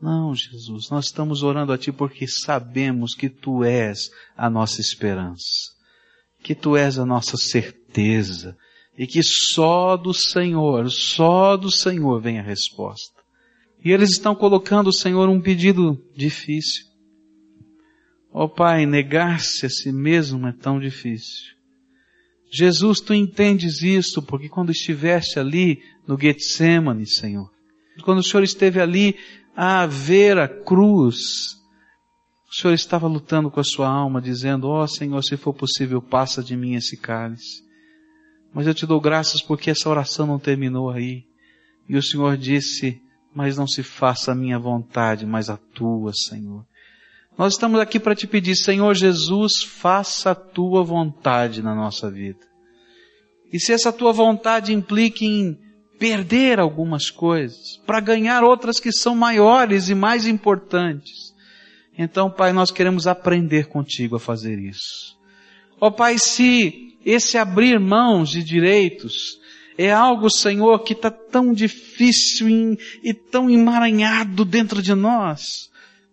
não, 0.00 0.32
Jesus, 0.32 0.90
nós 0.90 1.06
estamos 1.06 1.42
orando 1.42 1.72
a 1.72 1.76
Ti 1.76 1.90
porque 1.90 2.28
sabemos 2.28 3.16
que 3.16 3.28
Tu 3.28 3.64
és 3.64 4.12
a 4.36 4.48
nossa 4.48 4.80
esperança, 4.80 5.72
que 6.40 6.54
Tu 6.54 6.76
és 6.76 7.00
a 7.00 7.04
nossa 7.04 7.36
certeza 7.36 8.56
e 8.96 9.08
que 9.08 9.24
só 9.24 9.96
do 9.96 10.14
Senhor, 10.14 10.88
só 10.88 11.56
do 11.56 11.68
Senhor 11.68 12.20
vem 12.20 12.38
a 12.38 12.42
resposta. 12.42 13.20
E 13.84 13.90
eles 13.90 14.10
estão 14.10 14.36
colocando, 14.36 14.92
Senhor, 14.92 15.28
um 15.28 15.40
pedido 15.40 16.00
difícil. 16.14 16.91
Ó 18.32 18.44
oh, 18.44 18.48
Pai, 18.48 18.86
negar-se 18.86 19.66
a 19.66 19.68
si 19.68 19.92
mesmo 19.92 20.46
é 20.46 20.52
tão 20.52 20.80
difícil. 20.80 21.52
Jesus, 22.50 23.00
Tu 23.00 23.14
entendes 23.14 23.82
isso 23.82 24.22
porque 24.22 24.48
quando 24.48 24.72
estiveste 24.72 25.38
ali 25.38 25.82
no 26.06 26.18
Getsemane, 26.18 27.06
Senhor, 27.06 27.50
quando 28.04 28.18
o 28.18 28.22
Senhor 28.22 28.42
esteve 28.42 28.80
ali 28.80 29.16
a 29.54 29.86
ver 29.86 30.38
a 30.38 30.48
cruz, 30.48 31.58
o 32.50 32.54
Senhor 32.54 32.74
estava 32.74 33.06
lutando 33.06 33.50
com 33.50 33.60
a 33.60 33.64
sua 33.64 33.88
alma, 33.88 34.20
dizendo, 34.20 34.68
ó 34.68 34.82
oh, 34.82 34.88
Senhor, 34.88 35.22
se 35.22 35.36
for 35.36 35.54
possível, 35.54 36.00
passa 36.00 36.42
de 36.42 36.56
mim 36.56 36.74
esse 36.74 36.96
cálice. 36.96 37.62
Mas 38.52 38.66
eu 38.66 38.74
te 38.74 38.86
dou 38.86 39.00
graças 39.00 39.42
porque 39.42 39.70
essa 39.70 39.88
oração 39.88 40.26
não 40.26 40.38
terminou 40.38 40.90
aí. 40.90 41.24
E 41.88 41.96
o 41.96 42.02
Senhor 42.02 42.36
disse, 42.36 43.00
mas 43.34 43.56
não 43.56 43.66
se 43.66 43.82
faça 43.82 44.32
a 44.32 44.34
minha 44.34 44.58
vontade, 44.58 45.24
mas 45.24 45.48
a 45.48 45.56
tua, 45.56 46.12
Senhor. 46.12 46.66
Nós 47.36 47.54
estamos 47.54 47.80
aqui 47.80 47.98
para 47.98 48.14
te 48.14 48.26
pedir, 48.26 48.54
Senhor 48.56 48.94
Jesus, 48.94 49.62
faça 49.62 50.32
a 50.32 50.34
tua 50.34 50.82
vontade 50.82 51.62
na 51.62 51.74
nossa 51.74 52.10
vida. 52.10 52.46
E 53.52 53.58
se 53.58 53.72
essa 53.72 53.92
tua 53.92 54.12
vontade 54.12 54.72
implica 54.72 55.24
em 55.24 55.58
perder 55.98 56.58
algumas 56.58 57.10
coisas, 57.10 57.76
para 57.86 58.00
ganhar 58.00 58.42
outras 58.42 58.80
que 58.80 58.92
são 58.92 59.14
maiores 59.14 59.88
e 59.88 59.94
mais 59.94 60.26
importantes, 60.26 61.32
então, 61.96 62.30
Pai, 62.30 62.52
nós 62.52 62.70
queremos 62.70 63.06
aprender 63.06 63.66
contigo 63.66 64.16
a 64.16 64.20
fazer 64.20 64.58
isso. 64.58 65.16
Ó 65.80 65.88
oh, 65.88 65.92
Pai, 65.92 66.16
se 66.18 66.96
esse 67.04 67.36
abrir 67.36 67.78
mãos 67.78 68.30
de 68.30 68.42
direitos 68.42 69.38
é 69.76 69.90
algo, 69.90 70.30
Senhor, 70.30 70.78
que 70.80 70.92
está 70.92 71.10
tão 71.10 71.52
difícil 71.52 72.76
e 73.02 73.12
tão 73.12 73.50
emaranhado 73.50 74.44
dentro 74.44 74.82
de 74.82 74.94
nós. 74.94 75.70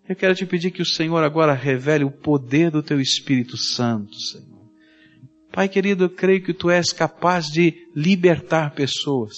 Eu 0.10 0.16
quero 0.16 0.34
te 0.34 0.44
pedir 0.44 0.72
que 0.72 0.82
o 0.82 0.86
Senhor 0.86 1.24
agora 1.24 1.54
revele 1.54 2.04
o 2.04 2.10
poder 2.10 2.72
do 2.72 2.82
Teu 2.82 3.00
Espírito 3.00 3.56
Santo, 3.56 4.20
Senhor. 4.20 4.68
Pai 5.52 5.70
querido, 5.70 6.06
eu 6.06 6.10
creio 6.10 6.44
que 6.44 6.52
Tu 6.52 6.72
és 6.72 6.92
capaz 6.92 7.46
de 7.46 7.88
libertar 7.96 8.74
pessoas. 8.74 9.36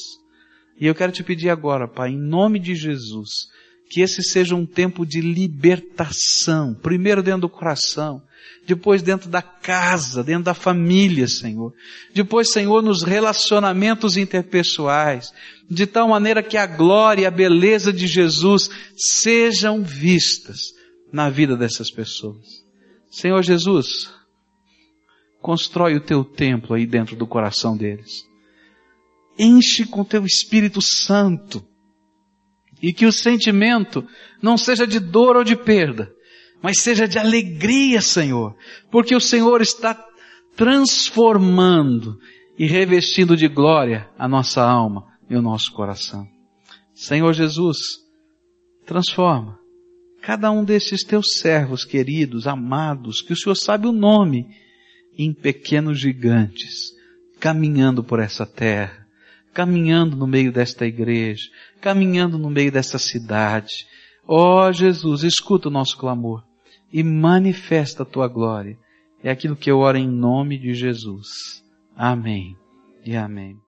E 0.80 0.88
eu 0.88 0.96
quero 0.96 1.12
te 1.12 1.26
pedir 1.26 1.50
agora, 1.50 1.90
Pai, 1.90 2.12
em 2.12 2.18
nome 2.18 2.58
de 2.58 2.74
Jesus, 2.74 3.50
que 3.92 4.00
esse 4.00 4.24
seja 4.24 4.56
um 4.56 4.66
tempo 4.66 5.06
de 5.06 5.20
libertação, 5.20 6.74
primeiro 6.74 7.22
dentro 7.22 7.42
do 7.42 7.50
coração, 7.50 8.24
depois 8.66 9.02
dentro 9.02 9.30
da 9.30 9.42
casa, 9.42 10.24
dentro 10.24 10.46
da 10.46 10.54
família, 10.54 11.28
Senhor. 11.28 11.74
Depois, 12.14 12.50
Senhor, 12.50 12.82
nos 12.82 13.04
relacionamentos 13.04 14.16
interpessoais, 14.16 15.34
de 15.70 15.86
tal 15.86 16.08
maneira 16.08 16.42
que 16.42 16.56
a 16.56 16.66
glória 16.66 17.24
e 17.24 17.26
a 17.26 17.32
beleza 17.32 17.92
de 17.92 18.08
Jesus 18.08 18.70
sejam 18.96 19.84
vistas 19.84 20.74
na 21.12 21.30
vida 21.30 21.58
dessas 21.58 21.92
pessoas. 21.92 22.48
Senhor 23.12 23.44
Jesus, 23.44 24.10
constrói 25.42 25.98
o 25.98 26.02
teu 26.02 26.24
templo 26.24 26.76
aí 26.76 26.86
dentro 26.86 27.18
do 27.18 27.28
coração 27.28 27.76
deles. 27.76 28.24
Enche 29.38 29.86
com 29.86 30.06
teu 30.06 30.26
Espírito 30.26 30.82
Santo. 30.82 31.62
E 32.82 32.92
que 32.92 33.06
o 33.06 33.12
sentimento 33.12 34.06
não 34.42 34.58
seja 34.58 34.88
de 34.88 35.00
dor 35.00 35.36
ou 35.36 35.44
de 35.44 35.56
perda, 35.56 36.12
mas 36.62 36.82
seja 36.82 37.08
de 37.08 37.18
alegria, 37.18 38.02
Senhor, 38.02 38.56
porque 38.90 39.16
o 39.16 39.20
Senhor 39.20 39.62
está 39.62 39.98
transformando 40.56 42.18
e 42.58 42.68
revestindo 42.68 43.36
de 43.36 43.48
glória 43.48 44.10
a 44.18 44.28
nossa 44.28 44.62
alma 44.64 45.06
e 45.30 45.36
o 45.36 45.42
nosso 45.42 45.72
coração. 45.72 46.28
Senhor 46.94 47.34
Jesus, 47.34 47.78
transforma 48.86 49.62
cada 50.22 50.52
um 50.52 50.64
desses 50.64 51.04
teus 51.04 51.40
servos 51.40 51.84
queridos, 51.84 52.46
amados, 52.46 53.22
que 53.22 53.34
o 53.34 53.36
Senhor 53.36 53.56
sabe 53.56 53.88
o 53.88 53.92
nome, 53.92 54.48
em 55.18 55.34
pequenos 55.34 56.00
gigantes, 56.00 56.92
caminhando 57.40 58.04
por 58.04 58.20
essa 58.20 58.46
terra, 58.46 59.01
caminhando 59.54 60.16
no 60.16 60.28
meio 60.28 60.52
desta 60.52 60.86
igreja, 60.86 61.50
caminhando 61.80 62.38
no 62.38 62.50
meio 62.50 62.72
dessa 62.72 62.98
cidade. 62.98 63.86
Ó 64.28 64.68
oh, 64.68 64.72
Jesus, 64.72 65.24
escuta 65.24 65.68
o 65.68 65.72
nosso 65.72 65.98
clamor 65.98 66.44
e 66.92 67.04
manifesta 67.04 68.04
a 68.04 68.06
tua 68.06 68.28
glória. 68.28 68.78
É 69.24 69.30
aquilo 69.30 69.56
que 69.56 69.70
eu 69.70 69.80
oro 69.80 69.98
em 69.98 70.08
nome 70.08 70.58
de 70.58 70.74
Jesus. 70.74 71.64
Amém 71.96 72.56
e 73.06 73.16
amém. 73.16 73.58